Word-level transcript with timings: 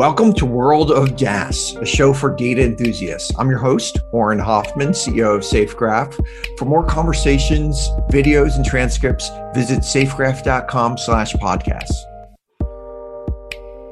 Welcome 0.00 0.32
to 0.36 0.46
World 0.46 0.90
of 0.92 1.10
DaaS, 1.10 1.76
a 1.78 1.84
show 1.84 2.14
for 2.14 2.34
data 2.34 2.64
enthusiasts. 2.64 3.32
I'm 3.38 3.50
your 3.50 3.58
host, 3.58 3.98
Auren 4.14 4.40
Hoffman, 4.40 4.92
CEO 4.92 5.34
of 5.34 5.42
SafeGraph. 5.42 6.18
For 6.56 6.64
more 6.64 6.82
conversations, 6.82 7.90
videos, 8.08 8.56
and 8.56 8.64
transcripts, 8.64 9.28
visit 9.52 9.80
safegraph.com 9.80 10.96
slash 10.96 11.34
podcasts. 11.34 11.92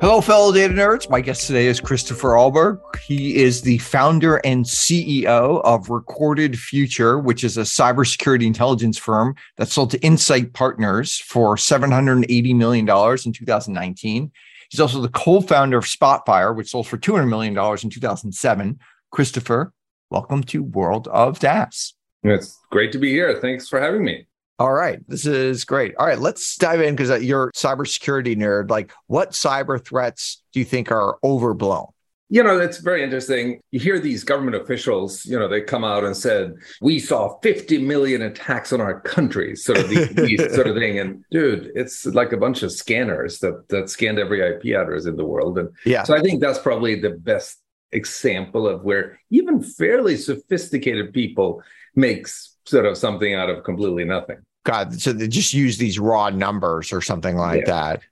Hello, 0.00 0.22
fellow 0.22 0.50
data 0.50 0.72
nerds. 0.72 1.10
My 1.10 1.20
guest 1.20 1.46
today 1.46 1.66
is 1.66 1.78
Christopher 1.78 2.30
Ahlberg. 2.30 2.80
He 3.00 3.36
is 3.36 3.60
the 3.60 3.76
founder 3.76 4.36
and 4.46 4.64
CEO 4.64 5.60
of 5.62 5.90
Recorded 5.90 6.58
Future, 6.58 7.18
which 7.18 7.44
is 7.44 7.58
a 7.58 7.62
cybersecurity 7.62 8.46
intelligence 8.46 8.96
firm 8.96 9.34
that 9.58 9.68
sold 9.68 9.90
to 9.90 9.98
Insight 10.00 10.54
Partners 10.54 11.18
for 11.18 11.56
$780 11.56 12.56
million 12.56 12.88
in 12.88 13.32
2019. 13.34 14.32
He's 14.68 14.80
also 14.80 15.00
the 15.00 15.08
co-founder 15.08 15.78
of 15.78 15.84
Spotfire, 15.84 16.54
which 16.54 16.70
sold 16.70 16.86
for 16.86 16.98
$200 16.98 17.28
million 17.28 17.56
in 17.56 17.90
2007. 17.90 18.78
Christopher, 19.10 19.72
welcome 20.10 20.42
to 20.44 20.62
World 20.62 21.08
of 21.08 21.38
DaaS. 21.38 21.94
It's 22.22 22.58
great 22.70 22.92
to 22.92 22.98
be 22.98 23.10
here. 23.10 23.38
Thanks 23.40 23.68
for 23.68 23.80
having 23.80 24.04
me. 24.04 24.26
All 24.58 24.72
right, 24.72 24.98
this 25.08 25.24
is 25.24 25.64
great. 25.64 25.94
All 25.96 26.06
right, 26.06 26.18
let's 26.18 26.56
dive 26.56 26.80
in 26.80 26.96
because 26.96 27.10
uh, 27.10 27.16
you're 27.16 27.48
a 27.48 27.52
cybersecurity 27.52 28.36
nerd. 28.36 28.70
Like, 28.70 28.92
what 29.06 29.30
cyber 29.30 29.82
threats 29.82 30.42
do 30.52 30.58
you 30.58 30.66
think 30.66 30.90
are 30.90 31.16
overblown? 31.22 31.86
You 32.30 32.42
know, 32.42 32.58
it's 32.58 32.78
very 32.78 33.02
interesting. 33.02 33.60
You 33.70 33.80
hear 33.80 33.98
these 33.98 34.22
government 34.22 34.56
officials, 34.56 35.24
you 35.24 35.38
know, 35.38 35.48
they 35.48 35.62
come 35.62 35.82
out 35.82 36.04
and 36.04 36.14
said, 36.14 36.54
we 36.82 36.98
saw 36.98 37.38
50 37.40 37.78
million 37.78 38.20
attacks 38.22 38.72
on 38.72 38.82
our 38.82 39.00
country, 39.00 39.56
sort 39.56 39.78
of 39.78 39.88
these, 39.88 40.08
these 40.14 40.54
sort 40.54 40.66
of 40.66 40.76
thing. 40.76 40.98
And 40.98 41.24
dude, 41.30 41.72
it's 41.74 42.04
like 42.04 42.32
a 42.32 42.36
bunch 42.36 42.62
of 42.62 42.70
scanners 42.70 43.38
that 43.38 43.68
that 43.70 43.88
scanned 43.88 44.18
every 44.18 44.40
IP 44.40 44.76
address 44.76 45.06
in 45.06 45.16
the 45.16 45.24
world. 45.24 45.58
And 45.58 45.70
yeah. 45.86 46.02
so 46.02 46.14
I 46.14 46.20
think 46.20 46.40
that's 46.40 46.58
probably 46.58 47.00
the 47.00 47.10
best 47.10 47.62
example 47.92 48.68
of 48.68 48.82
where 48.82 49.18
even 49.30 49.62
fairly 49.62 50.16
sophisticated 50.16 51.14
people 51.14 51.62
makes 51.94 52.56
sort 52.66 52.86
of 52.86 52.96
something 52.96 53.34
out 53.34 53.48
of 53.48 53.64
completely 53.64 54.04
nothing. 54.04 54.38
God, 54.64 55.00
so 55.00 55.12
they 55.12 55.28
just 55.28 55.54
use 55.54 55.78
these 55.78 55.98
raw 55.98 56.28
numbers 56.28 56.92
or 56.92 57.00
something 57.00 57.36
like 57.36 57.60
yeah. 57.60 57.72
that. 57.72 58.02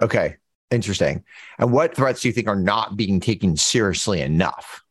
Okay. 0.00 0.36
Interesting. 0.70 1.24
And 1.58 1.72
what 1.72 1.94
threats 1.94 2.20
do 2.20 2.28
you 2.28 2.34
think 2.34 2.48
are 2.48 2.56
not 2.56 2.96
being 2.96 3.20
taken 3.20 3.56
seriously 3.56 4.20
enough? 4.20 4.82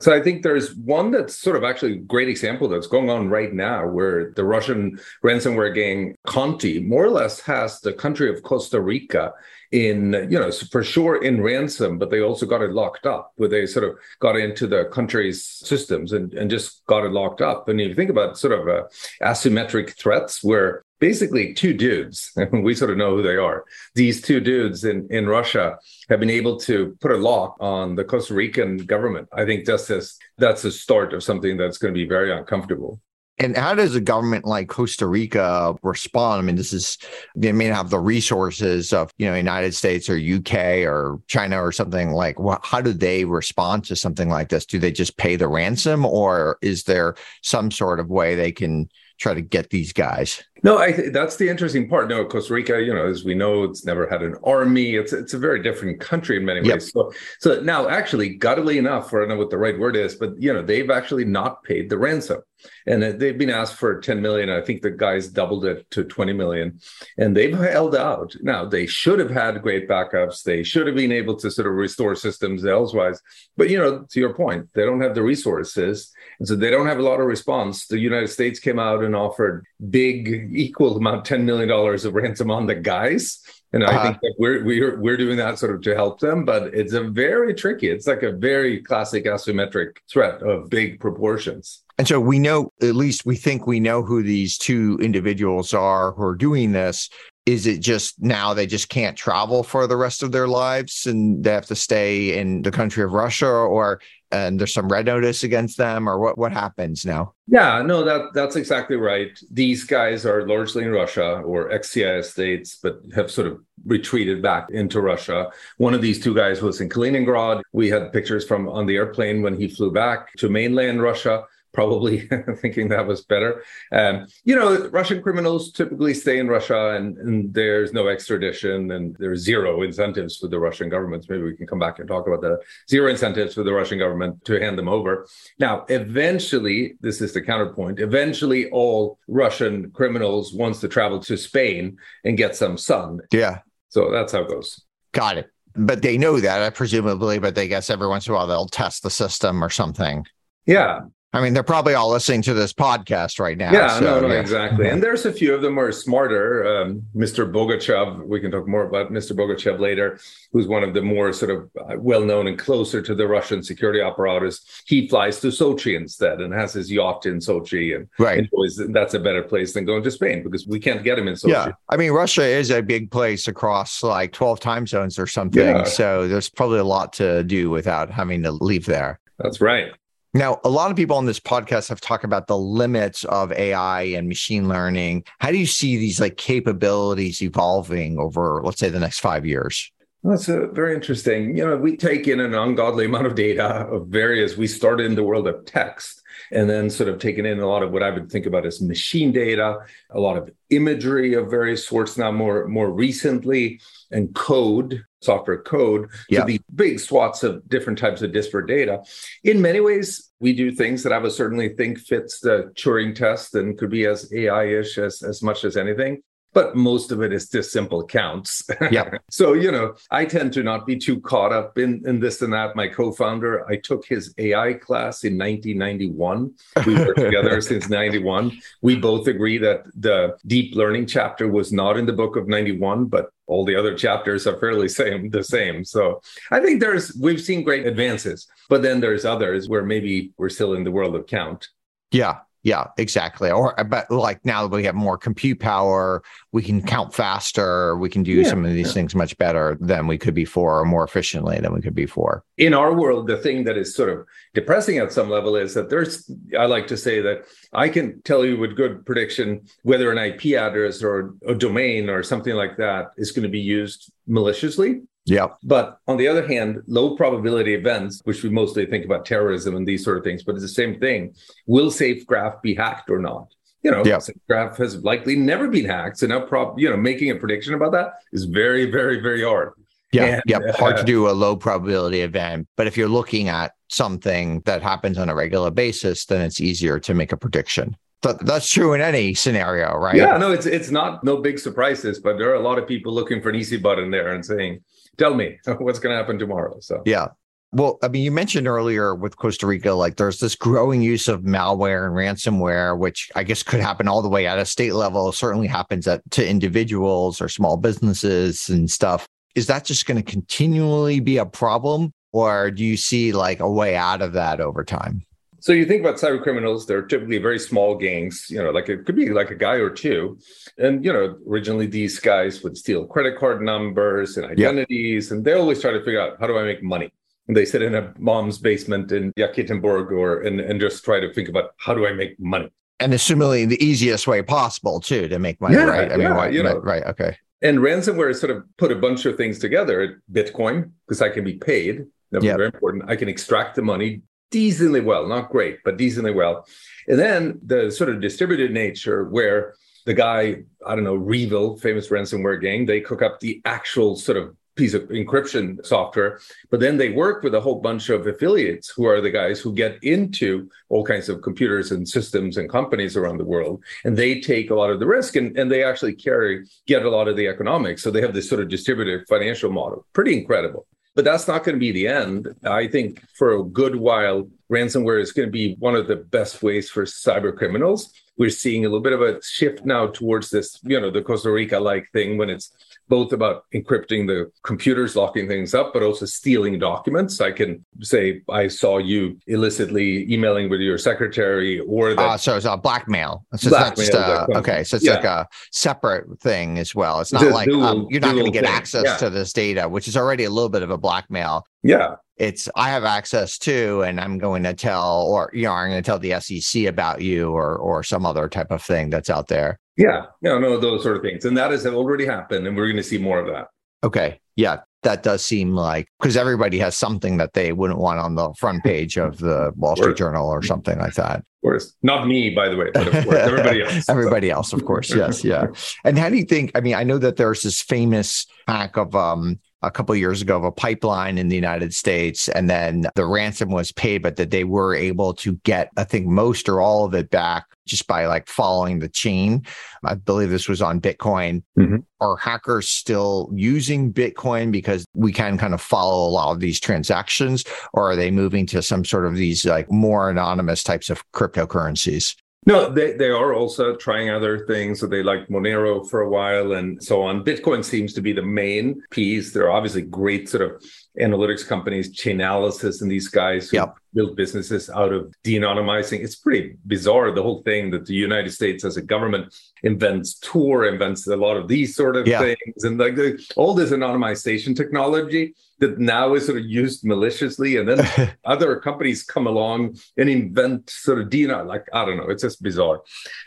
So 0.00 0.14
I 0.14 0.22
think 0.22 0.44
there's 0.44 0.76
one 0.76 1.10
that's 1.10 1.34
sort 1.34 1.56
of 1.56 1.64
actually 1.64 1.94
a 1.94 1.96
great 1.96 2.28
example 2.28 2.68
that's 2.68 2.86
going 2.86 3.10
on 3.10 3.28
right 3.30 3.52
now 3.52 3.84
where 3.88 4.32
the 4.36 4.44
Russian 4.44 4.96
ransomware 5.24 5.74
gang 5.74 6.14
Conti 6.24 6.80
more 6.80 7.04
or 7.04 7.10
less 7.10 7.40
has 7.40 7.80
the 7.80 7.92
country 7.92 8.32
of 8.32 8.44
Costa 8.44 8.80
Rica 8.80 9.32
in, 9.72 10.12
you 10.30 10.38
know, 10.38 10.52
for 10.52 10.84
sure 10.84 11.22
in 11.22 11.42
ransom, 11.42 11.98
but 11.98 12.10
they 12.10 12.20
also 12.20 12.46
got 12.46 12.62
it 12.62 12.70
locked 12.70 13.06
up 13.06 13.32
where 13.36 13.48
they 13.48 13.66
sort 13.66 13.84
of 13.84 13.98
got 14.20 14.36
into 14.36 14.68
the 14.68 14.84
country's 14.92 15.44
systems 15.44 16.12
and, 16.12 16.32
and 16.32 16.48
just 16.48 16.86
got 16.86 17.04
it 17.04 17.10
locked 17.10 17.40
up. 17.40 17.68
And 17.68 17.80
if 17.80 17.88
you 17.88 17.94
think 17.96 18.10
about 18.10 18.38
sort 18.38 18.52
of 18.52 18.68
uh, 18.68 18.84
asymmetric 19.20 19.98
threats 19.98 20.44
where 20.44 20.84
basically 20.98 21.54
two 21.54 21.72
dudes, 21.72 22.32
we 22.52 22.74
sort 22.74 22.90
of 22.90 22.96
know 22.96 23.16
who 23.16 23.22
they 23.22 23.36
are. 23.36 23.64
These 23.94 24.22
two 24.22 24.40
dudes 24.40 24.84
in, 24.84 25.06
in 25.10 25.26
Russia 25.26 25.78
have 26.08 26.20
been 26.20 26.30
able 26.30 26.58
to 26.60 26.96
put 27.00 27.12
a 27.12 27.16
lock 27.16 27.56
on 27.60 27.94
the 27.94 28.04
Costa 28.04 28.34
Rican 28.34 28.78
government. 28.78 29.28
I 29.32 29.44
think 29.44 29.64
that's 29.64 30.18
that's 30.38 30.62
the 30.62 30.70
start 30.70 31.12
of 31.12 31.22
something 31.22 31.56
that's 31.56 31.78
going 31.78 31.92
to 31.92 31.98
be 31.98 32.08
very 32.08 32.32
uncomfortable. 32.32 33.00
And 33.40 33.56
how 33.56 33.74
does 33.74 33.94
a 33.94 34.00
government 34.00 34.44
like 34.44 34.68
Costa 34.68 35.06
Rica 35.06 35.76
respond? 35.82 36.40
I 36.40 36.42
mean, 36.42 36.56
this 36.56 36.72
is 36.72 36.98
they 37.36 37.52
may 37.52 37.68
not 37.68 37.76
have 37.76 37.90
the 37.90 38.00
resources 38.00 38.92
of 38.92 39.12
you 39.16 39.26
know 39.26 39.36
United 39.36 39.74
States 39.74 40.10
or 40.10 40.16
UK 40.16 40.84
or 40.84 41.20
China 41.28 41.62
or 41.62 41.70
something 41.70 42.10
like. 42.10 42.40
What 42.40 42.64
how 42.64 42.80
do 42.80 42.92
they 42.92 43.24
respond 43.24 43.84
to 43.84 43.96
something 43.96 44.28
like 44.28 44.48
this? 44.48 44.66
Do 44.66 44.80
they 44.80 44.90
just 44.90 45.16
pay 45.18 45.36
the 45.36 45.46
ransom, 45.46 46.04
or 46.04 46.58
is 46.62 46.84
there 46.84 47.14
some 47.42 47.70
sort 47.70 48.00
of 48.00 48.10
way 48.10 48.34
they 48.34 48.50
can 48.50 48.88
try 49.18 49.34
to 49.34 49.40
get 49.40 49.70
these 49.70 49.92
guys? 49.92 50.42
No, 50.62 50.78
I 50.78 50.92
th- 50.92 51.12
that's 51.12 51.36
the 51.36 51.48
interesting 51.48 51.88
part. 51.88 52.08
No, 52.08 52.24
Costa 52.24 52.52
Rica, 52.52 52.82
you 52.82 52.92
know, 52.92 53.06
as 53.06 53.24
we 53.24 53.34
know, 53.34 53.64
it's 53.64 53.84
never 53.84 54.08
had 54.08 54.22
an 54.22 54.36
army. 54.42 54.96
It's 54.96 55.12
it's 55.12 55.34
a 55.34 55.38
very 55.38 55.62
different 55.62 56.00
country 56.00 56.36
in 56.36 56.44
many 56.44 56.60
ways. 56.60 56.68
Yep. 56.68 56.82
So 56.82 57.12
so 57.40 57.60
now, 57.60 57.88
actually, 57.88 58.36
guttily 58.36 58.78
enough, 58.78 59.12
or 59.12 59.18
I 59.18 59.20
don't 59.22 59.30
know 59.30 59.38
what 59.38 59.50
the 59.50 59.58
right 59.58 59.78
word 59.78 59.96
is, 59.96 60.14
but 60.14 60.40
you 60.40 60.52
know, 60.52 60.62
they've 60.62 60.90
actually 60.90 61.24
not 61.24 61.62
paid 61.62 61.90
the 61.90 61.98
ransom, 61.98 62.42
and 62.86 63.02
they've 63.02 63.38
been 63.38 63.50
asked 63.50 63.76
for 63.76 64.00
10 64.00 64.20
million. 64.20 64.50
I 64.50 64.60
think 64.60 64.82
the 64.82 64.90
guys 64.90 65.28
doubled 65.28 65.64
it 65.64 65.88
to 65.92 66.04
20 66.04 66.32
million, 66.32 66.80
and 67.16 67.36
they've 67.36 67.56
held 67.56 67.94
out. 67.94 68.34
Now 68.40 68.64
they 68.64 68.86
should 68.86 69.20
have 69.20 69.30
had 69.30 69.62
great 69.62 69.88
backups. 69.88 70.42
They 70.42 70.62
should 70.62 70.86
have 70.86 70.96
been 70.96 71.12
able 71.12 71.36
to 71.36 71.50
sort 71.50 71.68
of 71.68 71.74
restore 71.74 72.14
systems 72.14 72.64
elsewise. 72.64 73.20
But 73.56 73.70
you 73.70 73.78
know, 73.78 74.06
to 74.10 74.20
your 74.20 74.34
point, 74.34 74.68
they 74.74 74.84
don't 74.84 75.02
have 75.02 75.14
the 75.14 75.22
resources, 75.22 76.12
and 76.38 76.48
so 76.48 76.56
they 76.56 76.70
don't 76.70 76.88
have 76.88 76.98
a 76.98 77.02
lot 77.02 77.20
of 77.20 77.26
response. 77.26 77.86
The 77.86 77.98
United 77.98 78.28
States 78.28 78.58
came 78.58 78.78
out 78.78 79.04
and 79.04 79.14
offered 79.14 79.64
big 79.90 80.50
equal 80.52 80.96
amount, 80.96 81.24
ten 81.24 81.44
million 81.44 81.68
dollars 81.68 82.04
of 82.04 82.14
ransom 82.14 82.50
on 82.50 82.66
the 82.66 82.74
guys. 82.74 83.40
And 83.72 83.84
uh-huh. 83.84 83.98
I 83.98 84.02
think 84.02 84.20
that 84.20 84.34
we're 84.38 84.64
we're 84.64 84.98
we're 84.98 85.16
doing 85.16 85.36
that 85.36 85.58
sort 85.58 85.74
of 85.74 85.82
to 85.82 85.94
help 85.94 86.20
them, 86.20 86.44
but 86.44 86.74
it's 86.74 86.94
a 86.94 87.04
very 87.04 87.54
tricky. 87.54 87.88
It's 87.88 88.06
like 88.06 88.22
a 88.22 88.32
very 88.32 88.82
classic 88.82 89.26
asymmetric 89.26 89.98
threat 90.10 90.42
of 90.42 90.70
big 90.70 91.00
proportions. 91.00 91.82
And 91.98 92.06
so 92.06 92.20
we 92.20 92.38
know, 92.38 92.72
at 92.80 92.94
least 92.94 93.26
we 93.26 93.36
think 93.36 93.66
we 93.66 93.80
know 93.80 94.02
who 94.02 94.22
these 94.22 94.56
two 94.56 94.98
individuals 95.02 95.74
are 95.74 96.12
who 96.12 96.22
are 96.22 96.36
doing 96.36 96.72
this. 96.72 97.10
Is 97.44 97.66
it 97.66 97.80
just 97.80 98.22
now 98.22 98.54
they 98.54 98.66
just 98.66 98.88
can't 98.88 99.16
travel 99.16 99.62
for 99.62 99.86
the 99.86 99.96
rest 99.96 100.22
of 100.22 100.32
their 100.32 100.48
lives 100.48 101.06
and 101.06 101.42
they 101.42 101.50
have 101.50 101.66
to 101.66 101.74
stay 101.74 102.38
in 102.38 102.62
the 102.62 102.70
country 102.70 103.02
of 103.02 103.12
Russia, 103.12 103.48
or 103.48 104.00
and 104.30 104.58
there's 104.58 104.74
some 104.74 104.88
red 104.88 105.06
notice 105.06 105.42
against 105.42 105.76
them 105.76 106.08
or 106.08 106.18
what 106.18 106.38
what 106.38 106.52
happens 106.52 107.04
now? 107.04 107.34
Yeah 107.46 107.82
no 107.82 108.04
that 108.04 108.34
that's 108.34 108.56
exactly 108.56 108.96
right. 108.96 109.38
These 109.50 109.84
guys 109.84 110.26
are 110.26 110.46
largely 110.46 110.84
in 110.84 110.92
russia 110.92 111.40
or 111.40 111.70
ex-cis 111.70 112.30
states 112.30 112.78
but 112.82 113.00
have 113.14 113.30
sort 113.30 113.46
of 113.46 113.60
retreated 113.86 114.42
back 114.42 114.70
into 114.70 115.00
russia. 115.00 115.50
One 115.78 115.94
of 115.94 116.02
these 116.02 116.20
two 116.22 116.34
guys 116.34 116.62
was 116.62 116.80
in 116.80 116.88
kaliningrad. 116.88 117.62
We 117.72 117.88
had 117.88 118.12
pictures 118.12 118.46
from 118.46 118.68
on 118.68 118.86
the 118.86 118.96
airplane 118.96 119.42
when 119.42 119.58
he 119.58 119.68
flew 119.68 119.90
back 119.90 120.32
to 120.34 120.48
mainland 120.48 121.02
russia 121.02 121.44
probably 121.72 122.28
thinking 122.60 122.88
that 122.88 123.06
was 123.06 123.24
better. 123.24 123.62
Um, 123.92 124.26
you 124.44 124.56
know, 124.56 124.88
Russian 124.88 125.22
criminals 125.22 125.72
typically 125.72 126.14
stay 126.14 126.38
in 126.38 126.48
Russia 126.48 126.96
and, 126.96 127.16
and, 127.18 127.54
there's 127.54 127.92
no 127.92 128.08
extradition 128.08 128.90
and 128.90 129.16
there's 129.18 129.40
zero 129.40 129.82
incentives 129.82 130.36
for 130.36 130.48
the 130.48 130.58
Russian 130.58 130.88
government. 130.88 131.26
Maybe 131.28 131.42
we 131.42 131.56
can 131.56 131.66
come 131.66 131.78
back 131.78 131.98
and 131.98 132.06
talk 132.06 132.26
about 132.26 132.40
that. 132.42 132.60
Zero 132.88 133.10
incentives 133.10 133.54
for 133.54 133.62
the 133.62 133.72
Russian 133.72 133.98
government 133.98 134.44
to 134.44 134.60
hand 134.60 134.78
them 134.78 134.88
over. 134.88 135.26
Now, 135.58 135.86
eventually, 135.88 136.94
this 137.00 137.20
is 137.20 137.32
the 137.32 137.40
counterpoint, 137.40 138.00
eventually 138.00 138.68
all 138.70 139.18
Russian 139.28 139.90
criminals 139.92 140.52
wants 140.52 140.80
to 140.80 140.88
travel 140.88 141.20
to 141.20 141.36
Spain 141.36 141.96
and 142.24 142.36
get 142.36 142.56
some 142.56 142.76
sun. 142.76 143.20
Yeah. 143.32 143.60
So 143.88 144.10
that's 144.10 144.32
how 144.32 144.42
it 144.42 144.48
goes. 144.48 144.82
Got 145.12 145.38
it. 145.38 145.50
But 145.74 146.02
they 146.02 146.18
know 146.18 146.40
that, 146.40 146.62
I 146.62 146.70
presumably, 146.70 147.38
but 147.38 147.54
they 147.54 147.68
guess 147.68 147.88
every 147.88 148.08
once 148.08 148.26
in 148.26 148.32
a 148.32 148.36
while 148.36 148.46
they'll 148.46 148.66
test 148.66 149.02
the 149.02 149.10
system 149.10 149.62
or 149.62 149.70
something. 149.70 150.26
Yeah. 150.66 151.00
I 151.34 151.42
mean, 151.42 151.52
they're 151.52 151.62
probably 151.62 151.92
all 151.92 152.10
listening 152.10 152.40
to 152.42 152.54
this 152.54 152.72
podcast 152.72 153.38
right 153.38 153.58
now. 153.58 153.70
Yeah, 153.70 153.98
so, 153.98 154.00
no, 154.00 154.20
no, 154.20 154.28
yeah. 154.28 154.40
exactly. 154.40 154.88
And 154.88 155.02
there's 155.02 155.26
a 155.26 155.32
few 155.32 155.54
of 155.54 155.60
them 155.60 155.74
who 155.74 155.80
are 155.80 155.92
smarter. 155.92 156.66
Um, 156.66 157.02
Mr. 157.14 157.50
Bogachev, 157.50 158.26
we 158.26 158.40
can 158.40 158.50
talk 158.50 158.66
more 158.66 158.84
about 158.84 159.12
Mr. 159.12 159.36
Bogachev 159.36 159.78
later, 159.78 160.18
who's 160.52 160.66
one 160.66 160.82
of 160.82 160.94
the 160.94 161.02
more 161.02 161.34
sort 161.34 161.50
of 161.50 161.70
uh, 161.78 161.96
well 161.98 162.24
known 162.24 162.46
and 162.46 162.58
closer 162.58 163.02
to 163.02 163.14
the 163.14 163.28
Russian 163.28 163.62
security 163.62 164.00
apparatus. 164.00 164.64
He 164.86 165.06
flies 165.06 165.38
to 165.40 165.48
Sochi 165.48 165.96
instead 165.96 166.40
and 166.40 166.54
has 166.54 166.72
his 166.72 166.90
yacht 166.90 167.26
in 167.26 167.40
Sochi. 167.40 167.94
And 167.94 168.08
right. 168.18 168.38
enjoys, 168.38 168.80
that's 168.94 169.12
a 169.12 169.20
better 169.20 169.42
place 169.42 169.74
than 169.74 169.84
going 169.84 170.02
to 170.04 170.10
Spain 170.10 170.42
because 170.42 170.66
we 170.66 170.80
can't 170.80 171.04
get 171.04 171.18
him 171.18 171.28
in 171.28 171.34
Sochi. 171.34 171.50
Yeah. 171.50 171.72
I 171.90 171.98
mean, 171.98 172.12
Russia 172.12 172.44
is 172.44 172.70
a 172.70 172.80
big 172.80 173.10
place 173.10 173.48
across 173.48 174.02
like 174.02 174.32
12 174.32 174.60
time 174.60 174.86
zones 174.86 175.18
or 175.18 175.26
something. 175.26 175.62
Yeah. 175.62 175.84
So 175.84 176.26
there's 176.26 176.48
probably 176.48 176.78
a 176.78 176.84
lot 176.84 177.12
to 177.14 177.44
do 177.44 177.68
without 177.68 178.10
having 178.10 178.42
to 178.44 178.50
leave 178.50 178.86
there. 178.86 179.20
That's 179.38 179.60
right. 179.60 179.92
Now, 180.34 180.60
a 180.62 180.68
lot 180.68 180.90
of 180.90 180.96
people 180.96 181.16
on 181.16 181.24
this 181.24 181.40
podcast 181.40 181.88
have 181.88 182.00
talked 182.00 182.24
about 182.24 182.48
the 182.48 182.58
limits 182.58 183.24
of 183.24 183.50
AI 183.52 184.02
and 184.02 184.28
machine 184.28 184.68
learning. 184.68 185.24
How 185.38 185.50
do 185.50 185.56
you 185.56 185.66
see 185.66 185.96
these 185.96 186.20
like 186.20 186.36
capabilities 186.36 187.42
evolving 187.42 188.18
over, 188.18 188.60
let's 188.62 188.78
say, 188.78 188.90
the 188.90 189.00
next 189.00 189.20
five 189.20 189.46
years? 189.46 189.90
That's 190.24 190.48
a 190.48 190.66
very 190.66 190.94
interesting. 190.94 191.56
You 191.56 191.64
know, 191.64 191.76
we 191.76 191.96
take 191.96 192.26
in 192.28 192.40
an 192.40 192.52
ungodly 192.52 193.06
amount 193.06 193.26
of 193.26 193.36
data 193.36 193.86
of 193.86 194.08
various. 194.08 194.56
We 194.56 194.66
started 194.66 195.06
in 195.06 195.14
the 195.14 195.22
world 195.22 195.46
of 195.46 195.64
text 195.64 196.22
and 196.50 196.68
then 196.68 196.90
sort 196.90 197.08
of 197.08 197.18
taken 197.18 197.46
in 197.46 197.60
a 197.60 197.66
lot 197.66 197.82
of 197.82 197.92
what 197.92 198.02
I 198.02 198.10
would 198.10 198.30
think 198.30 198.44
about 198.44 198.66
as 198.66 198.82
machine 198.82 199.32
data, 199.32 199.78
a 200.10 200.20
lot 200.20 200.36
of 200.36 200.50
imagery 200.70 201.34
of 201.34 201.50
various 201.50 201.86
sorts 201.86 202.18
now 202.18 202.32
more 202.32 202.66
more 202.68 202.90
recently, 202.90 203.80
and 204.10 204.34
code 204.34 205.04
software 205.20 205.62
code 205.62 206.08
yeah. 206.28 206.40
to 206.40 206.46
these 206.46 206.60
big 206.74 207.00
swaths 207.00 207.42
of 207.42 207.68
different 207.68 207.98
types 207.98 208.22
of 208.22 208.32
disparate 208.32 208.66
data. 208.66 209.02
In 209.44 209.60
many 209.60 209.80
ways, 209.80 210.30
we 210.40 210.52
do 210.52 210.70
things 210.70 211.02
that 211.02 211.12
I 211.12 211.18
would 211.18 211.32
certainly 211.32 211.70
think 211.70 211.98
fits 211.98 212.40
the 212.40 212.72
Turing 212.74 213.14
test 213.14 213.54
and 213.54 213.76
could 213.76 213.90
be 213.90 214.06
as 214.06 214.32
AI-ish 214.32 214.98
as, 214.98 215.22
as 215.22 215.42
much 215.42 215.64
as 215.64 215.76
anything. 215.76 216.22
But 216.58 216.74
most 216.74 217.12
of 217.12 217.22
it 217.22 217.32
is 217.32 217.48
just 217.48 217.70
simple 217.70 218.04
counts. 218.04 218.68
Yeah. 218.90 219.18
so, 219.30 219.52
you 219.52 219.70
know, 219.70 219.94
I 220.10 220.24
tend 220.24 220.52
to 220.54 220.62
not 220.62 220.86
be 220.86 220.96
too 220.96 221.20
caught 221.20 221.52
up 221.52 221.78
in, 221.78 222.02
in 222.06 222.18
this 222.18 222.42
and 222.42 222.52
that. 222.52 222.74
My 222.74 222.88
co 222.88 223.12
founder, 223.12 223.68
I 223.68 223.76
took 223.76 224.06
his 224.06 224.34
AI 224.38 224.72
class 224.72 225.24
in 225.24 225.38
1991. 225.38 226.54
We 226.86 226.94
worked 226.94 227.20
together 227.28 227.60
since 227.60 227.88
91. 227.88 228.58
We 228.82 228.96
both 228.96 229.28
agree 229.28 229.58
that 229.58 229.84
the 229.94 230.36
deep 230.46 230.74
learning 230.74 231.06
chapter 231.06 231.46
was 231.46 231.70
not 231.70 231.96
in 231.96 232.06
the 232.06 232.12
book 232.12 232.34
of 232.36 232.48
91, 232.48 233.04
but 233.04 233.30
all 233.46 233.64
the 233.64 233.76
other 233.76 233.94
chapters 233.96 234.46
are 234.46 234.58
fairly 234.58 234.88
same 234.88 235.30
the 235.30 235.42
same 235.42 235.82
so 235.82 236.20
i 236.50 236.60
think 236.60 236.80
there's 236.80 237.16
we've 237.16 237.40
seen 237.40 237.62
great 237.62 237.86
advances 237.86 238.46
but 238.68 238.82
then 238.82 239.00
there's 239.00 239.24
others 239.24 239.70
where 239.70 239.82
maybe 239.82 240.32
we're 240.36 240.50
still 240.50 240.74
in 240.74 240.84
the 240.84 240.90
world 240.90 241.14
of 241.16 241.26
count 241.26 241.68
yeah 242.10 242.40
yeah, 242.62 242.86
exactly. 242.98 243.50
Or 243.50 243.78
uh, 243.78 243.84
but 243.84 244.10
like 244.10 244.44
now 244.44 244.62
that 244.66 244.74
we 244.74 244.84
have 244.84 244.94
more 244.94 245.16
compute 245.16 245.60
power, 245.60 246.22
we 246.52 246.62
can 246.62 246.82
count 246.82 247.14
faster. 247.14 247.96
We 247.96 248.10
can 248.10 248.22
do 248.22 248.32
yeah, 248.32 248.48
some 248.48 248.64
of 248.64 248.72
these 248.72 248.88
yeah. 248.88 248.92
things 248.94 249.14
much 249.14 249.36
better 249.38 249.78
than 249.80 250.06
we 250.06 250.18
could 250.18 250.34
before, 250.34 250.80
or 250.80 250.84
more 250.84 251.04
efficiently 251.04 251.58
than 251.60 251.72
we 251.72 251.80
could 251.80 251.94
before. 251.94 252.44
In 252.56 252.74
our 252.74 252.92
world, 252.92 253.28
the 253.28 253.36
thing 253.36 253.64
that 253.64 253.76
is 253.76 253.94
sort 253.94 254.10
of 254.10 254.26
depressing 254.54 254.98
at 254.98 255.12
some 255.12 255.30
level 255.30 255.54
is 255.56 255.74
that 255.74 255.88
there's. 255.88 256.30
I 256.58 256.66
like 256.66 256.88
to 256.88 256.96
say 256.96 257.20
that 257.20 257.44
I 257.72 257.88
can 257.88 258.20
tell 258.22 258.44
you 258.44 258.58
with 258.58 258.76
good 258.76 259.06
prediction 259.06 259.62
whether 259.82 260.10
an 260.10 260.18
IP 260.18 260.58
address 260.58 261.02
or 261.02 261.34
a 261.46 261.54
domain 261.54 262.10
or 262.10 262.22
something 262.22 262.54
like 262.54 262.76
that 262.78 263.12
is 263.16 263.30
going 263.30 263.44
to 263.44 263.48
be 263.48 263.60
used 263.60 264.12
maliciously 264.26 265.02
yeah. 265.30 265.48
But 265.62 265.98
on 266.06 266.16
the 266.16 266.28
other 266.28 266.46
hand, 266.46 266.82
low 266.86 267.16
probability 267.16 267.74
events, 267.74 268.20
which 268.24 268.42
we 268.42 268.50
mostly 268.50 268.86
think 268.86 269.04
about 269.04 269.24
terrorism 269.24 269.76
and 269.76 269.86
these 269.86 270.04
sort 270.04 270.18
of 270.18 270.24
things, 270.24 270.42
but 270.42 270.54
it's 270.54 270.62
the 270.62 270.68
same 270.68 270.98
thing. 270.98 271.34
Will 271.66 271.90
SafeGraph 271.90 272.62
be 272.62 272.74
hacked 272.74 273.10
or 273.10 273.18
not? 273.18 273.48
You 273.82 273.90
know, 273.90 274.04
yep. 274.04 274.20
SafeGraph 274.20 274.76
has 274.78 274.96
likely 275.04 275.36
never 275.36 275.68
been 275.68 275.84
hacked. 275.84 276.18
So 276.18 276.26
now, 276.26 276.40
prob- 276.40 276.78
you 276.78 276.90
know, 276.90 276.96
making 276.96 277.30
a 277.30 277.36
prediction 277.36 277.74
about 277.74 277.92
that 277.92 278.14
is 278.32 278.44
very, 278.44 278.90
very, 278.90 279.20
very 279.20 279.44
hard. 279.44 279.72
Yeah, 280.10 280.24
and, 280.24 280.42
yeah, 280.46 280.58
hard 280.78 280.94
uh, 280.94 280.98
to 280.98 281.04
do 281.04 281.28
a 281.28 281.32
low 281.32 281.54
probability 281.54 282.22
event. 282.22 282.66
But 282.76 282.86
if 282.86 282.96
you're 282.96 283.08
looking 283.08 283.48
at 283.48 283.72
something 283.88 284.60
that 284.60 284.82
happens 284.82 285.18
on 285.18 285.28
a 285.28 285.34
regular 285.34 285.70
basis, 285.70 286.24
then 286.24 286.40
it's 286.40 286.60
easier 286.60 286.98
to 287.00 287.14
make 287.14 287.30
a 287.30 287.36
prediction. 287.36 287.94
But 288.20 288.44
that's 288.44 288.68
true 288.68 288.94
in 288.94 289.00
any 289.00 289.34
scenario, 289.34 289.94
right? 289.96 290.16
Yeah, 290.16 290.38
no, 290.38 290.50
it's 290.50 290.66
it's 290.66 290.90
not 290.90 291.22
no 291.22 291.36
big 291.36 291.58
surprises, 291.58 292.18
but 292.18 292.36
there 292.36 292.50
are 292.50 292.54
a 292.54 292.60
lot 292.60 292.78
of 292.78 292.88
people 292.88 293.12
looking 293.12 293.40
for 293.40 293.48
an 293.48 293.54
easy 293.54 293.76
button 293.76 294.10
there 294.10 294.34
and 294.34 294.44
saying, 294.44 294.80
tell 295.18 295.34
me 295.34 295.58
what's 295.78 295.98
going 295.98 296.12
to 296.12 296.16
happen 296.16 296.38
tomorrow. 296.38 296.78
So 296.80 297.02
yeah. 297.04 297.28
Well, 297.70 297.98
I 298.02 298.08
mean, 298.08 298.22
you 298.22 298.32
mentioned 298.32 298.66
earlier 298.66 299.14
with 299.14 299.36
Costa 299.36 299.66
Rica, 299.66 299.92
like 299.92 300.16
there's 300.16 300.40
this 300.40 300.54
growing 300.54 301.02
use 301.02 301.28
of 301.28 301.42
malware 301.42 302.06
and 302.06 302.16
ransomware, 302.16 302.98
which 302.98 303.30
I 303.36 303.42
guess 303.42 303.62
could 303.62 303.80
happen 303.80 304.08
all 304.08 304.22
the 304.22 304.28
way 304.28 304.46
at 304.46 304.58
a 304.58 304.64
state 304.64 304.94
level. 304.94 305.30
Certainly 305.32 305.66
happens 305.66 306.08
at 306.08 306.22
to 306.30 306.48
individuals 306.48 307.42
or 307.42 307.48
small 307.50 307.76
businesses 307.76 308.70
and 308.70 308.90
stuff. 308.90 309.26
Is 309.54 309.66
that 309.66 309.84
just 309.84 310.06
going 310.06 310.16
to 310.16 310.22
continually 310.22 311.20
be 311.20 311.36
a 311.36 311.44
problem, 311.44 312.12
or 312.32 312.70
do 312.70 312.84
you 312.84 312.96
see 312.96 313.32
like 313.32 313.60
a 313.60 313.70
way 313.70 313.96
out 313.96 314.22
of 314.22 314.32
that 314.32 314.62
over 314.62 314.82
time? 314.82 315.26
So 315.60 315.72
you 315.72 315.86
think 315.86 316.00
about 316.00 316.16
cyber 316.16 316.42
criminals, 316.42 316.86
they're 316.86 317.02
typically 317.02 317.38
very 317.38 317.58
small 317.58 317.96
gangs, 317.96 318.46
you 318.48 318.62
know, 318.62 318.70
like 318.70 318.88
it 318.88 319.04
could 319.04 319.16
be 319.16 319.30
like 319.30 319.50
a 319.50 319.56
guy 319.56 319.74
or 319.74 319.90
two. 319.90 320.38
And, 320.78 321.04
you 321.04 321.12
know, 321.12 321.36
originally 321.48 321.86
these 321.86 322.20
guys 322.20 322.62
would 322.62 322.76
steal 322.76 323.06
credit 323.06 323.38
card 323.38 323.60
numbers 323.62 324.36
and 324.36 324.46
identities, 324.46 325.32
and 325.32 325.44
they 325.44 325.54
always 325.54 325.80
try 325.80 325.90
to 325.90 325.98
figure 325.98 326.20
out 326.20 326.36
how 326.40 326.46
do 326.46 326.58
I 326.58 326.62
make 326.62 326.82
money? 326.82 327.12
And 327.48 327.56
they 327.56 327.64
sit 327.64 327.82
in 327.82 327.94
a 327.94 328.12
mom's 328.18 328.58
basement 328.58 329.10
in 329.10 329.32
Yekaterinburg 329.32 330.10
or 330.12 330.42
and, 330.42 330.60
and 330.60 330.80
just 330.80 331.04
try 331.04 331.18
to 331.18 331.32
think 331.32 331.48
about 331.48 331.70
how 331.78 331.94
do 331.94 332.06
I 332.06 332.12
make 332.12 332.38
money? 332.38 332.70
And 333.00 333.14
assuming 333.14 333.68
the 333.68 333.82
easiest 333.84 334.26
way 334.26 334.42
possible 334.42 335.00
too 335.00 335.28
to 335.28 335.38
make 335.38 335.60
money, 335.60 335.74
yeah, 335.74 335.84
right? 335.84 336.12
I 336.12 336.16
mean, 336.16 336.34
why, 336.34 336.48
you 336.50 336.62
know, 336.62 336.78
right, 336.78 337.04
okay. 337.04 337.36
And 337.62 337.78
ransomware 337.78 338.36
sort 338.36 338.50
of 338.50 338.64
put 338.76 338.92
a 338.92 338.96
bunch 338.96 339.24
of 339.24 339.36
things 339.36 339.58
together. 339.58 340.22
Bitcoin, 340.30 340.92
because 341.06 341.22
I 341.22 341.30
can 341.30 341.42
be 341.42 341.54
paid. 341.54 342.06
That's 342.30 342.44
yep. 342.44 342.56
very 342.56 342.66
important. 342.66 343.08
I 343.08 343.16
can 343.16 343.28
extract 343.28 343.74
the 343.74 343.82
money, 343.82 344.20
decently 344.50 345.00
well, 345.00 345.26
not 345.26 345.50
great, 345.50 345.78
but 345.84 345.96
decently 345.96 346.32
well. 346.32 346.66
And 347.06 347.18
then 347.18 347.60
the 347.64 347.90
sort 347.90 348.10
of 348.10 348.20
distributed 348.20 348.72
nature 348.72 349.24
where 349.24 349.74
the 350.06 350.14
guy, 350.14 350.62
I 350.86 350.94
don't 350.94 351.04
know, 351.04 351.16
REvil, 351.16 351.76
famous 351.78 352.08
ransomware 352.08 352.60
gang, 352.60 352.86
they 352.86 353.00
cook 353.00 353.22
up 353.22 353.40
the 353.40 353.60
actual 353.64 354.16
sort 354.16 354.38
of 354.38 354.56
piece 354.78 354.94
of 354.94 355.02
encryption 355.08 355.84
software, 355.84 356.40
but 356.70 356.80
then 356.80 356.96
they 356.96 357.10
work 357.10 357.42
with 357.42 357.54
a 357.54 357.60
whole 357.60 357.80
bunch 357.80 358.08
of 358.08 358.26
affiliates 358.26 358.88
who 358.88 359.04
are 359.04 359.20
the 359.20 359.30
guys 359.30 359.60
who 359.60 359.74
get 359.74 360.02
into 360.02 360.70
all 360.88 361.04
kinds 361.04 361.28
of 361.28 361.42
computers 361.42 361.90
and 361.90 362.08
systems 362.08 362.56
and 362.56 362.70
companies 362.70 363.16
around 363.16 363.36
the 363.36 363.44
world. 363.44 363.82
And 364.04 364.16
they 364.16 364.40
take 364.40 364.70
a 364.70 364.74
lot 364.74 364.90
of 364.90 365.00
the 365.00 365.06
risk 365.06 365.36
and, 365.36 365.58
and 365.58 365.70
they 365.70 365.82
actually 365.82 366.14
carry, 366.14 366.64
get 366.86 367.04
a 367.04 367.10
lot 367.10 367.28
of 367.28 367.36
the 367.36 367.48
economics. 367.48 368.02
So 368.02 368.10
they 368.10 368.22
have 368.22 368.34
this 368.34 368.48
sort 368.48 368.62
of 368.62 368.68
distributed 368.68 369.26
financial 369.28 369.70
model. 369.70 370.06
Pretty 370.14 370.38
incredible. 370.38 370.86
But 371.18 371.24
that's 371.24 371.48
not 371.48 371.64
going 371.64 371.74
to 371.74 371.80
be 371.80 371.90
the 371.90 372.06
end. 372.06 372.54
I 372.62 372.86
think 372.86 373.28
for 373.34 373.56
a 373.56 373.64
good 373.64 373.96
while, 373.96 374.48
ransomware 374.70 375.20
is 375.20 375.32
going 375.32 375.48
to 375.48 375.52
be 375.52 375.74
one 375.80 375.96
of 375.96 376.06
the 376.06 376.14
best 376.14 376.62
ways 376.62 376.88
for 376.90 377.04
cyber 377.06 377.52
criminals. 377.56 378.12
We're 378.36 378.50
seeing 378.50 378.84
a 378.84 378.88
little 378.88 379.02
bit 379.02 379.14
of 379.14 379.22
a 379.22 379.42
shift 379.42 379.84
now 379.84 380.06
towards 380.06 380.50
this, 380.50 380.78
you 380.84 381.00
know, 381.00 381.10
the 381.10 381.20
Costa 381.20 381.50
Rica 381.50 381.80
like 381.80 382.06
thing 382.12 382.38
when 382.38 382.48
it's 382.48 382.70
both 383.08 383.32
about 383.32 383.64
encrypting 383.74 384.26
the 384.26 384.50
computers, 384.62 385.16
locking 385.16 385.48
things 385.48 385.74
up, 385.74 385.92
but 385.92 386.02
also 386.02 386.26
stealing 386.26 386.78
documents. 386.78 387.40
I 387.40 387.52
can 387.52 387.84
say 388.00 388.42
I 388.48 388.68
saw 388.68 388.98
you 388.98 389.38
illicitly 389.46 390.30
emailing 390.32 390.68
with 390.68 390.80
your 390.80 390.98
secretary, 390.98 391.80
or 391.80 392.14
that. 392.14 392.20
Uh, 392.20 392.36
so 392.36 392.56
it's 392.56 392.66
a 392.66 392.76
blackmail. 392.76 393.44
So 393.56 393.70
blackmail 393.70 394.04
it's 394.04 394.12
not 394.14 394.48
just 394.48 394.56
okay. 394.56 394.84
So 394.84 394.96
it's 394.96 395.06
yeah. 395.06 395.14
like 395.14 395.24
a 395.24 395.48
separate 395.72 396.40
thing 396.40 396.78
as 396.78 396.94
well. 396.94 397.20
It's 397.20 397.32
not 397.32 397.42
it's 397.42 397.52
like 397.52 397.68
dual, 397.68 397.84
um, 397.84 398.06
you're 398.10 398.20
not 398.20 398.34
going 398.34 398.46
to 398.46 398.50
get 398.50 398.64
thing. 398.64 398.74
access 398.74 399.04
yeah. 399.04 399.16
to 399.16 399.30
this 399.30 399.52
data, 399.52 399.88
which 399.88 400.08
is 400.08 400.16
already 400.16 400.44
a 400.44 400.50
little 400.50 400.70
bit 400.70 400.82
of 400.82 400.90
a 400.90 400.98
blackmail. 400.98 401.66
Yeah 401.82 402.16
it's 402.38 402.68
I 402.76 402.90
have 402.90 403.04
access 403.04 403.58
to, 403.58 404.02
and 404.02 404.20
I'm 404.20 404.38
going 404.38 404.62
to 404.62 404.72
tell, 404.72 405.26
or 405.26 405.50
you 405.52 405.64
know, 405.64 405.72
I'm 405.72 405.90
going 405.90 406.02
to 406.02 406.06
tell 406.06 406.18
the 406.18 406.40
SEC 406.40 406.84
about 406.84 407.20
you, 407.20 407.50
or 407.50 407.76
or 407.76 408.02
some 408.02 408.24
other 408.24 408.48
type 408.48 408.70
of 408.70 408.82
thing 408.82 409.10
that's 409.10 409.28
out 409.28 409.48
there. 409.48 409.80
Yeah, 409.98 410.26
no, 410.42 410.60
no, 410.60 410.78
those 410.78 411.02
sort 411.02 411.16
of 411.16 411.22
things, 411.22 411.44
and 411.44 411.56
that 411.58 411.72
has 411.72 411.84
already 411.84 412.24
happened, 412.24 412.66
and 412.66 412.76
we're 412.76 412.86
going 412.86 412.96
to 412.96 413.02
see 413.02 413.18
more 413.18 413.40
of 413.40 413.46
that. 413.48 413.66
Okay, 414.04 414.40
yeah, 414.54 414.78
that 415.02 415.24
does 415.24 415.44
seem 415.44 415.74
like 415.74 416.06
because 416.20 416.36
everybody 416.36 416.78
has 416.78 416.96
something 416.96 417.36
that 417.38 417.52
they 417.52 417.72
wouldn't 417.72 417.98
want 417.98 418.20
on 418.20 418.36
the 418.36 418.54
front 418.54 418.84
page 418.84 419.18
of 419.18 419.38
the 419.38 419.72
Wall 419.74 419.96
Street 419.96 420.16
Journal 420.16 420.48
or 420.48 420.62
something 420.62 420.96
like 421.00 421.14
that. 421.14 421.38
Of 421.38 421.44
course, 421.62 421.96
not 422.04 422.28
me, 422.28 422.50
by 422.50 422.68
the 422.68 422.76
way, 422.76 422.90
but 422.94 423.08
of 423.08 423.24
course, 423.24 423.36
everybody 423.36 423.82
else. 423.82 424.04
everybody 424.08 424.50
else, 424.50 424.72
of 424.72 424.84
course, 424.84 425.12
yes, 425.12 425.42
yeah. 425.42 425.66
And 426.04 426.16
how 426.16 426.28
do 426.28 426.36
you 426.36 426.44
think? 426.44 426.70
I 426.76 426.80
mean, 426.80 426.94
I 426.94 427.02
know 427.02 427.18
that 427.18 427.36
there's 427.36 427.62
this 427.62 427.82
famous 427.82 428.46
hack 428.68 428.96
of 428.96 429.16
um 429.16 429.58
a 429.82 429.90
couple 429.90 430.12
of 430.12 430.18
years 430.18 430.42
ago 430.42 430.56
of 430.56 430.64
a 430.64 430.72
pipeline 430.72 431.38
in 431.38 431.48
the 431.48 431.54
United 431.54 431.94
States, 431.94 432.48
and 432.48 432.68
then 432.68 433.06
the 433.14 433.26
ransom 433.26 433.70
was 433.70 433.92
paid, 433.92 434.22
but 434.22 434.36
that 434.36 434.50
they 434.50 434.64
were 434.64 434.94
able 434.94 435.32
to 435.34 435.56
get, 435.64 435.90
I 435.96 436.04
think, 436.04 436.26
most 436.26 436.68
or 436.68 436.80
all 436.80 437.04
of 437.04 437.14
it 437.14 437.30
back 437.30 437.66
just 437.86 438.06
by 438.06 438.26
like 438.26 438.48
following 438.48 438.98
the 438.98 439.08
chain. 439.08 439.64
I 440.04 440.14
believe 440.14 440.50
this 440.50 440.68
was 440.68 440.82
on 440.82 441.00
Bitcoin. 441.00 441.62
Mm-hmm. 441.78 441.98
Are 442.20 442.36
hackers 442.36 442.88
still 442.88 443.50
using 443.54 444.12
Bitcoin 444.12 444.72
because 444.72 445.04
we 445.14 445.32
can 445.32 445.56
kind 445.56 445.74
of 445.74 445.80
follow 445.80 446.28
a 446.28 446.30
lot 446.30 446.52
of 446.52 446.60
these 446.60 446.80
transactions, 446.80 447.64
or 447.92 448.10
are 448.10 448.16
they 448.16 448.30
moving 448.30 448.66
to 448.66 448.82
some 448.82 449.04
sort 449.04 449.26
of 449.26 449.36
these 449.36 449.64
like 449.64 449.90
more 449.90 450.28
anonymous 450.28 450.82
types 450.82 451.08
of 451.08 451.22
cryptocurrencies? 451.32 452.34
No, 452.68 452.90
they, 452.90 453.12
they 453.12 453.30
are 453.30 453.54
also 453.54 453.96
trying 453.96 454.28
other 454.28 454.66
things. 454.66 455.00
So 455.00 455.06
they 455.06 455.22
like 455.22 455.48
Monero 455.48 456.06
for 456.06 456.20
a 456.20 456.28
while 456.28 456.72
and 456.72 457.02
so 457.02 457.22
on. 457.22 457.42
Bitcoin 457.42 457.82
seems 457.82 458.12
to 458.12 458.20
be 458.20 458.34
the 458.34 458.42
main 458.42 459.02
piece. 459.08 459.54
There 459.54 459.64
are 459.64 459.70
obviously 459.70 460.02
great 460.02 460.50
sort 460.50 460.64
of 460.66 460.84
analytics 461.18 461.66
companies, 461.66 462.14
Chainalysis, 462.14 463.00
and 463.00 463.10
these 463.10 463.28
guys 463.28 463.70
who 463.70 463.78
yep. 463.78 463.94
build 464.12 464.36
businesses 464.36 464.90
out 464.90 465.14
of 465.14 465.34
de-anonymizing. 465.44 466.22
It's 466.22 466.36
pretty 466.36 466.76
bizarre, 466.86 467.32
the 467.32 467.42
whole 467.42 467.62
thing 467.62 467.90
that 467.92 468.04
the 468.04 468.12
United 468.12 468.50
States 468.50 468.84
as 468.84 468.98
a 468.98 469.02
government 469.02 469.54
invents 469.82 470.34
Tor, 470.34 470.84
invents 470.84 471.26
a 471.26 471.36
lot 471.36 471.56
of 471.56 471.68
these 471.68 471.96
sort 471.96 472.16
of 472.16 472.26
yeah. 472.26 472.40
things. 472.40 472.84
And 472.84 472.98
like 472.98 473.16
the, 473.16 473.42
all 473.56 473.72
this 473.72 473.92
anonymization 473.92 474.76
technology 474.76 475.54
that 475.80 475.98
now 475.98 476.34
is 476.34 476.46
sort 476.46 476.58
of 476.58 476.64
used 476.64 477.04
maliciously. 477.04 477.76
And 477.76 477.88
then 477.88 478.34
other 478.44 478.76
companies 478.80 479.22
come 479.22 479.46
along 479.46 479.98
and 480.16 480.28
invent 480.28 480.90
sort 480.90 481.20
of 481.20 481.30
Dina, 481.30 481.62
like, 481.62 481.86
I 481.92 482.04
don't 482.04 482.16
know, 482.16 482.30
it's 482.30 482.42
just 482.42 482.62
bizarre. 482.62 483.02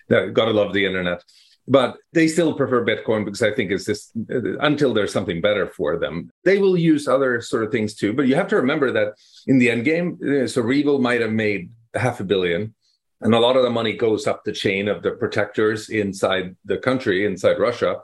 Gotta 0.10 0.52
love 0.52 0.74
the 0.74 0.86
internet. 0.86 1.24
But 1.68 1.98
they 2.12 2.28
still 2.28 2.54
prefer 2.54 2.84
Bitcoin 2.84 3.24
because 3.24 3.44
I 3.44 3.52
think 3.54 3.72
it's 3.72 3.86
just 3.86 4.12
until 4.60 4.94
there's 4.94 5.14
something 5.14 5.42
better 5.42 5.68
for 5.68 5.98
them. 5.98 6.32
They 6.44 6.58
will 6.58 6.76
use 6.76 7.08
other 7.08 7.40
sort 7.40 7.64
of 7.64 7.72
things 7.72 7.94
too. 7.94 8.14
But 8.14 8.28
you 8.28 8.36
have 8.36 8.48
to 8.50 8.56
remember 8.56 8.92
that 8.92 9.14
in 9.48 9.60
the 9.60 9.70
end 9.70 9.86
game, 9.86 10.20
uh, 10.22 10.48
so 10.48 10.62
REvil 10.62 11.00
might 11.00 11.22
have 11.22 11.32
made 11.32 11.70
half 11.94 12.20
a 12.20 12.24
billion. 12.24 12.74
And 13.22 13.36
a 13.36 13.40
lot 13.40 13.56
of 13.56 13.64
the 13.64 13.70
money 13.70 13.94
goes 13.94 14.26
up 14.26 14.44
the 14.44 14.52
chain 14.52 14.88
of 14.88 15.04
the 15.04 15.12
protectors 15.12 15.90
inside 15.90 16.56
the 16.66 16.78
country, 16.78 17.26
inside 17.26 17.60
Russia 17.60 17.98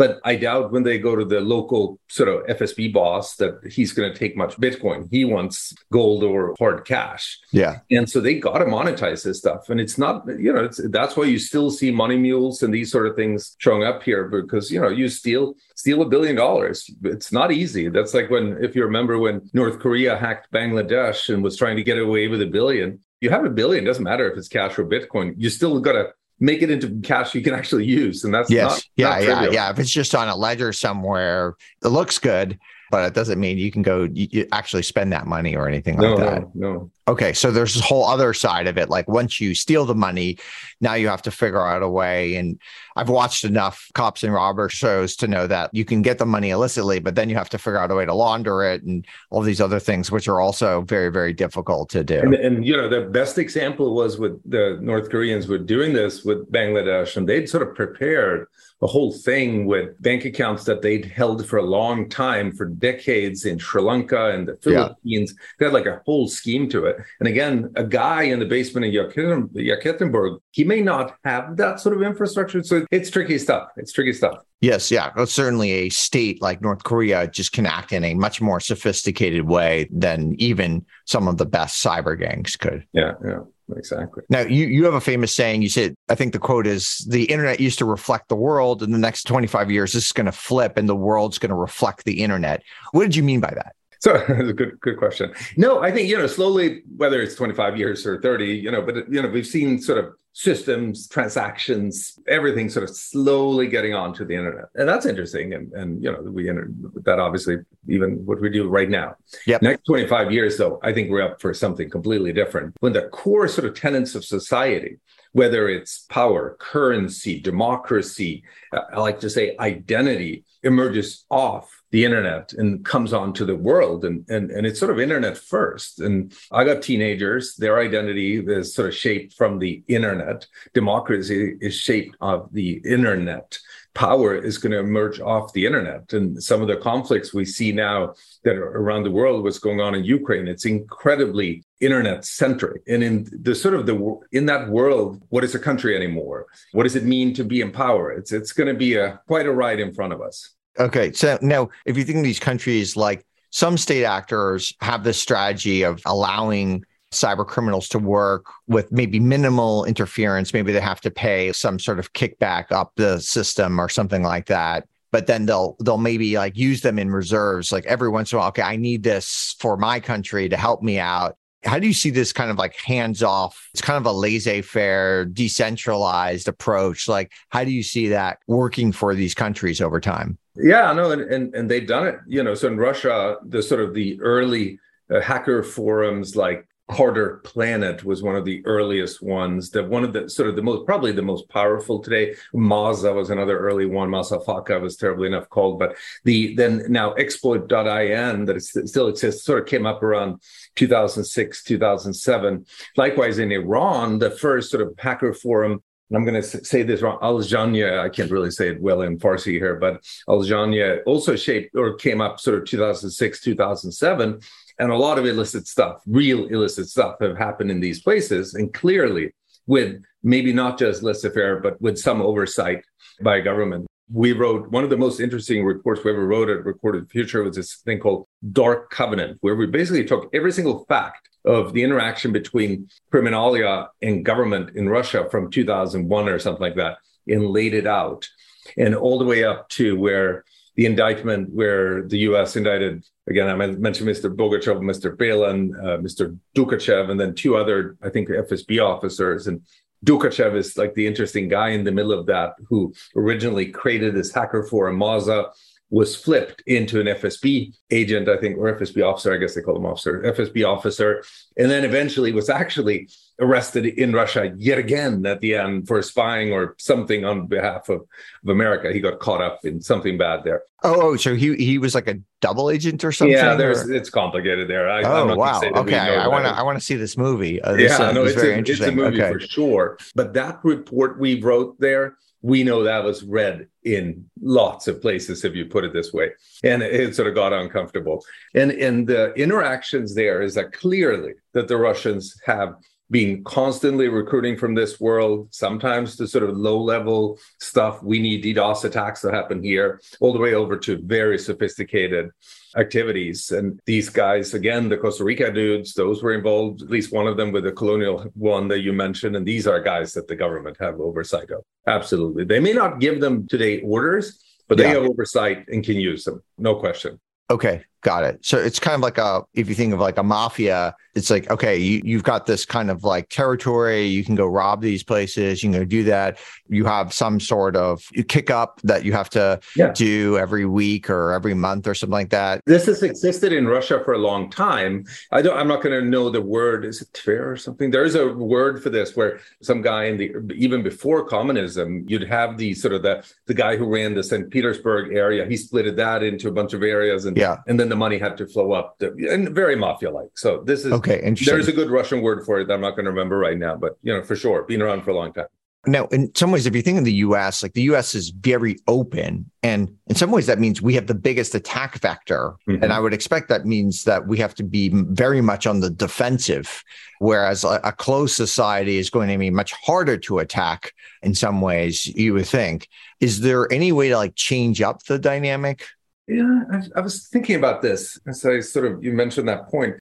But 0.00 0.18
I 0.24 0.36
doubt 0.36 0.72
when 0.72 0.82
they 0.82 0.96
go 0.96 1.14
to 1.14 1.26
the 1.26 1.42
local 1.42 2.00
sort 2.08 2.30
of 2.30 2.56
FSB 2.56 2.90
boss 2.90 3.36
that 3.36 3.60
he's 3.70 3.92
going 3.92 4.10
to 4.10 4.18
take 4.18 4.34
much 4.34 4.56
Bitcoin. 4.56 5.06
He 5.10 5.26
wants 5.26 5.74
gold 5.92 6.24
or 6.24 6.54
hard 6.58 6.86
cash. 6.86 7.38
Yeah. 7.52 7.80
And 7.90 8.08
so 8.08 8.18
they 8.18 8.38
got 8.38 8.60
to 8.60 8.64
monetize 8.64 9.24
this 9.24 9.40
stuff. 9.40 9.68
And 9.68 9.78
it's 9.78 9.98
not, 9.98 10.24
you 10.38 10.54
know, 10.54 10.64
it's, 10.64 10.80
that's 10.88 11.18
why 11.18 11.24
you 11.24 11.38
still 11.38 11.70
see 11.70 11.90
money 11.90 12.16
mules 12.16 12.62
and 12.62 12.72
these 12.72 12.90
sort 12.90 13.08
of 13.08 13.14
things 13.14 13.54
showing 13.58 13.84
up 13.84 14.02
here 14.02 14.26
because, 14.26 14.70
you 14.70 14.80
know, 14.80 14.88
you 14.88 15.10
steal 15.10 15.52
steal 15.76 16.00
a 16.00 16.08
billion 16.08 16.34
dollars. 16.34 16.90
It's 17.04 17.30
not 17.30 17.52
easy. 17.52 17.90
That's 17.90 18.14
like 18.14 18.30
when, 18.30 18.56
if 18.64 18.74
you 18.74 18.84
remember 18.84 19.18
when 19.18 19.50
North 19.52 19.80
Korea 19.80 20.16
hacked 20.16 20.50
Bangladesh 20.50 21.28
and 21.28 21.44
was 21.44 21.58
trying 21.58 21.76
to 21.76 21.84
get 21.84 21.98
away 21.98 22.26
with 22.26 22.40
a 22.40 22.46
billion, 22.46 23.00
you 23.20 23.28
have 23.28 23.44
a 23.44 23.50
billion, 23.50 23.84
doesn't 23.84 24.02
matter 24.02 24.30
if 24.30 24.38
it's 24.38 24.48
cash 24.48 24.78
or 24.78 24.86
Bitcoin. 24.86 25.34
You 25.36 25.50
still 25.50 25.78
got 25.78 25.92
to 25.92 26.14
make 26.40 26.62
it 26.62 26.70
into 26.70 27.00
cash 27.02 27.34
you 27.34 27.42
can 27.42 27.54
actually 27.54 27.84
use. 27.84 28.24
And 28.24 28.34
that's 28.34 28.50
yes, 28.50 28.70
not, 28.70 28.84
yeah, 28.96 29.08
not 29.08 29.22
yeah, 29.22 29.50
yeah. 29.50 29.70
If 29.70 29.78
it's 29.78 29.90
just 29.90 30.14
on 30.14 30.28
a 30.28 30.34
ledger 30.34 30.72
somewhere, 30.72 31.56
it 31.84 31.88
looks 31.88 32.18
good, 32.18 32.58
but 32.90 33.06
it 33.06 33.14
doesn't 33.14 33.38
mean 33.38 33.56
you 33.56 33.70
can 33.70 33.82
go 33.82 34.08
you, 34.12 34.28
you 34.30 34.46
actually 34.52 34.82
spend 34.82 35.12
that 35.12 35.26
money 35.26 35.56
or 35.56 35.68
anything 35.68 35.96
like 35.96 36.10
no, 36.10 36.16
that. 36.18 36.54
No, 36.54 36.72
no. 36.72 36.90
Okay, 37.08 37.32
so 37.32 37.50
there's 37.50 37.74
this 37.74 37.82
whole 37.82 38.04
other 38.04 38.32
side 38.32 38.68
of 38.68 38.78
it. 38.78 38.88
Like 38.88 39.08
once 39.08 39.40
you 39.40 39.54
steal 39.54 39.84
the 39.84 39.96
money, 39.96 40.38
now 40.80 40.94
you 40.94 41.08
have 41.08 41.22
to 41.22 41.32
figure 41.32 41.66
out 41.66 41.82
a 41.82 41.88
way. 41.88 42.36
And 42.36 42.60
I've 42.94 43.08
watched 43.08 43.44
enough 43.44 43.88
cops 43.94 44.22
and 44.22 44.32
robbers 44.32 44.72
shows 44.72 45.16
to 45.16 45.26
know 45.26 45.48
that 45.48 45.70
you 45.72 45.84
can 45.84 46.02
get 46.02 46.18
the 46.18 46.26
money 46.26 46.50
illicitly, 46.50 47.00
but 47.00 47.16
then 47.16 47.28
you 47.28 47.34
have 47.34 47.48
to 47.50 47.58
figure 47.58 47.78
out 47.78 47.90
a 47.90 47.96
way 47.96 48.06
to 48.06 48.14
launder 48.14 48.62
it 48.62 48.84
and 48.84 49.04
all 49.30 49.42
these 49.42 49.60
other 49.60 49.80
things, 49.80 50.12
which 50.12 50.28
are 50.28 50.40
also 50.40 50.82
very, 50.82 51.10
very 51.10 51.32
difficult 51.32 51.88
to 51.90 52.04
do. 52.04 52.20
And, 52.20 52.34
and 52.34 52.64
you 52.64 52.76
know, 52.76 52.88
the 52.88 53.00
best 53.00 53.38
example 53.38 53.94
was 53.94 54.18
with 54.18 54.40
the 54.48 54.78
North 54.80 55.10
Koreans 55.10 55.48
were 55.48 55.58
doing 55.58 55.92
this 55.92 56.22
with 56.22 56.50
Bangladesh, 56.52 57.16
and 57.16 57.28
they'd 57.28 57.48
sort 57.48 57.66
of 57.66 57.74
prepared 57.74 58.46
a 58.82 58.86
whole 58.86 59.12
thing 59.12 59.66
with 59.66 60.00
bank 60.02 60.24
accounts 60.24 60.64
that 60.64 60.82
they'd 60.82 61.04
held 61.04 61.46
for 61.46 61.58
a 61.58 61.62
long 61.62 62.08
time 62.08 62.52
for 62.52 62.66
decades 62.66 63.44
in 63.44 63.58
Sri 63.58 63.82
Lanka 63.82 64.30
and 64.30 64.48
the 64.48 64.56
Philippines. 64.62 65.34
Yeah. 65.36 65.44
They 65.58 65.64
had 65.66 65.74
like 65.74 65.86
a 65.86 66.00
whole 66.06 66.28
scheme 66.28 66.68
to 66.70 66.86
it. 66.86 66.96
And 67.18 67.28
again, 67.28 67.70
a 67.76 67.84
guy 67.84 68.22
in 68.22 68.38
the 68.38 68.46
basement 68.46 68.86
of 68.86 68.92
Yekaterinburg, 68.92 70.40
he 70.52 70.64
may 70.64 70.80
not 70.80 71.16
have 71.24 71.56
that 71.58 71.80
sort 71.80 71.94
of 71.94 72.02
infrastructure. 72.02 72.62
So 72.62 72.86
it's 72.90 73.10
tricky 73.10 73.38
stuff. 73.38 73.68
It's 73.76 73.92
tricky 73.92 74.14
stuff. 74.14 74.38
Yes, 74.62 74.90
yeah. 74.90 75.10
Well, 75.16 75.26
certainly 75.26 75.70
a 75.72 75.88
state 75.88 76.42
like 76.42 76.60
North 76.60 76.84
Korea 76.84 77.26
just 77.26 77.52
can 77.52 77.66
act 77.66 77.92
in 77.92 78.04
a 78.04 78.14
much 78.14 78.42
more 78.42 78.60
sophisticated 78.60 79.46
way 79.46 79.88
than 79.90 80.34
even 80.38 80.84
some 81.06 81.28
of 81.28 81.38
the 81.38 81.46
best 81.46 81.82
cyber 81.82 82.18
gangs 82.18 82.56
could. 82.56 82.86
Yeah, 82.92 83.12
yeah 83.24 83.40
exactly. 83.76 84.22
Now, 84.28 84.40
you, 84.40 84.66
you 84.66 84.84
have 84.84 84.94
a 84.94 85.00
famous 85.00 85.34
saying. 85.34 85.62
You 85.62 85.68
said, 85.68 85.94
I 86.08 86.14
think 86.14 86.32
the 86.32 86.38
quote 86.38 86.66
is 86.66 86.98
the 87.08 87.24
internet 87.24 87.60
used 87.60 87.78
to 87.78 87.84
reflect 87.84 88.28
the 88.28 88.36
world. 88.36 88.82
In 88.82 88.92
the 88.92 88.98
next 88.98 89.24
25 89.24 89.70
years, 89.70 89.92
this 89.92 90.06
is 90.06 90.12
going 90.12 90.26
to 90.26 90.32
flip 90.32 90.76
and 90.76 90.88
the 90.88 90.96
world's 90.96 91.38
going 91.38 91.50
to 91.50 91.56
reflect 91.56 92.04
the 92.04 92.22
internet. 92.22 92.62
What 92.92 93.02
did 93.02 93.16
you 93.16 93.22
mean 93.22 93.40
by 93.40 93.52
that? 93.54 93.74
So 94.00 94.12
that's 94.28 94.48
a 94.48 94.52
good 94.52 94.80
good 94.80 94.96
question. 94.96 95.32
No, 95.56 95.80
I 95.80 95.92
think 95.92 96.08
you 96.08 96.16
know 96.18 96.26
slowly, 96.26 96.82
whether 96.96 97.20
it's 97.20 97.34
25 97.34 97.76
years 97.76 98.06
or 98.06 98.20
30, 98.20 98.46
you 98.46 98.70
know, 98.70 98.82
but 98.82 99.10
you 99.10 99.22
know 99.22 99.28
we've 99.28 99.46
seen 99.46 99.80
sort 99.80 99.98
of 99.98 100.14
systems, 100.32 101.08
transactions, 101.08 102.18
everything 102.28 102.68
sort 102.68 102.88
of 102.88 102.94
slowly 102.94 103.66
getting 103.66 103.94
onto 103.94 104.24
the 104.24 104.34
internet, 104.34 104.66
and 104.74 104.88
that's 104.88 105.06
interesting. 105.06 105.54
And 105.54 105.72
and 105.72 106.02
you 106.02 106.10
know 106.10 106.20
we 106.22 106.48
enter 106.48 106.70
that 107.04 107.18
obviously 107.18 107.58
even 107.88 108.24
what 108.24 108.40
we 108.40 108.50
do 108.50 108.68
right 108.68 108.88
now. 108.88 109.16
Yeah. 109.46 109.58
Next 109.62 109.84
25 109.84 110.32
years, 110.32 110.56
though, 110.56 110.78
I 110.82 110.92
think 110.92 111.10
we're 111.10 111.22
up 111.22 111.40
for 111.40 111.52
something 111.54 111.90
completely 111.90 112.32
different. 112.32 112.76
When 112.80 112.92
the 112.92 113.08
core 113.08 113.48
sort 113.48 113.66
of 113.66 113.74
tenets 113.74 114.14
of 114.14 114.24
society 114.24 114.98
whether 115.32 115.68
it's 115.68 116.06
power, 116.08 116.56
currency, 116.58 117.40
democracy, 117.40 118.42
uh, 118.72 118.80
I 118.92 119.00
like 119.00 119.20
to 119.20 119.30
say 119.30 119.56
identity 119.58 120.44
emerges 120.62 121.24
off 121.30 121.79
the 121.90 122.04
internet 122.04 122.52
and 122.52 122.84
comes 122.84 123.12
onto 123.12 123.44
the 123.44 123.56
world 123.56 124.04
and, 124.04 124.24
and 124.28 124.50
and 124.50 124.66
it's 124.66 124.78
sort 124.78 124.92
of 124.92 125.00
internet 125.00 125.36
first. 125.36 126.00
And 126.00 126.32
i 126.52 126.64
got 126.64 126.82
teenagers 126.82 127.56
their 127.56 127.78
identity 127.78 128.38
is 128.38 128.74
sort 128.74 128.88
of 128.88 128.94
shaped 128.94 129.34
from 129.34 129.58
the 129.58 129.82
internet. 129.88 130.46
Democracy 130.72 131.56
is 131.60 131.74
shaped 131.74 132.16
of 132.20 132.48
the 132.52 132.80
internet. 132.84 133.58
Power 133.94 134.36
is 134.36 134.56
going 134.56 134.70
to 134.70 134.78
emerge 134.78 135.18
off 135.20 135.52
the 135.52 135.66
internet. 135.66 136.12
And 136.12 136.40
some 136.40 136.62
of 136.62 136.68
the 136.68 136.76
conflicts 136.76 137.34
we 137.34 137.44
see 137.44 137.72
now 137.72 138.14
that 138.44 138.56
are 138.56 138.78
around 138.80 139.02
the 139.02 139.10
world 139.10 139.42
what's 139.42 139.58
going 139.58 139.80
on 139.80 139.94
in 139.94 140.04
ukraine 140.04 140.46
it's 140.46 140.64
incredibly 140.64 141.64
internet 141.80 142.24
centric. 142.24 142.82
And 142.86 143.02
in 143.02 143.26
the 143.32 143.54
sort 143.54 143.74
of 143.74 143.86
the 143.86 144.20
in 144.30 144.46
that 144.46 144.68
world 144.68 145.20
what 145.30 145.42
is 145.42 145.56
a 145.56 145.58
country 145.58 145.96
anymore? 145.96 146.46
What 146.70 146.84
does 146.84 146.94
it 146.94 147.04
mean 147.04 147.34
to 147.34 147.42
be 147.42 147.62
in 147.62 147.72
power? 147.72 148.12
It's 148.12 148.30
it's 148.30 148.52
going 148.52 148.68
to 148.68 148.78
be 148.78 148.94
a 148.94 149.20
quite 149.26 149.46
a 149.46 149.52
ride 149.52 149.80
in 149.80 149.92
front 149.92 150.12
of 150.12 150.20
us 150.20 150.54
Okay. 150.78 151.12
So 151.12 151.38
now, 151.42 151.68
if 151.84 151.96
you 151.96 152.04
think 152.04 152.18
of 152.18 152.24
these 152.24 152.38
countries, 152.38 152.96
like 152.96 153.26
some 153.50 153.76
state 153.76 154.04
actors 154.04 154.72
have 154.80 155.04
this 155.04 155.20
strategy 155.20 155.82
of 155.82 156.00
allowing 156.06 156.84
cyber 157.12 157.46
criminals 157.46 157.88
to 157.88 157.98
work 157.98 158.46
with 158.68 158.90
maybe 158.92 159.18
minimal 159.18 159.84
interference. 159.84 160.54
Maybe 160.54 160.72
they 160.72 160.80
have 160.80 161.00
to 161.02 161.10
pay 161.10 161.52
some 161.52 161.78
sort 161.78 161.98
of 161.98 162.12
kickback 162.12 162.70
up 162.70 162.92
the 162.96 163.18
system 163.18 163.80
or 163.80 163.88
something 163.88 164.22
like 164.22 164.46
that. 164.46 164.86
But 165.12 165.26
then 165.26 165.46
they'll 165.46 165.76
they'll 165.80 165.98
maybe 165.98 166.36
like 166.36 166.56
use 166.56 166.82
them 166.82 166.98
in 166.98 167.10
reserves, 167.10 167.72
like 167.72 167.84
every 167.86 168.08
once 168.08 168.32
in 168.32 168.36
a 168.36 168.38
while. 168.38 168.48
Okay, 168.50 168.62
I 168.62 168.76
need 168.76 169.02
this 169.02 169.56
for 169.58 169.76
my 169.76 169.98
country 169.98 170.48
to 170.48 170.56
help 170.56 170.82
me 170.82 171.00
out. 171.00 171.36
How 171.64 171.80
do 171.80 171.88
you 171.88 171.92
see 171.92 172.10
this 172.10 172.32
kind 172.32 172.48
of 172.50 172.58
like 172.58 172.76
hands 172.76 173.22
off? 173.22 173.68
It's 173.72 173.82
kind 173.82 173.96
of 173.96 174.06
a 174.06 174.16
laissez 174.16 174.62
faire, 174.62 175.24
decentralized 175.24 176.46
approach. 176.46 177.08
Like, 177.08 177.32
how 177.48 177.64
do 177.64 177.72
you 177.72 177.82
see 177.82 178.08
that 178.08 178.38
working 178.46 178.92
for 178.92 179.16
these 179.16 179.34
countries 179.34 179.80
over 179.80 180.00
time? 180.00 180.38
Yeah, 180.56 180.92
no, 180.92 181.12
and, 181.12 181.22
and 181.22 181.54
and 181.54 181.70
they've 181.70 181.86
done 181.86 182.06
it. 182.06 182.16
You 182.26 182.42
know, 182.42 182.54
so 182.54 182.68
in 182.68 182.76
Russia, 182.76 183.36
the 183.46 183.62
sort 183.62 183.80
of 183.80 183.94
the 183.94 184.20
early 184.20 184.78
uh, 185.10 185.20
hacker 185.20 185.62
forums 185.62 186.34
like 186.34 186.66
CarderPlanet 186.90 188.02
was 188.02 188.22
one 188.22 188.34
of 188.34 188.44
the 188.44 188.66
earliest 188.66 189.22
ones. 189.22 189.70
That 189.70 189.88
one 189.88 190.02
of 190.02 190.12
the 190.12 190.28
sort 190.28 190.48
of 190.48 190.56
the 190.56 190.62
most 190.62 190.86
probably 190.86 191.12
the 191.12 191.22
most 191.22 191.48
powerful 191.48 192.00
today. 192.00 192.34
Maza 192.52 193.12
was 193.12 193.30
another 193.30 193.58
early 193.58 193.86
one. 193.86 194.10
Mazafaka 194.10 194.80
was 194.80 194.96
terribly 194.96 195.28
enough 195.28 195.48
called, 195.48 195.78
but 195.78 195.96
the 196.24 196.54
then 196.56 196.84
now 196.88 197.14
exploit.in 197.14 198.44
that 198.44 198.60
still 198.60 199.06
exists 199.06 199.44
sort 199.44 199.60
of 199.60 199.66
came 199.66 199.86
up 199.86 200.02
around 200.02 200.42
2006, 200.74 201.62
2007. 201.62 202.66
Likewise 202.96 203.38
in 203.38 203.52
Iran, 203.52 204.18
the 204.18 204.30
first 204.30 204.70
sort 204.70 204.82
of 204.82 204.92
hacker 204.98 205.32
forum 205.32 205.82
and 206.10 206.16
I'm 206.16 206.24
going 206.24 206.42
to 206.42 206.64
say 206.64 206.82
this 206.82 207.02
wrong, 207.02 207.18
Aljanya, 207.20 208.00
I 208.00 208.08
can't 208.08 208.32
really 208.32 208.50
say 208.50 208.70
it 208.70 208.82
well 208.82 209.02
in 209.02 209.18
Farsi 209.18 209.52
here, 209.52 209.76
but 209.76 210.02
Aljanya 210.28 211.00
also 211.06 211.36
shaped 211.36 211.76
or 211.76 211.94
came 211.94 212.20
up 212.20 212.40
sort 212.40 212.58
of 212.58 212.66
2006, 212.66 213.40
2007. 213.40 214.40
And 214.80 214.90
a 214.90 214.96
lot 214.96 215.18
of 215.18 215.26
illicit 215.26 215.68
stuff, 215.68 216.00
real 216.06 216.46
illicit 216.46 216.88
stuff, 216.88 217.16
have 217.20 217.38
happened 217.38 217.70
in 217.70 217.78
these 217.78 218.02
places. 218.02 218.54
And 218.54 218.74
clearly, 218.74 219.32
with 219.66 220.02
maybe 220.24 220.52
not 220.52 220.78
just 220.78 221.02
laissez 221.04 221.30
faire, 221.30 221.60
but 221.60 221.80
with 221.80 221.96
some 221.96 222.20
oversight 222.20 222.82
by 223.22 223.40
government. 223.40 223.86
We 224.12 224.32
wrote 224.32 224.70
one 224.70 224.82
of 224.82 224.90
the 224.90 224.96
most 224.96 225.20
interesting 225.20 225.64
reports 225.64 226.02
we 226.02 226.10
ever 226.10 226.26
wrote 226.26 226.48
at 226.48 226.64
Recorded 226.64 227.08
Future 227.10 227.44
was 227.44 227.56
this 227.56 227.76
thing 227.76 228.00
called 228.00 228.26
Dark 228.52 228.90
Covenant, 228.90 229.38
where 229.40 229.54
we 229.54 229.66
basically 229.66 230.04
took 230.04 230.28
every 230.34 230.50
single 230.50 230.84
fact 230.86 231.28
of 231.44 231.72
the 231.72 231.82
interaction 231.82 232.32
between 232.32 232.88
Criminalia 233.12 233.88
and 234.02 234.24
government 234.24 234.76
in 234.76 234.88
Russia 234.88 235.28
from 235.30 235.50
2001 235.50 236.28
or 236.28 236.38
something 236.38 236.60
like 236.60 236.76
that 236.76 236.98
and 237.28 237.46
laid 237.46 237.74
it 237.74 237.86
out. 237.86 238.28
And 238.76 238.94
all 238.94 239.18
the 239.18 239.24
way 239.24 239.44
up 239.44 239.68
to 239.70 239.98
where 239.98 240.44
the 240.76 240.86
indictment, 240.86 241.50
where 241.52 242.02
the 242.02 242.18
US 242.30 242.56
indicted, 242.56 243.04
again, 243.28 243.48
I 243.48 243.54
mentioned 243.54 244.08
Mr. 244.08 244.34
Bogachev, 244.34 244.80
Mr. 244.80 245.16
Belan, 245.16 245.74
uh, 245.78 245.98
Mr. 245.98 246.36
Dokuchaev, 246.56 247.10
and 247.10 247.18
then 247.18 247.34
two 247.34 247.56
other, 247.56 247.96
I 248.02 248.08
think, 248.08 248.28
FSB 248.28 248.82
officers. 248.84 249.46
And 249.46 249.62
Dokuchaev 250.04 250.56
is 250.56 250.78
like 250.78 250.94
the 250.94 251.06
interesting 251.06 251.48
guy 251.48 251.70
in 251.70 251.84
the 251.84 251.92
middle 251.92 252.12
of 252.12 252.26
that 252.26 252.54
who 252.68 252.94
originally 253.16 253.66
created 253.66 254.14
this 254.14 254.32
hacker 254.32 254.62
for 254.62 254.90
Maza 254.92 255.50
was 255.90 256.14
flipped 256.14 256.62
into 256.66 257.00
an 257.00 257.06
FSB 257.06 257.76
agent, 257.90 258.28
I 258.28 258.36
think, 258.36 258.56
or 258.56 258.72
FSB 258.72 259.04
officer, 259.04 259.34
I 259.34 259.38
guess 259.38 259.56
they 259.56 259.60
call 259.60 259.74
them 259.74 259.86
officer, 259.86 260.22
FSB 260.22 260.66
officer, 260.66 261.22
and 261.56 261.68
then 261.68 261.84
eventually 261.84 262.32
was 262.32 262.48
actually 262.48 263.08
arrested 263.40 263.86
in 263.86 264.12
Russia 264.12 264.52
yet 264.56 264.78
again 264.78 265.26
at 265.26 265.40
the 265.40 265.56
end 265.56 265.88
for 265.88 266.00
spying 266.02 266.52
or 266.52 266.76
something 266.78 267.24
on 267.24 267.46
behalf 267.46 267.88
of, 267.88 268.02
of 268.02 268.48
America. 268.48 268.92
He 268.92 269.00
got 269.00 269.18
caught 269.18 269.40
up 269.40 269.64
in 269.64 269.80
something 269.80 270.16
bad 270.16 270.44
there. 270.44 270.62
Oh, 270.82 271.12
oh, 271.12 271.16
so 271.16 271.34
he 271.34 271.56
he 271.56 271.78
was 271.78 271.94
like 271.94 272.06
a 272.06 272.18
double 272.40 272.70
agent 272.70 273.04
or 273.04 273.12
something? 273.12 273.36
Yeah, 273.36 273.54
there's 273.54 273.88
or? 273.88 273.92
it's 273.92 274.10
complicated 274.10 274.68
there. 274.68 274.88
I, 274.88 275.02
oh 275.02 275.34
wow, 275.34 275.60
okay. 275.62 275.98
I 275.98 276.26
want 276.28 276.44
to 276.44 276.50
I 276.50 276.62
want 276.62 276.78
to 276.78 276.84
see 276.84 276.96
this 276.96 277.16
movie. 277.16 277.60
Uh, 277.60 277.74
this, 277.74 277.98
yeah, 277.98 278.08
uh, 278.08 278.12
no, 278.12 278.24
it's 278.24 278.34
very 278.34 278.54
a, 278.54 278.58
interesting. 278.58 278.88
It's 278.88 278.92
a 278.92 278.96
movie 278.96 279.22
okay. 279.22 279.32
for 279.32 279.40
sure. 279.40 279.98
But 280.14 280.34
that 280.34 280.60
report 280.62 281.18
we 281.18 281.40
wrote 281.42 281.78
there 281.80 282.16
we 282.42 282.64
know 282.64 282.82
that 282.82 283.04
was 283.04 283.22
read 283.22 283.66
in 283.84 284.28
lots 284.40 284.88
of 284.88 285.00
places 285.00 285.44
if 285.44 285.54
you 285.54 285.66
put 285.66 285.84
it 285.84 285.92
this 285.92 286.12
way. 286.12 286.30
And 286.64 286.82
it 286.82 287.14
sort 287.14 287.28
of 287.28 287.34
got 287.34 287.52
uncomfortable. 287.52 288.24
And 288.54 288.70
and 288.72 289.06
the 289.06 289.32
interactions 289.34 290.14
there 290.14 290.42
is 290.42 290.54
that 290.54 290.72
clearly 290.72 291.34
that 291.52 291.68
the 291.68 291.76
russians 291.76 292.34
have 292.46 292.74
being 293.10 293.42
constantly 293.44 294.08
recruiting 294.08 294.56
from 294.56 294.74
this 294.74 295.00
world, 295.00 295.48
sometimes 295.50 296.16
to 296.16 296.28
sort 296.28 296.44
of 296.44 296.56
low 296.56 296.80
level 296.80 297.38
stuff. 297.60 298.02
We 298.02 298.20
need 298.20 298.44
DDoS 298.44 298.84
attacks 298.84 299.20
that 299.22 299.34
happen 299.34 299.62
here, 299.62 300.00
all 300.20 300.32
the 300.32 300.38
way 300.38 300.54
over 300.54 300.76
to 300.78 300.98
very 300.98 301.38
sophisticated 301.38 302.30
activities. 302.76 303.50
And 303.50 303.80
these 303.84 304.08
guys, 304.08 304.54
again, 304.54 304.88
the 304.88 304.96
Costa 304.96 305.24
Rica 305.24 305.52
dudes, 305.52 305.92
those 305.94 306.22
were 306.22 306.34
involved, 306.34 306.82
at 306.82 306.90
least 306.90 307.12
one 307.12 307.26
of 307.26 307.36
them 307.36 307.50
with 307.50 307.64
the 307.64 307.72
colonial 307.72 308.30
one 308.34 308.68
that 308.68 308.80
you 308.80 308.92
mentioned. 308.92 309.34
And 309.34 309.46
these 309.46 309.66
are 309.66 309.80
guys 309.80 310.12
that 310.14 310.28
the 310.28 310.36
government 310.36 310.76
have 310.80 311.00
oversight 311.00 311.50
of. 311.50 311.64
Absolutely. 311.86 312.44
They 312.44 312.60
may 312.60 312.72
not 312.72 313.00
give 313.00 313.20
them 313.20 313.48
today 313.48 313.80
orders, 313.80 314.40
but 314.68 314.78
they 314.78 314.84
yeah. 314.84 314.94
have 315.00 315.10
oversight 315.10 315.68
and 315.68 315.84
can 315.84 315.96
use 315.96 316.24
them. 316.24 316.42
No 316.58 316.76
question. 316.76 317.18
Okay, 317.50 317.82
got 318.02 318.24
it. 318.24 318.44
So 318.44 318.58
it's 318.58 318.78
kind 318.78 318.94
of 318.94 319.00
like 319.00 319.18
a 319.18 319.42
if 319.54 319.68
you 319.68 319.74
think 319.74 319.92
of 319.92 320.00
like 320.00 320.18
a 320.18 320.22
mafia, 320.22 320.94
it's 321.14 321.30
like 321.30 321.50
okay, 321.50 321.76
you 321.76 322.00
you've 322.04 322.22
got 322.22 322.46
this 322.46 322.64
kind 322.64 322.90
of 322.90 323.04
like 323.04 323.28
territory. 323.28 324.04
You 324.04 324.24
can 324.24 324.34
go 324.34 324.46
rob 324.46 324.80
these 324.80 325.02
places. 325.02 325.62
You 325.62 325.70
can 325.70 325.80
go 325.80 325.84
do 325.84 326.04
that. 326.04 326.38
You 326.68 326.84
have 326.84 327.12
some 327.12 327.40
sort 327.40 327.76
of 327.76 328.02
kick 328.28 328.50
up 328.50 328.80
that 328.84 329.04
you 329.04 329.12
have 329.12 329.28
to 329.30 329.60
yeah. 329.76 329.92
do 329.92 330.38
every 330.38 330.66
week 330.66 331.10
or 331.10 331.32
every 331.32 331.54
month 331.54 331.86
or 331.86 331.94
something 331.94 332.12
like 332.12 332.30
that. 332.30 332.62
This 332.66 332.86
has 332.86 333.02
existed 333.02 333.52
in 333.52 333.66
Russia 333.66 334.00
for 334.04 334.14
a 334.14 334.18
long 334.18 334.50
time. 334.50 335.04
I 335.32 335.42
don't. 335.42 335.58
I'm 335.58 335.68
not 335.68 335.82
going 335.82 336.00
to 336.00 336.08
know 336.08 336.30
the 336.30 336.40
word. 336.40 336.84
Is 336.84 337.02
it 337.02 337.16
fair 337.16 337.50
or 337.50 337.56
something? 337.56 337.90
There 337.90 338.04
is 338.04 338.14
a 338.14 338.28
word 338.28 338.82
for 338.82 338.90
this 338.90 339.16
where 339.16 339.40
some 339.60 339.82
guy 339.82 340.04
in 340.04 340.16
the 340.16 340.34
even 340.54 340.82
before 340.82 341.24
communism, 341.24 342.04
you'd 342.08 342.28
have 342.28 342.56
the 342.56 342.72
sort 342.74 342.94
of 342.94 343.02
the 343.02 343.24
the 343.46 343.54
guy 343.54 343.76
who 343.76 343.86
ran 343.86 344.14
the 344.14 344.24
St. 344.24 344.50
Petersburg 344.50 345.12
area. 345.12 345.44
He 345.44 345.54
splitted 345.54 345.96
that 345.96 346.22
into 346.22 346.48
a 346.48 346.52
bunch 346.52 346.72
of 346.72 346.82
areas, 346.82 347.24
and 347.26 347.36
yeah, 347.36 347.58
and 347.66 347.78
then 347.78 347.89
the 347.90 347.96
money 347.96 348.18
had 348.18 348.36
to 348.38 348.46
flow 348.46 348.72
up, 348.72 348.98
to, 348.98 349.14
and 349.30 349.50
very 349.50 349.76
mafia-like. 349.76 350.36
So 350.36 350.62
this 350.64 350.84
is 350.84 350.92
okay. 350.92 351.20
Interesting. 351.22 351.54
There's 351.54 351.68
a 351.68 351.72
good 351.72 351.90
Russian 351.90 352.22
word 352.22 352.44
for 352.44 352.60
it 352.60 352.68
that 352.68 352.74
I'm 352.74 352.80
not 352.80 352.92
going 352.92 353.04
to 353.04 353.10
remember 353.10 353.38
right 353.38 353.58
now, 353.58 353.76
but 353.76 353.98
you 354.02 354.12
know 354.12 354.22
for 354.22 354.36
sure, 354.36 354.62
been 354.62 354.82
around 354.82 355.02
for 355.02 355.10
a 355.10 355.14
long 355.14 355.32
time. 355.32 355.46
Now, 355.86 356.06
in 356.08 356.34
some 356.34 356.50
ways, 356.50 356.66
if 356.66 356.76
you 356.76 356.82
think 356.82 356.98
of 356.98 357.06
the 357.06 357.14
US, 357.14 357.62
like 357.62 357.72
the 357.72 357.82
US 357.82 358.14
is 358.14 358.30
very 358.30 358.76
open. 358.86 359.50
And 359.62 359.96
in 360.08 360.14
some 360.14 360.30
ways, 360.30 360.46
that 360.46 360.58
means 360.58 360.82
we 360.82 360.94
have 360.94 361.06
the 361.06 361.14
biggest 361.14 361.54
attack 361.54 361.98
vector. 362.00 362.54
Mm-hmm. 362.68 362.84
And 362.84 362.92
I 362.92 363.00
would 363.00 363.14
expect 363.14 363.48
that 363.48 363.64
means 363.64 364.04
that 364.04 364.26
we 364.26 364.36
have 364.38 364.54
to 364.56 364.62
be 364.62 364.90
very 364.92 365.40
much 365.40 365.66
on 365.66 365.80
the 365.80 365.88
defensive, 365.88 366.84
whereas 367.18 367.64
a, 367.64 367.80
a 367.82 367.92
closed 367.92 368.36
society 368.36 368.98
is 368.98 369.08
going 369.08 369.30
to 369.30 369.38
be 369.38 369.48
much 369.48 369.72
harder 369.72 370.18
to 370.18 370.40
attack 370.40 370.92
in 371.22 371.34
some 371.34 371.62
ways, 371.62 372.06
you 372.06 372.34
would 372.34 372.46
think. 372.46 372.86
Is 373.20 373.40
there 373.40 373.70
any 373.72 373.90
way 373.90 374.10
to 374.10 374.16
like 374.16 374.34
change 374.34 374.82
up 374.82 375.04
the 375.04 375.18
dynamic? 375.18 375.86
Yeah, 376.26 376.62
I, 376.72 376.82
I, 376.96 377.00
was 377.00 377.28
thinking 377.28 377.56
about 377.56 377.82
this 377.82 378.18
as 378.26 378.44
I 378.44 378.60
sort 378.60 378.86
of 378.86 379.02
you 379.02 379.12
mentioned 379.12 379.48
that 379.48 379.68
point. 379.68 379.96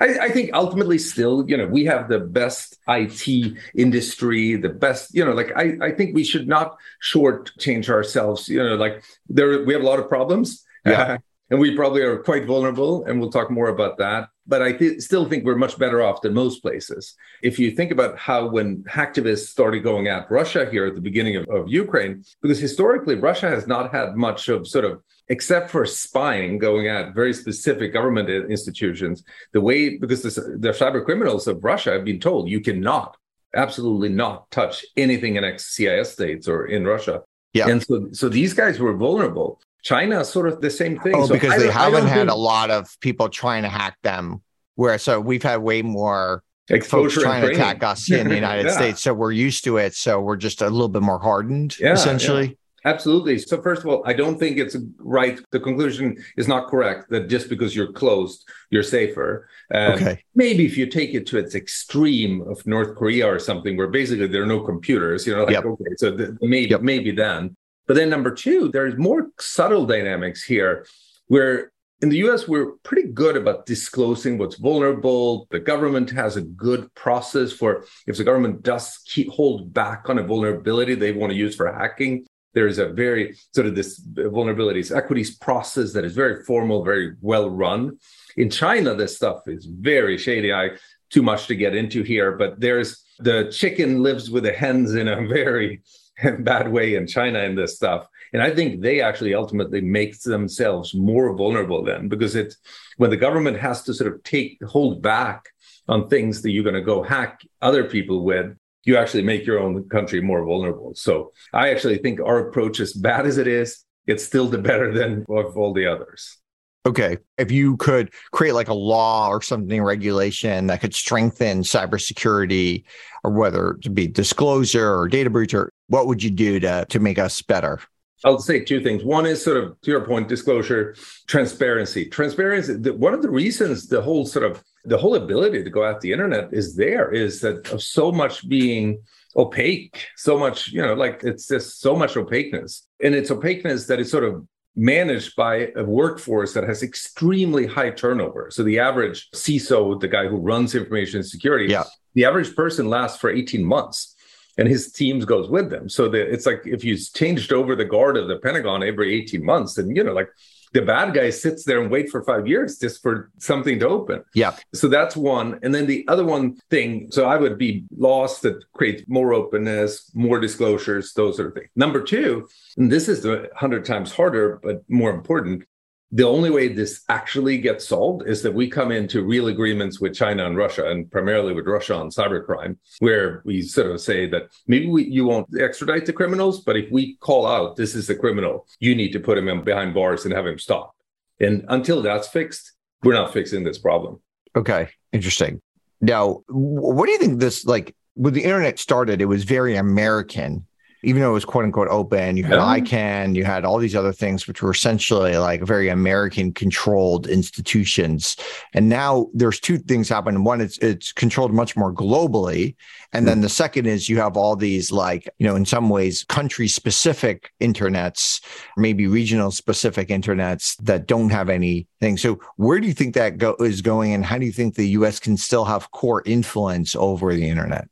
I, 0.00 0.18
I, 0.18 0.28
think 0.30 0.50
ultimately, 0.52 0.98
still, 0.98 1.48
you 1.48 1.56
know, 1.56 1.66
we 1.66 1.84
have 1.84 2.08
the 2.08 2.20
best 2.20 2.78
IT 2.88 3.56
industry, 3.74 4.56
the 4.56 4.68
best, 4.68 5.14
you 5.14 5.24
know, 5.24 5.32
like 5.32 5.52
I, 5.56 5.76
I 5.80 5.92
think 5.92 6.14
we 6.14 6.24
should 6.24 6.46
not 6.48 6.76
shortchange 7.02 7.88
ourselves. 7.88 8.48
You 8.48 8.62
know, 8.62 8.74
like 8.76 9.02
there 9.28 9.64
we 9.64 9.72
have 9.72 9.82
a 9.82 9.86
lot 9.86 9.98
of 9.98 10.08
problems. 10.08 10.64
Yeah. 10.84 11.02
Uh, 11.02 11.18
and 11.50 11.58
we 11.58 11.74
probably 11.74 12.02
are 12.02 12.18
quite 12.18 12.46
vulnerable, 12.46 13.04
and 13.04 13.20
we'll 13.20 13.30
talk 13.30 13.50
more 13.50 13.68
about 13.68 13.98
that. 13.98 14.28
But 14.50 14.60
I 14.62 14.72
th- 14.72 15.00
still 15.00 15.26
think 15.26 15.44
we're 15.44 15.64
much 15.66 15.78
better 15.78 16.02
off 16.02 16.20
than 16.22 16.34
most 16.34 16.60
places. 16.60 17.14
If 17.40 17.58
you 17.60 17.70
think 17.70 17.90
about 17.92 18.18
how 18.18 18.48
when 18.48 18.82
hacktivists 18.82 19.46
started 19.46 19.80
going 19.90 20.08
at 20.08 20.30
Russia 20.30 20.68
here 20.70 20.86
at 20.86 20.96
the 20.96 21.00
beginning 21.00 21.36
of, 21.36 21.44
of 21.48 21.68
Ukraine, 21.68 22.24
because 22.42 22.58
historically 22.58 23.14
Russia 23.14 23.48
has 23.48 23.66
not 23.66 23.92
had 23.92 24.16
much 24.16 24.48
of 24.48 24.66
sort 24.66 24.84
of 24.84 25.00
except 25.30 25.70
for 25.70 25.86
spying 25.86 26.58
going 26.58 26.88
at 26.88 27.14
very 27.14 27.32
specific 27.32 27.92
government 27.92 28.28
institutions, 28.28 29.22
the 29.52 29.60
way 29.60 29.96
because 29.96 30.22
the, 30.22 30.58
the 30.58 30.70
cyber 30.70 31.04
criminals 31.04 31.46
of 31.46 31.62
Russia 31.62 31.92
have 31.92 32.04
been 32.04 32.20
told 32.20 32.50
you 32.50 32.60
cannot, 32.60 33.16
absolutely 33.54 34.08
not 34.08 34.50
touch 34.50 34.84
anything 34.96 35.36
in 35.36 35.44
ex-CIS 35.44 36.12
states 36.12 36.48
or 36.48 36.66
in 36.66 36.84
Russia. 36.84 37.22
Yeah. 37.52 37.68
And 37.68 37.82
so, 37.82 38.08
so 38.12 38.28
these 38.28 38.54
guys 38.54 38.78
were 38.78 38.96
vulnerable. 38.96 39.60
China, 39.82 40.24
sort 40.24 40.48
of 40.48 40.60
the 40.60 40.70
same 40.70 40.98
thing. 41.00 41.14
Oh, 41.14 41.26
so 41.26 41.34
because 41.34 41.60
they 41.60 41.70
haven't 41.70 42.06
had 42.06 42.18
think... 42.18 42.30
a 42.30 42.34
lot 42.34 42.70
of 42.70 42.88
people 43.00 43.28
trying 43.28 43.62
to 43.62 43.68
hack 43.68 43.96
them. 44.02 44.42
Where 44.76 44.98
so 44.98 45.20
we've 45.20 45.42
had 45.42 45.58
way 45.58 45.82
more 45.82 46.42
exposure 46.70 47.20
trying 47.20 47.42
to 47.42 47.50
attack 47.50 47.82
us 47.82 48.10
in 48.10 48.28
the 48.28 48.34
United 48.46 48.66
yeah. 48.66 48.72
States. 48.72 49.02
So 49.02 49.12
we're 49.12 49.32
used 49.32 49.64
to 49.64 49.76
it. 49.76 49.94
So 49.94 50.20
we're 50.20 50.36
just 50.36 50.62
a 50.62 50.70
little 50.70 50.88
bit 50.88 51.02
more 51.02 51.18
hardened, 51.18 51.78
yeah, 51.78 51.92
essentially. 51.92 52.56
Absolutely. 52.84 53.38
So, 53.38 53.60
first 53.60 53.82
of 53.82 53.88
all, 53.88 54.02
I 54.06 54.14
don't 54.14 54.38
think 54.38 54.56
it's 54.56 54.76
right. 54.98 55.38
The 55.50 55.60
conclusion 55.60 56.16
is 56.36 56.48
not 56.48 56.68
correct 56.68 57.10
that 57.10 57.28
just 57.28 57.50
because 57.50 57.76
you're 57.76 57.92
closed, 57.92 58.48
you're 58.70 58.82
safer. 58.82 59.48
Um, 59.72 59.92
okay. 59.92 60.24
Maybe 60.34 60.64
if 60.64 60.78
you 60.78 60.86
take 60.86 61.12
it 61.14 61.26
to 61.26 61.38
its 61.38 61.54
extreme 61.54 62.40
of 62.42 62.66
North 62.66 62.96
Korea 62.96 63.26
or 63.26 63.38
something, 63.38 63.76
where 63.76 63.88
basically 63.88 64.28
there 64.28 64.42
are 64.42 64.46
no 64.46 64.60
computers, 64.60 65.26
you 65.26 65.36
know, 65.36 65.44
like, 65.44 65.52
yep. 65.52 65.64
okay, 65.64 65.84
so 65.96 66.10
the, 66.10 66.38
maybe, 66.40 66.70
yep. 66.70 66.80
maybe 66.80 67.10
then. 67.10 67.54
But 67.90 67.96
then, 67.96 68.08
number 68.08 68.30
two, 68.30 68.68
there's 68.68 68.96
more 68.96 69.30
subtle 69.40 69.84
dynamics 69.84 70.44
here 70.44 70.86
where 71.26 71.72
in 72.00 72.08
the 72.08 72.18
US, 72.18 72.46
we're 72.46 72.76
pretty 72.84 73.08
good 73.08 73.36
about 73.36 73.66
disclosing 73.66 74.38
what's 74.38 74.54
vulnerable. 74.54 75.48
The 75.50 75.58
government 75.58 76.08
has 76.10 76.36
a 76.36 76.42
good 76.42 76.94
process 76.94 77.50
for 77.50 77.84
if 78.06 78.16
the 78.16 78.22
government 78.22 78.62
does 78.62 79.00
keep 79.06 79.28
hold 79.30 79.74
back 79.74 80.08
on 80.08 80.20
a 80.20 80.22
vulnerability 80.22 80.94
they 80.94 81.10
want 81.10 81.32
to 81.32 81.36
use 81.36 81.56
for 81.56 81.66
hacking, 81.66 82.26
there's 82.54 82.78
a 82.78 82.90
very 82.90 83.36
sort 83.52 83.66
of 83.66 83.74
this 83.74 84.00
vulnerabilities 84.00 84.96
equities 84.96 85.36
process 85.36 85.92
that 85.94 86.04
is 86.04 86.14
very 86.14 86.44
formal, 86.44 86.84
very 86.84 87.16
well 87.20 87.50
run. 87.50 87.98
In 88.36 88.50
China, 88.50 88.94
this 88.94 89.16
stuff 89.16 89.48
is 89.48 89.64
very 89.64 90.16
shady. 90.16 90.52
I 90.52 90.76
too 91.10 91.22
much 91.22 91.48
to 91.48 91.56
get 91.56 91.74
into 91.74 92.04
here, 92.04 92.36
but 92.36 92.60
there's 92.60 93.04
the 93.18 93.50
chicken 93.50 94.00
lives 94.00 94.30
with 94.30 94.44
the 94.44 94.52
hens 94.52 94.94
in 94.94 95.08
a 95.08 95.26
very 95.26 95.82
bad 96.40 96.70
way 96.70 96.94
in 96.94 97.06
China 97.06 97.40
and 97.40 97.56
this 97.56 97.76
stuff. 97.76 98.06
And 98.32 98.42
I 98.42 98.54
think 98.54 98.80
they 98.80 99.00
actually 99.00 99.34
ultimately 99.34 99.80
make 99.80 100.20
themselves 100.20 100.94
more 100.94 101.34
vulnerable 101.36 101.84
then 101.84 102.08
because 102.08 102.36
it's 102.36 102.56
when 102.96 103.10
the 103.10 103.16
government 103.16 103.58
has 103.58 103.82
to 103.84 103.94
sort 103.94 104.12
of 104.12 104.22
take 104.22 104.62
hold 104.64 105.02
back 105.02 105.44
on 105.88 106.08
things 106.08 106.42
that 106.42 106.50
you're 106.50 106.64
going 106.64 106.74
to 106.74 106.82
go 106.82 107.02
hack 107.02 107.40
other 107.60 107.84
people 107.84 108.24
with, 108.24 108.56
you 108.84 108.96
actually 108.96 109.22
make 109.22 109.44
your 109.44 109.58
own 109.58 109.88
country 109.88 110.20
more 110.20 110.44
vulnerable. 110.44 110.94
So 110.94 111.32
I 111.52 111.70
actually 111.70 111.98
think 111.98 112.20
our 112.20 112.48
approach, 112.48 112.80
as 112.80 112.92
bad 112.92 113.26
as 113.26 113.36
it 113.36 113.48
is, 113.48 113.84
it's 114.06 114.24
still 114.24 114.46
the 114.46 114.58
better 114.58 114.92
than 114.92 115.24
of 115.28 115.56
all 115.56 115.72
the 115.72 115.86
others. 115.86 116.38
Okay. 116.86 117.18
If 117.36 117.50
you 117.50 117.76
could 117.76 118.10
create 118.32 118.52
like 118.52 118.68
a 118.68 118.74
law 118.74 119.28
or 119.28 119.42
something 119.42 119.82
regulation 119.82 120.68
that 120.68 120.80
could 120.80 120.94
strengthen 120.94 121.60
cybersecurity 121.60 122.84
or 123.22 123.32
whether 123.32 123.76
to 123.82 123.90
be 123.90 124.06
disclosure 124.06 124.96
or 124.96 125.06
data 125.08 125.28
breach 125.28 125.52
or 125.52 125.72
what 125.90 126.06
would 126.06 126.22
you 126.22 126.30
do 126.30 126.58
to 126.60 126.86
to 126.88 126.98
make 126.98 127.18
us 127.18 127.42
better? 127.42 127.80
I'll 128.24 128.38
say 128.38 128.60
two 128.60 128.82
things. 128.82 129.02
One 129.02 129.26
is 129.26 129.42
sort 129.42 129.56
of 129.56 129.80
to 129.80 129.90
your 129.90 130.06
point, 130.06 130.28
disclosure, 130.28 130.94
transparency. 131.26 132.06
Transparency. 132.06 132.74
The, 132.74 132.92
one 132.92 133.14
of 133.14 133.22
the 133.22 133.30
reasons 133.30 133.88
the 133.88 134.02
whole 134.02 134.26
sort 134.26 134.44
of 134.44 134.62
the 134.84 134.98
whole 134.98 135.14
ability 135.14 135.62
to 135.64 135.70
go 135.70 135.84
out 135.84 136.00
the 136.00 136.12
internet 136.12 136.52
is 136.52 136.76
there 136.76 137.10
is 137.12 137.40
that 137.40 137.70
of 137.70 137.82
so 137.82 138.12
much 138.12 138.48
being 138.48 139.02
opaque, 139.36 140.06
so 140.16 140.38
much 140.38 140.68
you 140.68 140.82
know, 140.82 140.94
like 140.94 141.22
it's 141.24 141.48
just 141.48 141.80
so 141.80 141.96
much 141.96 142.16
opaqueness, 142.16 142.86
and 143.02 143.14
it's 143.14 143.30
opaqueness 143.30 143.86
that 143.86 144.00
is 144.00 144.10
sort 144.10 144.24
of 144.24 144.46
managed 144.76 145.34
by 145.34 145.72
a 145.76 145.82
workforce 145.82 146.54
that 146.54 146.64
has 146.64 146.82
extremely 146.82 147.66
high 147.66 147.90
turnover. 147.90 148.48
So 148.50 148.62
the 148.62 148.78
average 148.78 149.28
CISO, 149.34 149.98
the 149.98 150.08
guy 150.08 150.28
who 150.28 150.36
runs 150.36 150.74
information 150.76 151.22
security, 151.24 151.66
yeah. 151.72 151.84
the 152.14 152.24
average 152.24 152.54
person 152.54 152.88
lasts 152.88 153.18
for 153.18 153.30
18 153.30 153.64
months 153.64 154.14
and 154.60 154.68
his 154.68 154.92
teams 154.92 155.24
goes 155.24 155.48
with 155.48 155.70
them. 155.70 155.88
So 155.88 156.08
that 156.10 156.32
it's 156.32 156.44
like 156.44 156.60
if 156.66 156.84
you 156.84 156.96
changed 156.96 157.50
over 157.50 157.74
the 157.74 157.84
guard 157.84 158.18
of 158.18 158.28
the 158.28 158.36
Pentagon 158.36 158.82
every 158.82 159.14
18 159.14 159.42
months, 159.42 159.74
then 159.74 159.96
you 159.96 160.04
know, 160.04 160.12
like 160.12 160.28
the 160.74 160.82
bad 160.82 161.14
guy 161.14 161.30
sits 161.30 161.64
there 161.64 161.80
and 161.80 161.90
wait 161.90 162.10
for 162.10 162.22
five 162.22 162.46
years 162.46 162.78
just 162.78 163.02
for 163.02 163.30
something 163.38 163.78
to 163.80 163.88
open. 163.88 164.22
Yeah. 164.34 164.54
So 164.74 164.86
that's 164.86 165.16
one. 165.16 165.58
And 165.62 165.74
then 165.74 165.86
the 165.86 166.04
other 166.08 166.24
one 166.24 166.56
thing, 166.68 167.10
so 167.10 167.24
I 167.24 167.36
would 167.36 167.58
be 167.58 167.84
lost 167.96 168.42
that 168.42 168.62
creates 168.74 169.02
more 169.08 169.32
openness, 169.32 170.12
more 170.14 170.38
disclosures, 170.38 171.14
those 171.14 171.36
sort 171.36 171.48
of 171.48 171.54
things. 171.54 171.70
Number 171.74 172.02
two, 172.02 172.46
and 172.76 172.92
this 172.92 173.08
is 173.08 173.24
a 173.24 173.48
hundred 173.56 173.86
times 173.86 174.12
harder, 174.12 174.60
but 174.62 174.82
more 174.88 175.10
important, 175.10 175.64
the 176.12 176.26
only 176.26 176.50
way 176.50 176.68
this 176.68 177.02
actually 177.08 177.58
gets 177.58 177.86
solved 177.86 178.28
is 178.28 178.42
that 178.42 178.52
we 178.52 178.68
come 178.68 178.90
into 178.90 179.22
real 179.22 179.46
agreements 179.46 180.00
with 180.00 180.14
China 180.14 180.44
and 180.46 180.56
Russia, 180.56 180.90
and 180.90 181.10
primarily 181.10 181.54
with 181.54 181.66
Russia 181.66 181.94
on 181.94 182.10
cybercrime, 182.10 182.76
where 182.98 183.42
we 183.44 183.62
sort 183.62 183.92
of 183.92 184.00
say 184.00 184.26
that 184.28 184.48
maybe 184.66 184.88
we, 184.88 185.04
you 185.04 185.24
won't 185.24 185.46
extradite 185.58 186.06
the 186.06 186.12
criminals, 186.12 186.62
but 186.62 186.76
if 186.76 186.90
we 186.90 187.16
call 187.16 187.46
out 187.46 187.76
this 187.76 187.94
is 187.94 188.10
a 188.10 188.16
criminal, 188.16 188.66
you 188.80 188.94
need 188.96 189.12
to 189.12 189.20
put 189.20 189.38
him 189.38 189.48
in 189.48 189.62
behind 189.62 189.94
bars 189.94 190.24
and 190.24 190.34
have 190.34 190.46
him 190.46 190.58
stop. 190.58 190.94
And 191.38 191.64
until 191.68 192.02
that's 192.02 192.26
fixed, 192.26 192.72
we're 193.04 193.14
not 193.14 193.32
fixing 193.32 193.62
this 193.62 193.78
problem. 193.78 194.20
Okay, 194.56 194.88
interesting. 195.12 195.62
Now, 196.00 196.42
what 196.48 197.06
do 197.06 197.12
you 197.12 197.18
think 197.18 197.40
this 197.40 197.64
like 197.64 197.94
when 198.14 198.34
the 198.34 198.42
internet 198.42 198.78
started? 198.78 199.20
It 199.20 199.26
was 199.26 199.44
very 199.44 199.76
American 199.76 200.66
even 201.02 201.22
though 201.22 201.30
it 201.30 201.34
was 201.34 201.44
quote 201.44 201.64
unquote 201.64 201.88
open, 201.88 202.36
you 202.36 202.44
had 202.44 202.56
yeah. 202.56 202.78
ICANN, 202.78 203.34
you 203.34 203.44
had 203.44 203.64
all 203.64 203.78
these 203.78 203.96
other 203.96 204.12
things, 204.12 204.46
which 204.46 204.62
were 204.62 204.70
essentially 204.70 205.36
like 205.36 205.62
very 205.62 205.88
American 205.88 206.52
controlled 206.52 207.26
institutions. 207.26 208.36
And 208.74 208.88
now 208.88 209.28
there's 209.32 209.60
two 209.60 209.78
things 209.78 210.08
happening. 210.08 210.44
One, 210.44 210.60
it's 210.60 210.78
it's 210.78 211.12
controlled 211.12 211.52
much 211.52 211.76
more 211.76 211.92
globally. 211.92 212.74
And 213.12 213.26
then 213.26 213.38
hmm. 213.38 213.42
the 213.42 213.48
second 213.48 213.86
is 213.86 214.08
you 214.08 214.18
have 214.18 214.36
all 214.36 214.54
these 214.56 214.92
like, 214.92 215.28
you 215.38 215.46
know, 215.46 215.56
in 215.56 215.64
some 215.64 215.88
ways 215.88 216.24
country 216.24 216.68
specific 216.68 217.50
internets, 217.60 218.42
maybe 218.76 219.06
regional 219.06 219.50
specific 219.50 220.08
internets 220.08 220.76
that 220.82 221.06
don't 221.06 221.30
have 221.30 221.48
anything. 221.48 222.16
So 222.16 222.40
where 222.56 222.78
do 222.78 222.86
you 222.86 222.94
think 222.94 223.14
that 223.14 223.38
go- 223.38 223.56
is 223.58 223.80
going 223.80 224.12
and 224.12 224.24
how 224.24 224.38
do 224.38 224.46
you 224.46 224.52
think 224.52 224.74
the 224.74 224.88
US 224.90 225.18
can 225.18 225.36
still 225.36 225.64
have 225.64 225.90
core 225.90 226.22
influence 226.24 226.94
over 226.94 227.34
the 227.34 227.48
internet? 227.48 227.88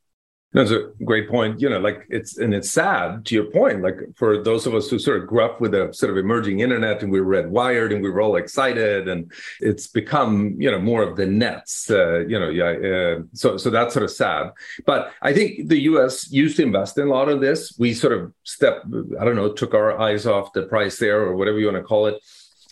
That's 0.52 0.70
a 0.70 0.90
great 1.04 1.28
point. 1.28 1.60
You 1.60 1.68
know, 1.68 1.78
like 1.78 2.06
it's 2.08 2.38
and 2.38 2.54
it's 2.54 2.70
sad 2.70 3.26
to 3.26 3.34
your 3.34 3.44
point. 3.44 3.82
Like 3.82 3.96
for 4.16 4.42
those 4.42 4.66
of 4.66 4.74
us 4.74 4.88
who 4.88 4.98
sort 4.98 5.20
of 5.20 5.28
grew 5.28 5.44
up 5.44 5.60
with 5.60 5.74
a 5.74 5.92
sort 5.92 6.10
of 6.10 6.16
emerging 6.16 6.60
internet 6.60 7.02
and 7.02 7.12
we 7.12 7.20
were 7.20 7.26
read 7.26 7.50
Wired 7.50 7.92
and 7.92 8.02
we 8.02 8.08
were 8.08 8.22
all 8.22 8.36
excited, 8.36 9.08
and 9.08 9.30
it's 9.60 9.88
become 9.88 10.56
you 10.58 10.70
know 10.70 10.80
more 10.80 11.02
of 11.02 11.16
the 11.16 11.26
nets. 11.26 11.90
Uh, 11.90 12.20
you 12.20 12.40
know, 12.40 12.48
yeah. 12.48 13.18
Uh, 13.18 13.22
so 13.34 13.58
so 13.58 13.68
that's 13.68 13.92
sort 13.92 14.04
of 14.04 14.10
sad. 14.10 14.52
But 14.86 15.12
I 15.20 15.34
think 15.34 15.68
the 15.68 15.80
U.S. 15.82 16.32
used 16.32 16.56
to 16.56 16.62
invest 16.62 16.96
in 16.96 17.08
a 17.08 17.10
lot 17.10 17.28
of 17.28 17.42
this. 17.42 17.76
We 17.78 17.92
sort 17.92 18.14
of 18.14 18.32
step. 18.44 18.84
I 19.20 19.26
don't 19.26 19.36
know, 19.36 19.52
took 19.52 19.74
our 19.74 20.00
eyes 20.00 20.24
off 20.24 20.54
the 20.54 20.62
price 20.62 20.98
there 20.98 21.20
or 21.20 21.36
whatever 21.36 21.58
you 21.58 21.66
want 21.66 21.76
to 21.76 21.82
call 21.82 22.06
it 22.06 22.22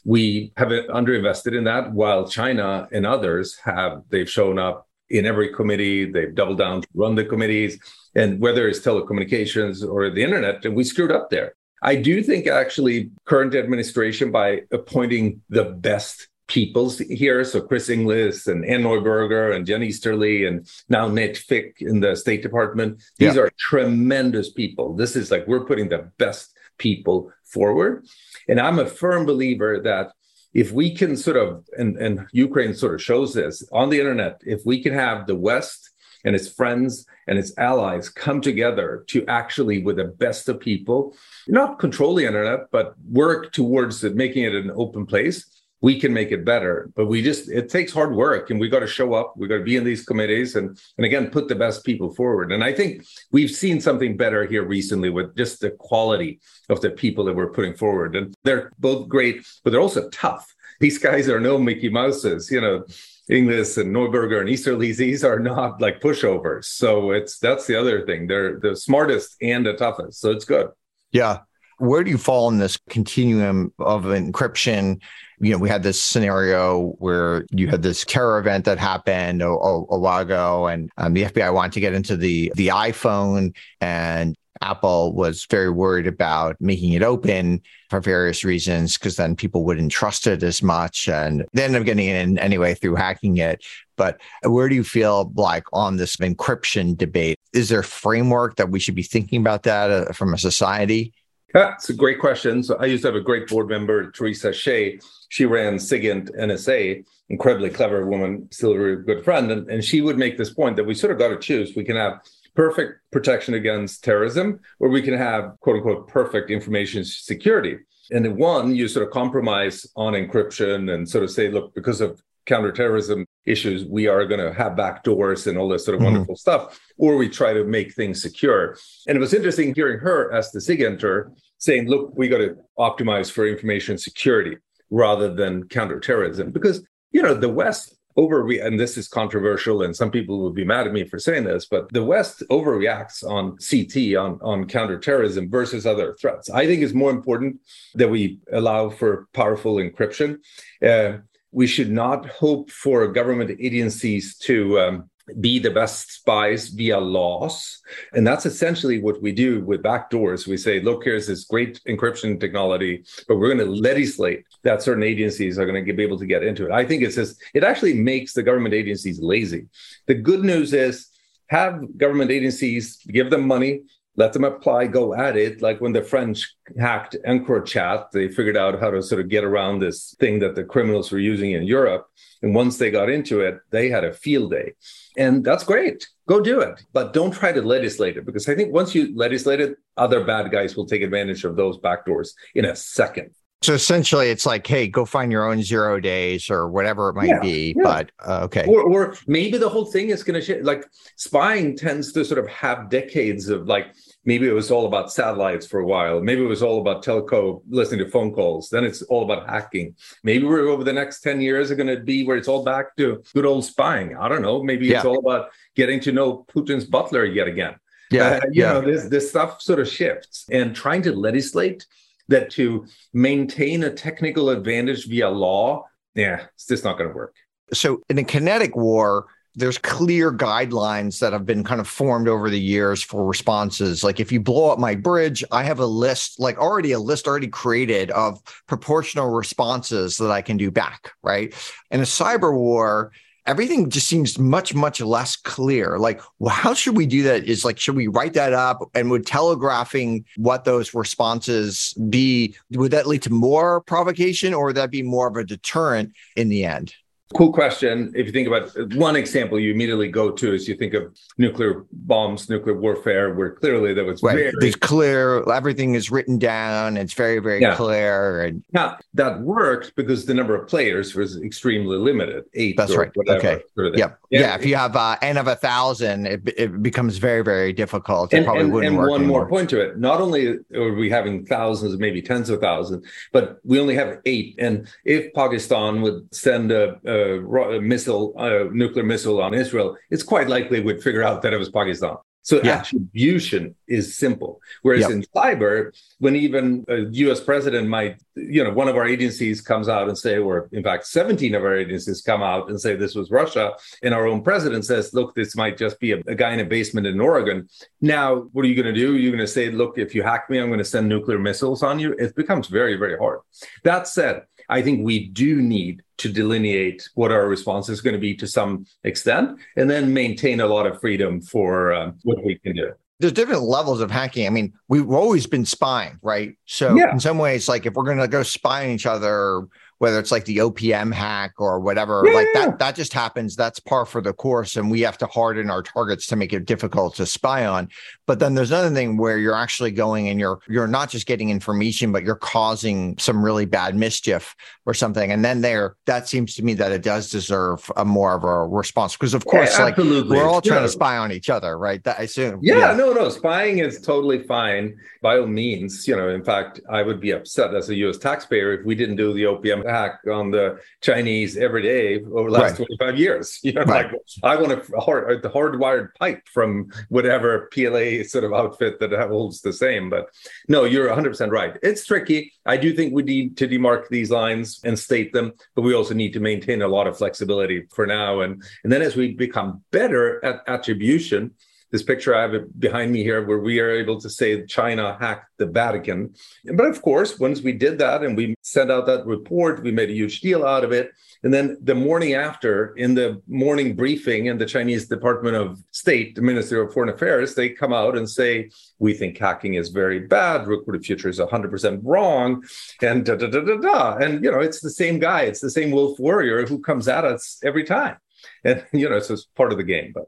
we 0.06 0.52
have 0.56 0.68
underinvested 0.68 1.56
in 1.58 1.64
that 1.64 1.92
while 1.92 2.28
china 2.28 2.86
and 2.92 3.04
others 3.04 3.56
have 3.64 4.02
they've 4.08 4.30
shown 4.30 4.56
up 4.56 4.86
in 5.10 5.26
every 5.26 5.52
committee. 5.52 6.10
They've 6.10 6.34
doubled 6.34 6.58
down 6.58 6.82
to 6.82 6.88
run 6.94 7.14
the 7.14 7.24
committees, 7.24 7.78
and 8.14 8.40
whether 8.40 8.68
it's 8.68 8.80
telecommunications 8.80 9.86
or 9.86 10.10
the 10.10 10.22
internet, 10.22 10.64
and 10.64 10.74
we 10.74 10.84
screwed 10.84 11.12
up 11.12 11.30
there. 11.30 11.54
I 11.82 11.96
do 11.96 12.22
think 12.22 12.46
actually 12.46 13.10
current 13.26 13.54
administration 13.54 14.32
by 14.32 14.62
appointing 14.72 15.42
the 15.50 15.64
best 15.64 16.28
people 16.48 16.90
here. 16.90 17.44
So 17.44 17.60
Chris 17.60 17.88
Inglis 17.88 18.46
and 18.46 18.64
Anne 18.64 18.82
Neuberger 18.82 19.54
and 19.54 19.66
Jen 19.66 19.82
Easterly 19.82 20.46
and 20.46 20.68
now 20.88 21.08
Nate 21.08 21.36
Fick 21.36 21.76
in 21.80 22.00
the 22.00 22.16
State 22.16 22.42
Department. 22.42 23.02
These 23.18 23.34
yeah. 23.34 23.42
are 23.42 23.50
tremendous 23.58 24.50
people. 24.50 24.94
This 24.94 25.16
is 25.16 25.30
like 25.30 25.46
we're 25.46 25.64
putting 25.64 25.88
the 25.88 26.10
best 26.18 26.56
people 26.78 27.32
forward. 27.44 28.06
And 28.48 28.60
I'm 28.60 28.78
a 28.78 28.86
firm 28.86 29.26
believer 29.26 29.80
that 29.80 30.12
if 30.56 30.72
we 30.72 30.90
can 30.90 31.18
sort 31.18 31.36
of, 31.36 31.66
and, 31.76 31.98
and 31.98 32.26
Ukraine 32.32 32.72
sort 32.72 32.94
of 32.94 33.02
shows 33.02 33.34
this 33.34 33.62
on 33.72 33.90
the 33.90 34.00
internet, 34.00 34.40
if 34.46 34.64
we 34.64 34.82
can 34.82 34.94
have 34.94 35.26
the 35.26 35.34
West 35.34 35.90
and 36.24 36.34
its 36.34 36.48
friends 36.48 37.04
and 37.28 37.38
its 37.38 37.52
allies 37.58 38.08
come 38.08 38.40
together 38.40 39.04
to 39.08 39.22
actually, 39.26 39.82
with 39.82 39.96
the 39.96 40.04
best 40.04 40.48
of 40.48 40.58
people, 40.58 41.14
not 41.46 41.78
control 41.78 42.14
the 42.14 42.24
internet, 42.24 42.70
but 42.72 42.94
work 43.10 43.52
towards 43.52 44.02
making 44.02 44.44
it 44.44 44.54
an 44.54 44.72
open 44.74 45.04
place, 45.04 45.44
we 45.80 46.00
can 46.00 46.12
make 46.12 46.32
it 46.32 46.44
better. 46.44 46.90
But 46.94 47.06
we 47.06 47.22
just, 47.22 47.50
it 47.50 47.68
takes 47.68 47.92
hard 47.92 48.14
work 48.14 48.50
and 48.50 48.58
we 48.58 48.68
got 48.68 48.80
to 48.80 48.86
show 48.86 49.14
up. 49.14 49.34
We 49.36 49.48
got 49.48 49.58
to 49.58 49.64
be 49.64 49.76
in 49.76 49.84
these 49.84 50.04
committees 50.04 50.56
and, 50.56 50.78
and 50.96 51.04
again, 51.04 51.30
put 51.30 51.48
the 51.48 51.54
best 51.54 51.84
people 51.84 52.14
forward. 52.14 52.52
And 52.52 52.64
I 52.64 52.72
think 52.72 53.04
we've 53.30 53.50
seen 53.50 53.80
something 53.80 54.16
better 54.16 54.46
here 54.46 54.64
recently 54.64 55.10
with 55.10 55.36
just 55.36 55.60
the 55.60 55.70
quality 55.70 56.40
of 56.68 56.80
the 56.80 56.90
people 56.90 57.24
that 57.24 57.36
we're 57.36 57.52
putting 57.52 57.74
forward. 57.74 58.16
And 58.16 58.34
they're 58.42 58.72
both 58.78 59.08
great, 59.08 59.46
but 59.62 59.70
they're 59.70 59.80
also 59.80 60.08
tough. 60.10 60.52
These 60.80 60.98
guys 60.98 61.28
are 61.28 61.40
no 61.40 61.58
Mickey 61.58 61.88
Mouses, 61.88 62.50
you 62.50 62.60
know. 62.60 62.84
Inglis 63.28 63.76
and 63.76 63.92
Neuberger 63.92 64.38
and 64.38 64.48
Easterly, 64.48 64.92
these 64.92 65.24
are 65.24 65.40
not 65.40 65.80
like 65.80 66.00
pushovers. 66.00 66.66
So 66.66 67.10
it's 67.10 67.40
that's 67.40 67.66
the 67.66 67.74
other 67.74 68.06
thing. 68.06 68.28
They're 68.28 68.60
the 68.60 68.76
smartest 68.76 69.36
and 69.42 69.66
the 69.66 69.72
toughest. 69.72 70.20
So 70.20 70.30
it's 70.30 70.44
good. 70.44 70.68
Yeah. 71.10 71.40
Where 71.78 72.04
do 72.04 72.10
you 72.10 72.18
fall 72.18 72.48
in 72.48 72.58
this 72.58 72.78
continuum 72.88 73.72
of 73.80 74.04
encryption 74.04 75.02
you 75.38 75.52
know, 75.52 75.58
we 75.58 75.68
had 75.68 75.82
this 75.82 76.00
scenario 76.00 76.92
where 76.98 77.44
you 77.50 77.68
had 77.68 77.82
this 77.82 78.04
terror 78.04 78.38
event 78.38 78.64
that 78.64 78.78
happened 78.78 79.42
a, 79.42 79.48
a, 79.48 79.84
a 79.84 79.98
while 79.98 80.22
ago, 80.22 80.66
and 80.66 80.90
um, 80.96 81.14
the 81.14 81.24
FBI 81.24 81.52
wanted 81.52 81.72
to 81.72 81.80
get 81.80 81.92
into 81.92 82.16
the 82.16 82.52
the 82.54 82.68
iPhone, 82.68 83.54
and 83.80 84.34
Apple 84.62 85.12
was 85.12 85.46
very 85.50 85.70
worried 85.70 86.06
about 86.06 86.56
making 86.60 86.92
it 86.92 87.02
open 87.02 87.60
for 87.90 88.00
various 88.00 88.44
reasons 88.44 88.96
because 88.96 89.16
then 89.16 89.36
people 89.36 89.64
wouldn't 89.64 89.92
trust 89.92 90.26
it 90.26 90.42
as 90.42 90.62
much, 90.62 91.08
and 91.08 91.44
they 91.52 91.64
ended 91.64 91.82
up 91.82 91.86
getting 91.86 92.06
in 92.06 92.38
anyway 92.38 92.74
through 92.74 92.94
hacking 92.94 93.36
it. 93.36 93.64
But 93.96 94.20
where 94.42 94.68
do 94.68 94.74
you 94.74 94.84
feel 94.84 95.32
like 95.34 95.64
on 95.72 95.96
this 95.96 96.16
encryption 96.16 96.96
debate? 96.96 97.38
Is 97.52 97.68
there 97.68 97.80
a 97.80 97.84
framework 97.84 98.56
that 98.56 98.70
we 98.70 98.80
should 98.80 98.94
be 98.94 99.02
thinking 99.02 99.40
about 99.40 99.64
that 99.64 99.90
uh, 99.90 100.12
from 100.12 100.34
a 100.34 100.38
society? 100.38 101.12
That's 101.56 101.88
a 101.88 101.94
great 101.94 102.18
question. 102.20 102.62
So 102.62 102.76
I 102.76 102.84
used 102.84 103.00
to 103.04 103.08
have 103.08 103.14
a 103.14 103.20
great 103.20 103.48
board 103.48 103.70
member, 103.70 104.10
Teresa 104.10 104.52
Shea. 104.52 105.00
She 105.30 105.46
ran 105.46 105.76
SIGINT 105.76 106.36
NSA, 106.38 107.02
incredibly 107.30 107.70
clever 107.70 108.04
woman, 108.04 108.46
still 108.50 108.72
a 108.72 108.78
really 108.78 109.02
good 109.02 109.24
friend. 109.24 109.50
And, 109.50 109.70
and 109.70 109.82
she 109.82 110.02
would 110.02 110.18
make 110.18 110.36
this 110.36 110.52
point 110.52 110.76
that 110.76 110.84
we 110.84 110.94
sort 110.94 111.14
of 111.14 111.18
got 111.18 111.28
to 111.28 111.38
choose. 111.38 111.74
We 111.74 111.82
can 111.82 111.96
have 111.96 112.20
perfect 112.54 113.00
protection 113.10 113.54
against 113.54 114.04
terrorism, 114.04 114.60
or 114.80 114.90
we 114.90 115.00
can 115.00 115.16
have 115.16 115.58
quote 115.60 115.76
unquote 115.76 116.08
perfect 116.08 116.50
information 116.50 117.06
security. 117.06 117.78
And 118.10 118.26
in 118.26 118.36
one, 118.36 118.76
you 118.76 118.86
sort 118.86 119.06
of 119.06 119.12
compromise 119.14 119.86
on 119.96 120.12
encryption 120.12 120.92
and 120.92 121.08
sort 121.08 121.24
of 121.24 121.30
say, 121.30 121.48
look, 121.48 121.74
because 121.74 122.02
of 122.02 122.22
counterterrorism 122.44 123.26
issues, 123.46 123.86
we 123.86 124.06
are 124.08 124.26
going 124.26 124.40
to 124.40 124.52
have 124.52 124.72
backdoors 124.72 125.46
and 125.46 125.56
all 125.56 125.68
this 125.68 125.84
sort 125.84 125.94
of 125.94 126.02
mm-hmm. 126.02 126.12
wonderful 126.12 126.36
stuff, 126.36 126.78
or 126.96 127.16
we 127.16 127.28
try 127.28 127.52
to 127.52 127.64
make 127.64 127.94
things 127.94 128.20
secure. 128.20 128.76
And 129.08 129.16
it 129.16 129.20
was 129.20 129.34
interesting 129.34 129.74
hearing 129.74 129.98
her 130.00 130.32
as 130.32 130.52
the 130.52 130.60
SIGINTer 130.60 131.32
saying, 131.58 131.88
look, 131.88 132.12
we 132.16 132.28
got 132.28 132.38
to 132.38 132.56
optimize 132.78 133.30
for 133.30 133.46
information 133.46 133.98
security 133.98 134.56
rather 134.90 135.34
than 135.34 135.68
counterterrorism. 135.68 136.50
Because, 136.50 136.84
you 137.12 137.22
know, 137.22 137.34
the 137.34 137.48
West 137.48 137.96
over 138.16 138.48
and 138.50 138.80
this 138.80 138.96
is 138.96 139.08
controversial 139.08 139.82
and 139.82 139.94
some 139.94 140.10
people 140.10 140.40
will 140.40 140.52
be 140.52 140.64
mad 140.64 140.86
at 140.86 140.92
me 140.92 141.04
for 141.04 141.18
saying 141.18 141.44
this 141.44 141.66
but 141.66 141.92
the 141.92 142.02
west 142.02 142.42
overreacts 142.50 143.22
on 143.24 143.56
ct 143.58 144.16
on, 144.16 144.38
on 144.42 144.66
counterterrorism 144.66 145.50
versus 145.50 145.86
other 145.86 146.14
threats 146.14 146.48
i 146.50 146.66
think 146.66 146.82
it's 146.82 146.94
more 146.94 147.10
important 147.10 147.60
that 147.94 148.08
we 148.08 148.38
allow 148.52 148.88
for 148.88 149.28
powerful 149.34 149.76
encryption 149.76 150.38
uh, 150.86 151.18
we 151.52 151.66
should 151.66 151.90
not 151.90 152.26
hope 152.26 152.70
for 152.70 153.06
government 153.08 153.50
agencies 153.60 154.36
to 154.36 154.78
um, 154.80 155.10
be 155.40 155.58
the 155.58 155.70
best 155.70 156.12
spies 156.12 156.68
via 156.68 156.98
laws. 156.98 157.82
And 158.12 158.26
that's 158.26 158.46
essentially 158.46 159.00
what 159.00 159.20
we 159.20 159.32
do 159.32 159.64
with 159.64 159.82
backdoors. 159.82 160.46
We 160.46 160.56
say, 160.56 160.80
look, 160.80 161.04
here's 161.04 161.26
this 161.26 161.44
great 161.44 161.80
encryption 161.88 162.38
technology, 162.38 163.04
but 163.26 163.36
we're 163.36 163.52
going 163.52 163.66
to 163.66 163.72
legislate 163.74 164.44
that 164.62 164.82
certain 164.82 165.02
agencies 165.02 165.58
are 165.58 165.66
going 165.66 165.84
to 165.84 165.92
be 165.92 166.02
able 166.02 166.18
to 166.18 166.26
get 166.26 166.44
into 166.44 166.64
it. 166.64 166.70
I 166.70 166.84
think 166.84 167.02
it's 167.02 167.16
just, 167.16 167.42
it 167.54 167.64
actually 167.64 167.94
makes 167.94 168.32
the 168.34 168.42
government 168.42 168.74
agencies 168.74 169.20
lazy. 169.20 169.66
The 170.06 170.14
good 170.14 170.44
news 170.44 170.72
is 170.72 171.08
have 171.48 171.96
government 171.96 172.30
agencies 172.30 172.98
give 173.08 173.30
them 173.30 173.46
money 173.46 173.82
let 174.16 174.32
them 174.32 174.44
apply, 174.44 174.86
go 174.86 175.14
at 175.14 175.36
it. 175.36 175.62
Like 175.62 175.80
when 175.80 175.92
the 175.92 176.02
French 176.02 176.54
hacked 176.78 177.16
EncroChat, 177.26 178.10
they 178.10 178.28
figured 178.28 178.56
out 178.56 178.80
how 178.80 178.90
to 178.90 179.02
sort 179.02 179.20
of 179.20 179.28
get 179.28 179.44
around 179.44 179.78
this 179.78 180.14
thing 180.18 180.38
that 180.40 180.54
the 180.54 180.64
criminals 180.64 181.12
were 181.12 181.18
using 181.18 181.52
in 181.52 181.64
Europe. 181.64 182.06
And 182.42 182.54
once 182.54 182.78
they 182.78 182.90
got 182.90 183.10
into 183.10 183.40
it, 183.40 183.58
they 183.70 183.88
had 183.88 184.04
a 184.04 184.12
field 184.12 184.50
day. 184.52 184.72
And 185.16 185.44
that's 185.44 185.64
great. 185.64 186.08
Go 186.28 186.40
do 186.40 186.60
it. 186.60 186.82
But 186.92 187.12
don't 187.12 187.30
try 187.30 187.52
to 187.52 187.62
legislate 187.62 188.16
it 188.16 188.26
because 188.26 188.48
I 188.48 188.54
think 188.54 188.72
once 188.72 188.94
you 188.94 189.16
legislate 189.16 189.60
it, 189.60 189.76
other 189.96 190.24
bad 190.24 190.50
guys 190.50 190.76
will 190.76 190.86
take 190.86 191.02
advantage 191.02 191.44
of 191.44 191.56
those 191.56 191.78
backdoors 191.78 192.30
in 192.54 192.64
a 192.64 192.76
second. 192.76 193.30
So 193.62 193.72
essentially, 193.72 194.28
it's 194.28 194.44
like, 194.44 194.66
hey, 194.66 194.86
go 194.86 195.04
find 195.04 195.32
your 195.32 195.50
own 195.50 195.62
zero 195.62 195.98
days 195.98 196.50
or 196.50 196.68
whatever 196.68 197.08
it 197.08 197.14
might 197.14 197.28
yeah, 197.28 197.40
be. 197.40 197.74
Yeah. 197.76 197.82
But 197.82 198.12
uh, 198.24 198.44
okay. 198.44 198.66
Or, 198.66 198.82
or 198.82 199.16
maybe 199.26 199.56
the 199.56 199.68
whole 199.68 199.86
thing 199.86 200.10
is 200.10 200.22
going 200.22 200.40
to 200.40 200.62
like 200.62 200.84
spying 201.16 201.76
tends 201.76 202.12
to 202.12 202.24
sort 202.24 202.38
of 202.38 202.48
have 202.48 202.90
decades 202.90 203.48
of 203.48 203.66
like 203.66 203.94
maybe 204.26 204.46
it 204.48 204.52
was 204.52 204.70
all 204.70 204.86
about 204.86 205.10
satellites 205.10 205.66
for 205.66 205.80
a 205.80 205.86
while. 205.86 206.20
Maybe 206.20 206.42
it 206.42 206.48
was 206.48 206.62
all 206.62 206.80
about 206.80 207.02
telco, 207.02 207.62
listening 207.68 208.04
to 208.04 208.10
phone 208.10 208.32
calls. 208.32 208.68
Then 208.68 208.84
it's 208.84 209.00
all 209.02 209.22
about 209.22 209.48
hacking. 209.48 209.94
Maybe 210.24 210.44
we're 210.44 210.68
over 210.68 210.84
the 210.84 210.92
next 210.92 211.20
10 211.20 211.40
years 211.40 211.70
are 211.70 211.76
going 211.76 211.94
to 211.94 212.02
be 212.02 212.26
where 212.26 212.36
it's 212.36 212.48
all 212.48 212.64
back 212.64 212.96
to 212.96 213.22
good 213.32 213.46
old 213.46 213.64
spying. 213.64 214.16
I 214.16 214.28
don't 214.28 214.42
know. 214.42 214.62
Maybe 214.62 214.86
yeah. 214.86 214.98
it's 214.98 215.06
all 215.06 215.18
about 215.18 215.50
getting 215.76 216.00
to 216.00 216.12
know 216.12 216.44
Putin's 216.52 216.84
butler 216.84 217.24
yet 217.24 217.46
again. 217.46 217.76
Yeah. 218.10 218.22
Uh, 218.22 218.40
you 218.50 218.62
yeah. 218.62 218.72
know, 218.74 218.80
this, 218.80 219.04
this 219.04 219.30
stuff 219.30 219.62
sort 219.62 219.80
of 219.80 219.88
shifts 219.88 220.44
and 220.50 220.74
trying 220.74 221.02
to 221.02 221.12
legislate 221.12 221.86
that 222.28 222.50
to 222.50 222.86
maintain 223.14 223.84
a 223.84 223.90
technical 223.90 224.50
advantage 224.50 225.06
via 225.06 225.30
law, 225.30 225.86
yeah, 226.14 226.46
it's 226.54 226.66
just 226.66 226.82
not 226.82 226.98
going 226.98 227.08
to 227.08 227.14
work. 227.14 227.36
So 227.72 228.02
in 228.08 228.18
a 228.18 228.24
kinetic 228.24 228.76
war, 228.76 229.26
there's 229.56 229.78
clear 229.78 230.30
guidelines 230.30 231.18
that 231.20 231.32
have 231.32 231.46
been 231.46 231.64
kind 231.64 231.80
of 231.80 231.88
formed 231.88 232.28
over 232.28 232.50
the 232.50 232.60
years 232.60 233.02
for 233.02 233.24
responses. 233.24 234.04
Like 234.04 234.20
if 234.20 234.30
you 234.30 234.38
blow 234.38 234.70
up 234.70 234.78
my 234.78 234.94
bridge, 234.94 235.42
I 235.50 235.64
have 235.64 235.80
a 235.80 235.86
list, 235.86 236.38
like 236.38 236.58
already 236.58 236.92
a 236.92 236.98
list 236.98 237.26
already 237.26 237.48
created 237.48 238.10
of 238.10 238.40
proportional 238.66 239.30
responses 239.30 240.18
that 240.18 240.30
I 240.30 240.42
can 240.42 240.58
do 240.58 240.70
back, 240.70 241.12
right? 241.22 241.54
In 241.90 242.00
a 242.00 242.04
cyber 242.04 242.54
war, 242.54 243.12
everything 243.46 243.88
just 243.88 244.08
seems 244.08 244.38
much, 244.38 244.74
much 244.74 245.00
less 245.00 245.36
clear. 245.36 245.98
Like, 245.98 246.20
well, 246.38 246.54
how 246.54 246.74
should 246.74 246.96
we 246.96 247.06
do 247.06 247.22
that? 247.22 247.44
Is 247.44 247.64
like, 247.64 247.78
should 247.78 247.96
we 247.96 248.08
write 248.08 248.34
that 248.34 248.52
up 248.52 248.82
and 248.94 249.10
would 249.10 249.26
telegraphing 249.26 250.26
what 250.36 250.64
those 250.64 250.92
responses 250.92 251.94
be, 252.10 252.54
would 252.72 252.90
that 252.90 253.06
lead 253.06 253.22
to 253.22 253.32
more 253.32 253.80
provocation 253.80 254.52
or 254.52 254.66
would 254.66 254.76
that 254.76 254.90
be 254.90 255.02
more 255.02 255.28
of 255.28 255.36
a 255.36 255.44
deterrent 255.44 256.12
in 256.34 256.50
the 256.50 256.64
end? 256.64 256.92
Cool 257.34 257.52
question. 257.52 258.12
If 258.14 258.26
you 258.26 258.32
think 258.32 258.46
about 258.46 258.70
one 258.94 259.16
example, 259.16 259.58
you 259.58 259.72
immediately 259.72 260.06
go 260.06 260.30
to 260.30 260.54
is 260.54 260.68
you 260.68 260.76
think 260.76 260.94
of 260.94 261.12
nuclear 261.38 261.84
bombs, 261.90 262.48
nuclear 262.48 262.78
warfare, 262.78 263.34
where 263.34 263.50
clearly 263.50 263.92
that 263.94 264.04
was 264.04 264.22
right. 264.22 264.54
Very, 264.60 264.72
clear. 264.74 265.42
Everything 265.50 265.96
is 265.96 266.08
written 266.08 266.38
down. 266.38 266.96
It's 266.96 267.14
very, 267.14 267.40
very 267.40 267.60
yeah. 267.60 267.74
clear. 267.74 268.42
And 268.42 268.62
yeah, 268.72 268.96
that 269.14 269.40
worked 269.40 269.96
because 269.96 270.24
the 270.24 270.34
number 270.34 270.54
of 270.54 270.68
players 270.68 271.16
was 271.16 271.36
extremely 271.42 271.96
limited. 271.96 272.44
Eight. 272.54 272.76
That's 272.76 272.94
right. 272.94 273.10
Whatever, 273.14 273.38
okay. 273.38 273.62
Sort 273.74 273.88
of 273.88 273.98
yeah. 273.98 274.10
yeah. 274.30 274.40
yeah. 274.40 274.54
If 274.54 274.64
you 274.64 274.76
have 274.76 274.94
uh, 274.94 275.16
n 275.20 275.36
of 275.36 275.48
a 275.48 275.56
thousand, 275.56 276.26
it, 276.26 276.48
it 276.56 276.80
becomes 276.80 277.18
very, 277.18 277.42
very 277.42 277.72
difficult. 277.72 278.32
It 278.32 278.36
and, 278.36 278.46
probably 278.46 278.62
and, 278.62 278.72
wouldn't 278.72 278.90
and 278.90 278.98
work. 278.98 279.10
one 279.10 279.20
anymore. 279.22 279.40
more 279.40 279.48
point 279.48 279.68
to 279.70 279.80
it. 279.80 279.98
Not 279.98 280.20
only 280.20 280.58
are 280.76 280.94
we 280.94 281.10
having 281.10 281.44
thousands, 281.44 281.98
maybe 281.98 282.22
tens 282.22 282.50
of 282.50 282.60
thousands, 282.60 283.04
but 283.32 283.58
we 283.64 283.80
only 283.80 283.96
have 283.96 284.20
eight. 284.26 284.54
And 284.60 284.86
if 285.04 285.34
Pakistan 285.34 286.02
would 286.02 286.32
send 286.32 286.70
a, 286.70 287.00
a 287.04 287.15
Uh, 287.16 287.42
a 287.42 287.78
uh, 287.78 287.80
missile, 287.80 288.34
a 288.36 288.64
nuclear 288.82 289.04
missile 289.04 289.40
on 289.40 289.54
Israel, 289.54 289.96
it's 290.10 290.22
quite 290.22 290.48
likely 290.48 290.80
we'd 290.80 291.02
figure 291.02 291.22
out 291.22 291.42
that 291.42 291.52
it 291.52 291.58
was 291.58 291.70
Pakistan. 291.70 292.16
So 292.46 292.60
yeah. 292.62 292.76
attribution 292.76 293.74
is 293.88 294.16
simple. 294.16 294.60
Whereas 294.82 295.00
yep. 295.00 295.10
in 295.10 295.22
cyber, 295.34 295.90
when 296.20 296.36
even 296.36 296.84
a 296.88 296.98
US 297.26 297.40
president 297.40 297.88
might, 297.88 298.22
you 298.36 298.62
know, 298.62 298.72
one 298.72 298.86
of 298.86 298.94
our 298.94 299.04
agencies 299.04 299.60
comes 299.60 299.88
out 299.88 300.06
and 300.08 300.16
say, 300.16 300.38
or 300.38 300.68
in 300.70 300.84
fact, 300.84 301.08
17 301.08 301.56
of 301.56 301.64
our 301.64 301.74
agencies 301.74 302.22
come 302.22 302.44
out 302.44 302.68
and 302.68 302.80
say 302.80 302.94
this 302.94 303.16
was 303.16 303.32
Russia, 303.32 303.72
and 304.04 304.14
our 304.14 304.28
own 304.28 304.42
president 304.44 304.84
says, 304.84 305.12
look, 305.12 305.34
this 305.34 305.56
might 305.56 305.76
just 305.76 305.98
be 305.98 306.12
a, 306.12 306.18
a 306.28 306.36
guy 306.36 306.52
in 306.52 306.60
a 306.60 306.64
basement 306.64 307.08
in 307.08 307.20
Oregon. 307.20 307.68
Now, 308.00 308.42
what 308.52 308.64
are 308.64 308.68
you 308.68 308.80
going 308.80 308.94
to 308.94 309.00
do? 309.00 309.16
You're 309.16 309.32
going 309.32 309.44
to 309.44 309.52
say, 309.58 309.72
look, 309.72 309.98
if 309.98 310.14
you 310.14 310.22
hack 310.22 310.48
me, 310.48 310.58
I'm 310.58 310.68
going 310.68 310.78
to 310.78 310.84
send 310.84 311.08
nuclear 311.08 311.40
missiles 311.40 311.82
on 311.82 311.98
you. 311.98 312.12
It 312.12 312.36
becomes 312.36 312.68
very, 312.68 312.96
very 312.96 313.18
hard. 313.18 313.40
That 313.82 314.06
said, 314.06 314.42
I 314.68 314.82
think 314.82 315.04
we 315.04 315.28
do 315.28 315.60
need 315.60 316.02
to 316.18 316.32
delineate 316.32 317.08
what 317.14 317.30
our 317.30 317.48
response 317.48 317.88
is 317.88 318.00
going 318.00 318.14
to 318.14 318.20
be 318.20 318.34
to 318.36 318.46
some 318.46 318.86
extent, 319.04 319.58
and 319.76 319.88
then 319.88 320.12
maintain 320.12 320.60
a 320.60 320.66
lot 320.66 320.86
of 320.86 321.00
freedom 321.00 321.40
for 321.40 321.92
um, 321.92 322.18
what 322.22 322.44
we 322.44 322.58
can 322.58 322.74
do 322.74 322.92
there's 323.18 323.32
different 323.32 323.62
levels 323.62 324.00
of 324.00 324.10
hacking. 324.10 324.46
I 324.46 324.50
mean, 324.50 324.74
we've 324.88 325.10
always 325.10 325.46
been 325.46 325.64
spying, 325.64 326.18
right? 326.22 326.56
So 326.66 326.94
yeah. 326.94 327.12
in 327.12 327.20
some 327.20 327.38
ways, 327.38 327.68
like 327.68 327.86
if 327.86 327.94
we're 327.94 328.04
going 328.04 328.18
to 328.18 328.28
go 328.28 328.42
spy 328.42 328.84
on 328.84 328.90
each 328.90 329.06
other, 329.06 329.66
whether 329.98 330.18
it's 330.18 330.30
like 330.30 330.44
the 330.44 330.58
OPM 330.58 331.12
hack 331.12 331.54
or 331.58 331.80
whatever, 331.80 332.22
yeah. 332.26 332.34
like 332.34 332.48
that, 332.54 332.78
that 332.78 332.94
just 332.94 333.12
happens. 333.12 333.56
That's 333.56 333.80
par 333.80 334.04
for 334.04 334.20
the 334.20 334.32
course. 334.32 334.76
And 334.76 334.90
we 334.90 335.00
have 335.02 335.16
to 335.18 335.26
harden 335.26 335.70
our 335.70 335.82
targets 335.82 336.26
to 336.28 336.36
make 336.36 336.52
it 336.52 336.66
difficult 336.66 337.14
to 337.16 337.26
spy 337.26 337.64
on. 337.64 337.88
But 338.26 338.38
then 338.38 338.54
there's 338.54 338.70
another 338.70 338.94
thing 338.94 339.16
where 339.16 339.38
you're 339.38 339.54
actually 339.54 339.92
going 339.92 340.28
and 340.28 340.38
you're, 340.38 340.60
you're 340.68 340.86
not 340.86 341.10
just 341.10 341.26
getting 341.26 341.48
information, 341.48 342.12
but 342.12 342.24
you're 342.24 342.34
causing 342.34 343.16
some 343.18 343.42
really 343.42 343.64
bad 343.64 343.96
mischief 343.96 344.54
or 344.84 344.92
something. 344.92 345.32
And 345.32 345.44
then 345.44 345.62
there, 345.62 345.96
that 346.04 346.28
seems 346.28 346.54
to 346.56 346.62
me 346.62 346.74
that 346.74 346.92
it 346.92 347.02
does 347.02 347.30
deserve 347.30 347.90
a 347.96 348.04
more 348.04 348.34
of 348.34 348.44
a 348.44 348.66
response. 348.66 349.14
Because 349.14 349.32
of 349.32 349.46
course, 349.46 349.78
yeah, 349.78 349.84
like 349.84 349.96
we're 349.96 350.44
all 350.44 350.60
trying 350.60 350.80
yeah. 350.80 350.86
to 350.86 350.88
spy 350.88 351.16
on 351.16 351.32
each 351.32 351.48
other, 351.48 351.78
right? 351.78 352.02
That 352.04 352.18
I 352.18 352.24
assume. 352.24 352.60
Yeah, 352.62 352.94
no, 352.94 353.12
no. 353.12 353.28
Spying 353.28 353.78
is 353.78 354.00
totally 354.00 354.42
fine 354.42 354.96
by 355.22 355.38
all 355.38 355.46
means. 355.46 356.06
You 356.06 356.16
know, 356.16 356.28
in 356.28 356.44
fact, 356.44 356.80
I 356.90 357.02
would 357.02 357.20
be 357.20 357.30
upset 357.30 357.74
as 357.74 357.88
a 357.88 357.94
US 357.94 358.18
taxpayer 358.18 358.74
if 358.74 358.84
we 358.84 358.94
didn't 358.94 359.16
do 359.16 359.32
the 359.32 359.44
OPM 359.44 359.85
hack 359.88 360.20
on 360.30 360.50
the 360.50 360.78
Chinese 361.02 361.56
every 361.56 361.82
day 361.82 362.24
over 362.24 362.50
the 362.50 362.58
last 362.58 362.78
right. 362.78 362.86
25 362.98 363.18
years. 363.18 363.60
You 363.66 363.72
know, 363.72 363.82
right. 363.82 364.12
like 364.12 364.20
I 364.44 364.54
want 364.54 364.72
a 364.72 365.00
hard 365.00 365.24
uh, 365.30 365.40
the 365.40 365.50
hardwired 365.50 366.14
pipe 366.20 366.46
from 366.46 366.88
whatever 367.08 367.68
PLA 367.72 368.22
sort 368.22 368.44
of 368.44 368.52
outfit 368.52 369.00
that 369.00 369.10
holds 369.28 369.60
the 369.60 369.72
same. 369.72 370.08
But 370.08 370.28
no, 370.68 370.84
you're 370.84 371.08
100% 371.08 371.50
right. 371.50 371.76
It's 371.82 372.06
tricky. 372.06 372.52
I 372.64 372.76
do 372.76 372.94
think 372.94 373.12
we 373.12 373.24
need 373.24 373.56
to 373.56 373.66
demark 373.66 374.08
these 374.08 374.30
lines 374.30 374.80
and 374.84 374.96
state 374.96 375.32
them, 375.32 375.52
but 375.74 375.82
we 375.82 375.94
also 375.94 376.14
need 376.14 376.32
to 376.34 376.40
maintain 376.40 376.82
a 376.82 376.88
lot 376.88 377.08
of 377.08 377.18
flexibility 377.18 377.86
for 377.90 378.06
now. 378.06 378.40
And 378.42 378.62
and 378.84 378.92
then 378.92 379.02
as 379.02 379.16
we 379.16 379.32
become 379.32 379.82
better 379.90 380.44
at 380.44 380.62
attribution, 380.68 381.52
this 381.90 382.02
picture 382.02 382.34
I 382.34 382.42
have 382.42 382.80
behind 382.80 383.12
me 383.12 383.22
here, 383.22 383.46
where 383.46 383.58
we 383.58 383.80
are 383.80 383.90
able 383.90 384.20
to 384.20 384.28
say 384.28 384.64
China 384.66 385.16
hacked 385.20 385.50
the 385.58 385.66
Vatican. 385.66 386.34
But 386.64 386.86
of 386.86 387.00
course, 387.02 387.38
once 387.38 387.62
we 387.62 387.72
did 387.72 387.98
that 387.98 388.22
and 388.22 388.36
we 388.36 388.54
sent 388.62 388.90
out 388.90 389.06
that 389.06 389.26
report, 389.26 389.82
we 389.82 389.92
made 389.92 390.10
a 390.10 390.14
huge 390.14 390.40
deal 390.40 390.64
out 390.64 390.84
of 390.84 390.92
it. 390.92 391.10
And 391.42 391.54
then 391.54 391.78
the 391.80 391.94
morning 391.94 392.34
after, 392.34 392.94
in 392.96 393.14
the 393.14 393.40
morning 393.46 393.94
briefing 393.94 394.46
in 394.46 394.58
the 394.58 394.66
Chinese 394.66 395.06
Department 395.06 395.54
of 395.54 395.78
State, 395.92 396.34
the 396.34 396.42
Ministry 396.42 396.80
of 396.80 396.92
Foreign 396.92 397.08
Affairs, 397.08 397.54
they 397.54 397.68
come 397.68 397.92
out 397.92 398.16
and 398.16 398.28
say, 398.28 398.70
we 398.98 399.14
think 399.14 399.38
hacking 399.38 399.74
is 399.74 399.90
very 399.90 400.20
bad. 400.20 400.66
Recorded 400.66 401.04
Future 401.04 401.28
is 401.28 401.38
100% 401.38 402.00
wrong. 402.02 402.64
And 403.00 403.24
da, 403.24 403.36
da, 403.36 403.46
da, 403.46 403.60
da, 403.60 403.76
da. 403.76 404.16
And, 404.16 404.42
you 404.42 404.50
know, 404.50 404.60
it's 404.60 404.80
the 404.80 404.90
same 404.90 405.18
guy. 405.18 405.42
It's 405.42 405.60
the 405.60 405.70
same 405.70 405.90
wolf 405.90 406.18
warrior 406.18 406.66
who 406.66 406.80
comes 406.80 407.06
at 407.06 407.24
us 407.24 407.60
every 407.62 407.84
time. 407.84 408.16
And, 408.64 408.84
you 408.92 409.08
know, 409.08 409.16
it's 409.16 409.44
part 409.56 409.72
of 409.72 409.78
the 409.78 409.84
game. 409.84 410.12
But 410.14 410.24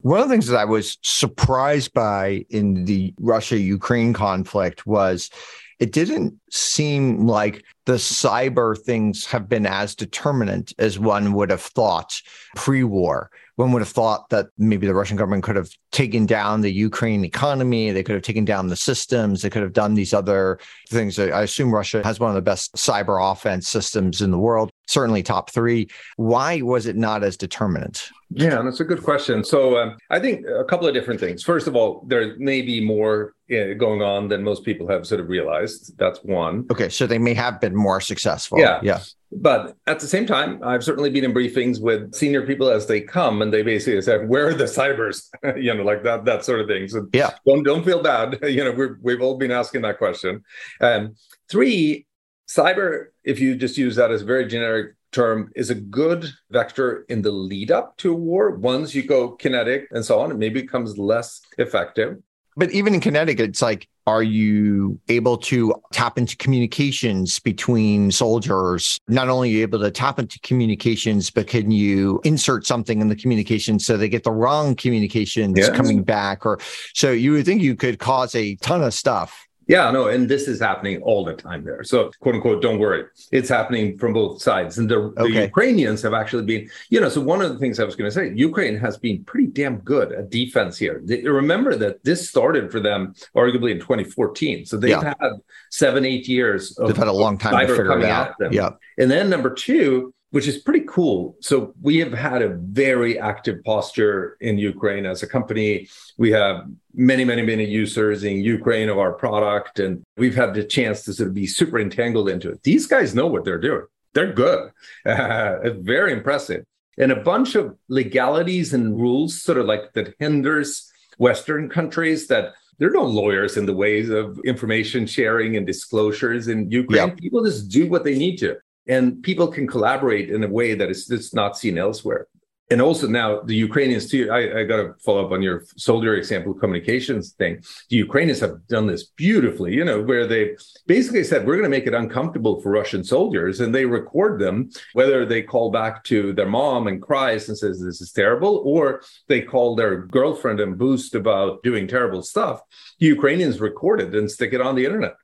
one 0.00 0.20
of 0.20 0.28
the 0.28 0.34
things 0.34 0.46
that 0.46 0.58
I 0.58 0.64
was 0.64 0.98
surprised 1.02 1.92
by 1.92 2.44
in 2.50 2.84
the 2.84 3.14
Russia 3.18 3.58
Ukraine 3.58 4.12
conflict 4.12 4.86
was 4.86 5.30
it 5.78 5.92
didn't 5.92 6.34
seem 6.50 7.26
like 7.26 7.64
the 7.84 7.94
cyber 7.94 8.78
things 8.78 9.26
have 9.26 9.48
been 9.48 9.66
as 9.66 9.94
determinant 9.94 10.72
as 10.78 10.98
one 10.98 11.32
would 11.34 11.50
have 11.50 11.60
thought 11.60 12.20
pre 12.54 12.82
war. 12.82 13.30
One 13.56 13.72
would 13.72 13.80
have 13.80 13.88
thought 13.88 14.28
that 14.30 14.48
maybe 14.58 14.86
the 14.86 14.94
Russian 14.94 15.16
government 15.16 15.42
could 15.42 15.56
have 15.56 15.70
taken 15.90 16.26
down 16.26 16.60
the 16.60 16.72
Ukraine 16.72 17.24
economy, 17.24 17.90
they 17.90 18.02
could 18.02 18.14
have 18.14 18.22
taken 18.22 18.44
down 18.44 18.68
the 18.68 18.76
systems, 18.76 19.40
they 19.40 19.50
could 19.50 19.62
have 19.62 19.72
done 19.72 19.94
these 19.94 20.12
other 20.12 20.58
things. 20.90 21.18
I 21.18 21.42
assume 21.42 21.74
Russia 21.74 22.02
has 22.04 22.20
one 22.20 22.30
of 22.30 22.34
the 22.34 22.42
best 22.42 22.74
cyber 22.74 23.32
offense 23.32 23.66
systems 23.68 24.20
in 24.20 24.30
the 24.30 24.38
world, 24.38 24.70
certainly 24.86 25.22
top 25.22 25.50
three. 25.50 25.88
Why 26.16 26.62
was 26.62 26.86
it 26.86 26.96
not 26.96 27.22
as 27.22 27.36
determinant? 27.36 28.10
Yeah, 28.30 28.60
that's 28.62 28.80
a 28.80 28.84
good 28.84 29.02
question. 29.02 29.44
So 29.44 29.78
um, 29.78 29.96
I 30.10 30.18
think 30.18 30.46
a 30.46 30.64
couple 30.64 30.88
of 30.88 30.94
different 30.94 31.20
things. 31.20 31.42
First 31.42 31.68
of 31.68 31.76
all, 31.76 32.04
there 32.08 32.36
may 32.38 32.62
be 32.62 32.84
more 32.84 33.34
uh, 33.50 33.74
going 33.74 34.02
on 34.02 34.28
than 34.28 34.42
most 34.42 34.64
people 34.64 34.88
have 34.88 35.06
sort 35.06 35.20
of 35.20 35.28
realized. 35.28 35.96
That's 35.98 36.18
one. 36.20 36.66
Okay, 36.70 36.88
so 36.88 37.06
they 37.06 37.18
may 37.18 37.34
have 37.34 37.60
been 37.60 37.76
more 37.76 38.00
successful. 38.00 38.58
Yeah, 38.58 38.80
yeah. 38.82 39.00
But 39.32 39.76
at 39.86 40.00
the 40.00 40.06
same 40.06 40.26
time, 40.26 40.60
I've 40.64 40.82
certainly 40.82 41.10
been 41.10 41.24
in 41.24 41.34
briefings 41.34 41.80
with 41.80 42.14
senior 42.14 42.46
people 42.46 42.68
as 42.68 42.86
they 42.86 43.00
come, 43.00 43.42
and 43.42 43.52
they 43.52 43.62
basically 43.62 44.00
said, 44.02 44.28
"Where 44.28 44.48
are 44.48 44.54
the 44.54 44.64
cybers?" 44.64 45.28
you 45.56 45.74
know, 45.74 45.82
like 45.82 46.02
that, 46.02 46.24
that 46.24 46.44
sort 46.44 46.60
of 46.60 46.68
thing. 46.68 46.88
So 46.88 47.08
yeah, 47.12 47.30
don't 47.46 47.62
don't 47.62 47.84
feel 47.84 48.02
bad. 48.02 48.38
you 48.42 48.64
know, 48.64 48.72
we've 48.72 48.96
we've 49.02 49.22
all 49.22 49.36
been 49.36 49.50
asking 49.50 49.82
that 49.82 49.98
question. 49.98 50.42
Um, 50.80 51.14
three, 51.48 52.06
cyber. 52.48 53.06
If 53.26 53.40
you 53.40 53.56
just 53.56 53.76
use 53.76 53.96
that 53.96 54.10
as 54.10 54.22
a 54.22 54.24
very 54.24 54.46
generic 54.46 54.94
term 55.12 55.50
is 55.56 55.68
a 55.68 55.74
good 55.74 56.26
vector 56.50 57.04
in 57.08 57.22
the 57.22 57.30
lead 57.30 57.70
up 57.70 57.96
to 57.98 58.12
a 58.12 58.16
war. 58.16 58.50
Once 58.50 58.94
you 58.94 59.02
go 59.02 59.30
kinetic 59.30 59.88
and 59.90 60.04
so 60.04 60.20
on, 60.20 60.30
it 60.30 60.38
maybe 60.38 60.62
becomes 60.62 60.96
less 60.96 61.40
effective. 61.58 62.18
But 62.58 62.70
even 62.70 62.94
in 62.94 63.00
kinetic, 63.00 63.38
it's 63.38 63.60
like, 63.60 63.86
are 64.06 64.22
you 64.22 64.98
able 65.08 65.36
to 65.36 65.74
tap 65.92 66.16
into 66.16 66.36
communications 66.36 67.38
between 67.38 68.10
soldiers? 68.10 68.98
Not 69.08 69.28
only 69.28 69.50
are 69.50 69.56
you 69.56 69.62
able 69.62 69.80
to 69.80 69.90
tap 69.90 70.18
into 70.18 70.38
communications, 70.40 71.28
but 71.28 71.48
can 71.48 71.70
you 71.70 72.20
insert 72.24 72.66
something 72.66 73.00
in 73.00 73.08
the 73.08 73.16
communication 73.16 73.78
so 73.78 73.96
they 73.96 74.08
get 74.08 74.24
the 74.24 74.30
wrong 74.30 74.74
communications 74.74 75.58
yes. 75.58 75.70
coming 75.70 76.02
back? 76.02 76.46
Or 76.46 76.58
so 76.94 77.10
you 77.10 77.32
would 77.32 77.44
think 77.44 77.62
you 77.62 77.74
could 77.74 77.98
cause 77.98 78.34
a 78.34 78.54
ton 78.56 78.82
of 78.82 78.94
stuff 78.94 79.45
yeah, 79.66 79.90
no, 79.90 80.06
and 80.06 80.28
this 80.28 80.46
is 80.46 80.60
happening 80.60 81.02
all 81.02 81.24
the 81.24 81.34
time 81.34 81.64
there. 81.64 81.82
So, 81.82 82.10
quote 82.20 82.36
unquote, 82.36 82.62
don't 82.62 82.78
worry. 82.78 83.04
It's 83.32 83.48
happening 83.48 83.98
from 83.98 84.12
both 84.12 84.40
sides. 84.40 84.78
And 84.78 84.88
the, 84.88 84.96
okay. 84.96 85.32
the 85.32 85.42
Ukrainians 85.42 86.02
have 86.02 86.14
actually 86.14 86.44
been, 86.44 86.70
you 86.88 87.00
know, 87.00 87.08
so 87.08 87.20
one 87.20 87.42
of 87.42 87.52
the 87.52 87.58
things 87.58 87.80
I 87.80 87.84
was 87.84 87.96
going 87.96 88.08
to 88.08 88.14
say, 88.14 88.32
Ukraine 88.34 88.76
has 88.76 88.96
been 88.96 89.24
pretty 89.24 89.48
damn 89.48 89.78
good 89.78 90.12
at 90.12 90.30
defense 90.30 90.78
here. 90.78 91.00
They, 91.04 91.22
remember 91.22 91.74
that 91.76 92.04
this 92.04 92.28
started 92.28 92.70
for 92.70 92.78
them 92.78 93.14
arguably 93.34 93.72
in 93.72 93.80
2014. 93.80 94.66
So 94.66 94.76
they've 94.76 94.90
yeah. 94.90 95.14
had 95.20 95.32
seven, 95.70 96.04
eight 96.04 96.28
years 96.28 96.76
of, 96.78 96.88
they've 96.88 96.96
had 96.96 97.08
a 97.08 97.12
long 97.12 97.36
time 97.36 97.66
to 97.66 97.66
figure 97.66 97.98
it 97.98 98.04
out. 98.04 98.34
Yeah. 98.50 98.70
And 98.98 99.10
then 99.10 99.28
number 99.28 99.52
two, 99.52 100.14
which 100.36 100.46
is 100.46 100.58
pretty 100.58 100.84
cool. 100.86 101.34
So 101.40 101.72
we 101.80 101.96
have 102.00 102.12
had 102.12 102.42
a 102.42 102.50
very 102.50 103.18
active 103.18 103.64
posture 103.64 104.36
in 104.42 104.58
Ukraine 104.58 105.06
as 105.06 105.22
a 105.22 105.26
company. 105.26 105.88
We 106.18 106.30
have 106.32 106.66
many, 106.92 107.24
many, 107.24 107.40
many 107.40 107.64
users 107.64 108.22
in 108.22 108.44
Ukraine 108.44 108.90
of 108.90 108.98
our 108.98 109.14
product, 109.14 109.80
and 109.80 110.02
we've 110.18 110.34
had 110.34 110.52
the 110.52 110.62
chance 110.62 111.04
to 111.04 111.14
sort 111.14 111.28
of 111.30 111.34
be 111.34 111.46
super 111.46 111.78
entangled 111.78 112.28
into 112.28 112.50
it. 112.50 112.62
These 112.64 112.86
guys 112.86 113.14
know 113.14 113.26
what 113.26 113.46
they're 113.46 113.64
doing. 113.70 113.86
They're 114.12 114.34
good. 114.34 114.72
Uh, 115.06 115.70
very 115.94 116.12
impressive. 116.12 116.62
And 116.98 117.12
a 117.12 117.22
bunch 117.32 117.54
of 117.54 117.74
legalities 117.88 118.74
and 118.74 119.00
rules 119.00 119.40
sort 119.40 119.56
of 119.56 119.64
like 119.64 119.94
that 119.94 120.16
hinders 120.18 120.68
Western 121.16 121.70
countries 121.70 122.26
that 122.26 122.52
there 122.78 122.88
are 122.90 122.98
no 123.02 123.06
lawyers 123.06 123.56
in 123.56 123.64
the 123.64 123.78
ways 123.84 124.10
of 124.10 124.38
information 124.44 125.06
sharing 125.06 125.56
and 125.56 125.66
disclosures 125.66 126.48
in 126.48 126.70
Ukraine. 126.70 127.08
Yep. 127.08 127.16
People 127.16 127.42
just 127.42 127.70
do 127.70 127.88
what 127.88 128.04
they 128.04 128.18
need 128.18 128.36
to 128.44 128.58
and 128.88 129.22
people 129.22 129.48
can 129.48 129.66
collaborate 129.66 130.30
in 130.30 130.44
a 130.44 130.48
way 130.48 130.74
that 130.74 130.90
is 130.90 131.06
just 131.06 131.34
not 131.34 131.56
seen 131.58 131.76
elsewhere. 131.78 132.26
and 132.70 132.82
also 132.82 133.06
now 133.06 133.40
the 133.40 133.54
Ukrainians 133.54 134.10
too. 134.10 134.28
I, 134.30 134.60
I 134.60 134.64
got 134.64 134.78
to 134.78 134.94
follow 135.04 135.24
up 135.24 135.32
on 135.32 135.42
your 135.42 135.64
soldier 135.76 136.14
example 136.16 136.52
communications 136.52 137.32
thing. 137.32 137.62
The 137.90 137.96
Ukrainians 137.96 138.40
have 138.40 138.66
done 138.66 138.86
this 138.86 139.04
beautifully, 139.04 139.72
you 139.74 139.84
know, 139.84 140.02
where 140.02 140.26
they 140.26 140.56
basically 140.86 141.22
said 141.24 141.46
we're 141.46 141.60
going 141.60 141.70
to 141.70 141.76
make 141.76 141.86
it 141.86 141.94
uncomfortable 141.94 142.60
for 142.60 142.70
Russian 142.70 143.04
soldiers, 143.04 143.60
and 143.60 143.72
they 143.72 143.84
record 143.84 144.40
them 144.40 144.70
whether 144.94 145.24
they 145.24 145.42
call 145.42 145.70
back 145.70 146.02
to 146.04 146.32
their 146.32 146.48
mom 146.48 146.88
and 146.88 147.00
cries 147.00 147.48
and 147.48 147.56
says 147.56 147.80
this 147.80 148.00
is 148.00 148.10
terrible, 148.10 148.62
or 148.64 149.02
they 149.28 149.42
call 149.42 149.76
their 149.76 149.98
girlfriend 149.98 150.58
and 150.60 150.76
boost 150.76 151.14
about 151.14 151.62
doing 151.62 151.86
terrible 151.86 152.22
stuff. 152.22 152.60
The 152.98 153.06
Ukrainians 153.06 153.60
record 153.60 154.00
it 154.00 154.14
and 154.14 154.28
stick 154.30 154.52
it 154.52 154.60
on 154.60 154.74
the 154.74 154.84
internet. 154.84 155.14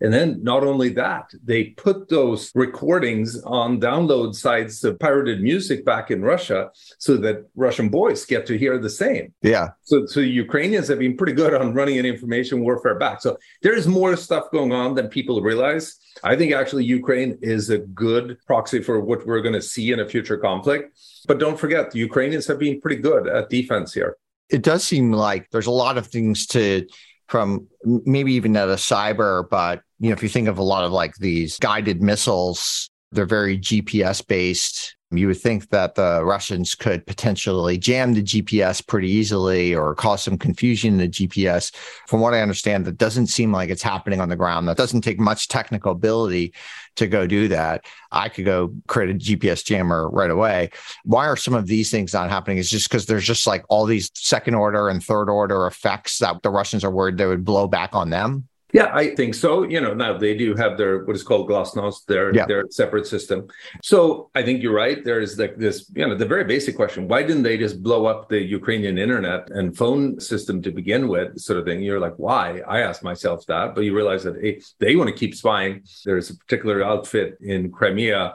And 0.00 0.12
then 0.12 0.42
not 0.42 0.64
only 0.64 0.88
that, 0.90 1.30
they 1.44 1.64
put 1.64 2.08
those 2.08 2.50
recordings 2.54 3.42
on 3.42 3.80
download 3.80 4.34
sites 4.34 4.82
of 4.84 4.98
pirated 4.98 5.42
music 5.42 5.84
back 5.84 6.10
in 6.10 6.22
Russia 6.22 6.70
so 6.98 7.16
that 7.18 7.46
Russian 7.54 7.88
boys 7.90 8.24
get 8.24 8.46
to 8.46 8.56
hear 8.56 8.78
the 8.78 8.88
same. 8.88 9.34
Yeah. 9.42 9.68
So, 9.82 10.06
so 10.06 10.20
Ukrainians 10.20 10.88
have 10.88 11.00
been 11.00 11.16
pretty 11.16 11.34
good 11.34 11.54
on 11.54 11.74
running 11.74 11.98
an 11.98 12.06
information 12.06 12.62
warfare 12.62 12.98
back. 12.98 13.20
So 13.20 13.36
there's 13.62 13.86
more 13.86 14.16
stuff 14.16 14.50
going 14.50 14.72
on 14.72 14.94
than 14.94 15.08
people 15.08 15.42
realize. 15.42 15.98
I 16.24 16.34
think 16.36 16.52
actually 16.52 16.84
Ukraine 16.84 17.38
is 17.42 17.70
a 17.70 17.78
good 17.78 18.38
proxy 18.46 18.82
for 18.82 19.00
what 19.00 19.26
we're 19.26 19.42
going 19.42 19.54
to 19.54 19.62
see 19.62 19.92
in 19.92 20.00
a 20.00 20.08
future 20.08 20.38
conflict. 20.38 20.98
But 21.26 21.38
don't 21.38 21.58
forget, 21.58 21.90
the 21.90 21.98
Ukrainians 21.98 22.46
have 22.46 22.58
been 22.58 22.80
pretty 22.80 23.02
good 23.02 23.28
at 23.28 23.50
defense 23.50 23.92
here. 23.92 24.16
It 24.48 24.62
does 24.62 24.82
seem 24.82 25.12
like 25.12 25.50
there's 25.50 25.66
a 25.66 25.70
lot 25.70 25.98
of 25.98 26.06
things 26.06 26.46
to 26.48 26.86
from 27.28 27.68
maybe 27.84 28.32
even 28.32 28.56
at 28.56 28.68
a 28.68 28.74
cyber, 28.74 29.48
but 29.48 29.82
you 30.00 30.08
know, 30.08 30.14
if 30.14 30.22
you 30.22 30.30
think 30.30 30.48
of 30.48 30.58
a 30.58 30.62
lot 30.62 30.84
of 30.84 30.92
like 30.92 31.14
these 31.16 31.58
guided 31.58 32.02
missiles, 32.02 32.88
they're 33.12 33.26
very 33.26 33.58
GPS 33.58 34.26
based. 34.26 34.96
You 35.12 35.26
would 35.26 35.40
think 35.40 35.70
that 35.70 35.96
the 35.96 36.24
Russians 36.24 36.76
could 36.76 37.04
potentially 37.04 37.76
jam 37.76 38.14
the 38.14 38.22
GPS 38.22 38.86
pretty 38.86 39.10
easily 39.10 39.74
or 39.74 39.94
cause 39.96 40.22
some 40.22 40.38
confusion 40.38 40.92
in 40.92 40.98
the 40.98 41.08
GPS. 41.08 41.74
From 42.06 42.20
what 42.20 42.32
I 42.32 42.40
understand, 42.40 42.84
that 42.84 42.96
doesn't 42.96 43.26
seem 43.26 43.50
like 43.50 43.70
it's 43.70 43.82
happening 43.82 44.20
on 44.20 44.28
the 44.28 44.36
ground. 44.36 44.68
That 44.68 44.76
doesn't 44.76 45.00
take 45.00 45.18
much 45.18 45.48
technical 45.48 45.90
ability 45.90 46.54
to 46.96 47.08
go 47.08 47.26
do 47.26 47.48
that. 47.48 47.84
I 48.12 48.28
could 48.28 48.44
go 48.44 48.72
create 48.86 49.10
a 49.10 49.18
GPS 49.18 49.64
jammer 49.64 50.08
right 50.08 50.30
away. 50.30 50.70
Why 51.04 51.26
are 51.26 51.36
some 51.36 51.54
of 51.54 51.66
these 51.66 51.90
things 51.90 52.14
not 52.14 52.30
happening? 52.30 52.58
Is 52.58 52.70
just 52.70 52.88
because 52.88 53.06
there's 53.06 53.26
just 53.26 53.48
like 53.48 53.64
all 53.68 53.86
these 53.86 54.12
second 54.14 54.54
order 54.54 54.88
and 54.88 55.02
third 55.02 55.28
order 55.28 55.66
effects 55.66 56.18
that 56.18 56.42
the 56.42 56.50
Russians 56.50 56.84
are 56.84 56.90
worried 56.90 57.18
they 57.18 57.26
would 57.26 57.44
blow 57.44 57.66
back 57.66 57.96
on 57.96 58.10
them? 58.10 58.48
Yeah, 58.72 58.90
I 58.92 59.14
think 59.14 59.34
so. 59.34 59.64
You 59.64 59.80
know, 59.80 59.94
now 59.94 60.16
they 60.16 60.36
do 60.36 60.54
have 60.54 60.76
their 60.76 61.04
what 61.04 61.16
is 61.16 61.22
called 61.22 61.48
GLONASS, 61.48 62.04
their 62.06 62.34
yeah. 62.34 62.46
their 62.46 62.64
separate 62.70 63.06
system. 63.06 63.48
So 63.82 64.30
I 64.34 64.42
think 64.42 64.62
you're 64.62 64.74
right. 64.74 65.04
There's 65.04 65.38
like 65.38 65.56
this, 65.56 65.90
you 65.94 66.06
know, 66.06 66.14
the 66.14 66.26
very 66.26 66.44
basic 66.44 66.76
question: 66.76 67.08
Why 67.08 67.22
didn't 67.22 67.42
they 67.42 67.58
just 67.58 67.82
blow 67.82 68.06
up 68.06 68.28
the 68.28 68.40
Ukrainian 68.40 68.98
internet 68.98 69.50
and 69.50 69.76
phone 69.76 70.20
system 70.20 70.62
to 70.62 70.70
begin 70.70 71.08
with, 71.08 71.38
sort 71.38 71.58
of 71.58 71.64
thing? 71.64 71.82
You're 71.82 72.00
like, 72.00 72.14
why? 72.16 72.60
I 72.66 72.80
asked 72.80 73.02
myself 73.02 73.46
that, 73.46 73.74
but 73.74 73.82
you 73.82 73.94
realize 73.94 74.24
that 74.24 74.40
hey, 74.40 74.60
they 74.78 74.96
want 74.96 75.08
to 75.08 75.16
keep 75.16 75.34
spying. 75.34 75.82
There's 76.04 76.30
a 76.30 76.36
particular 76.36 76.84
outfit 76.84 77.38
in 77.40 77.70
Crimea 77.70 78.34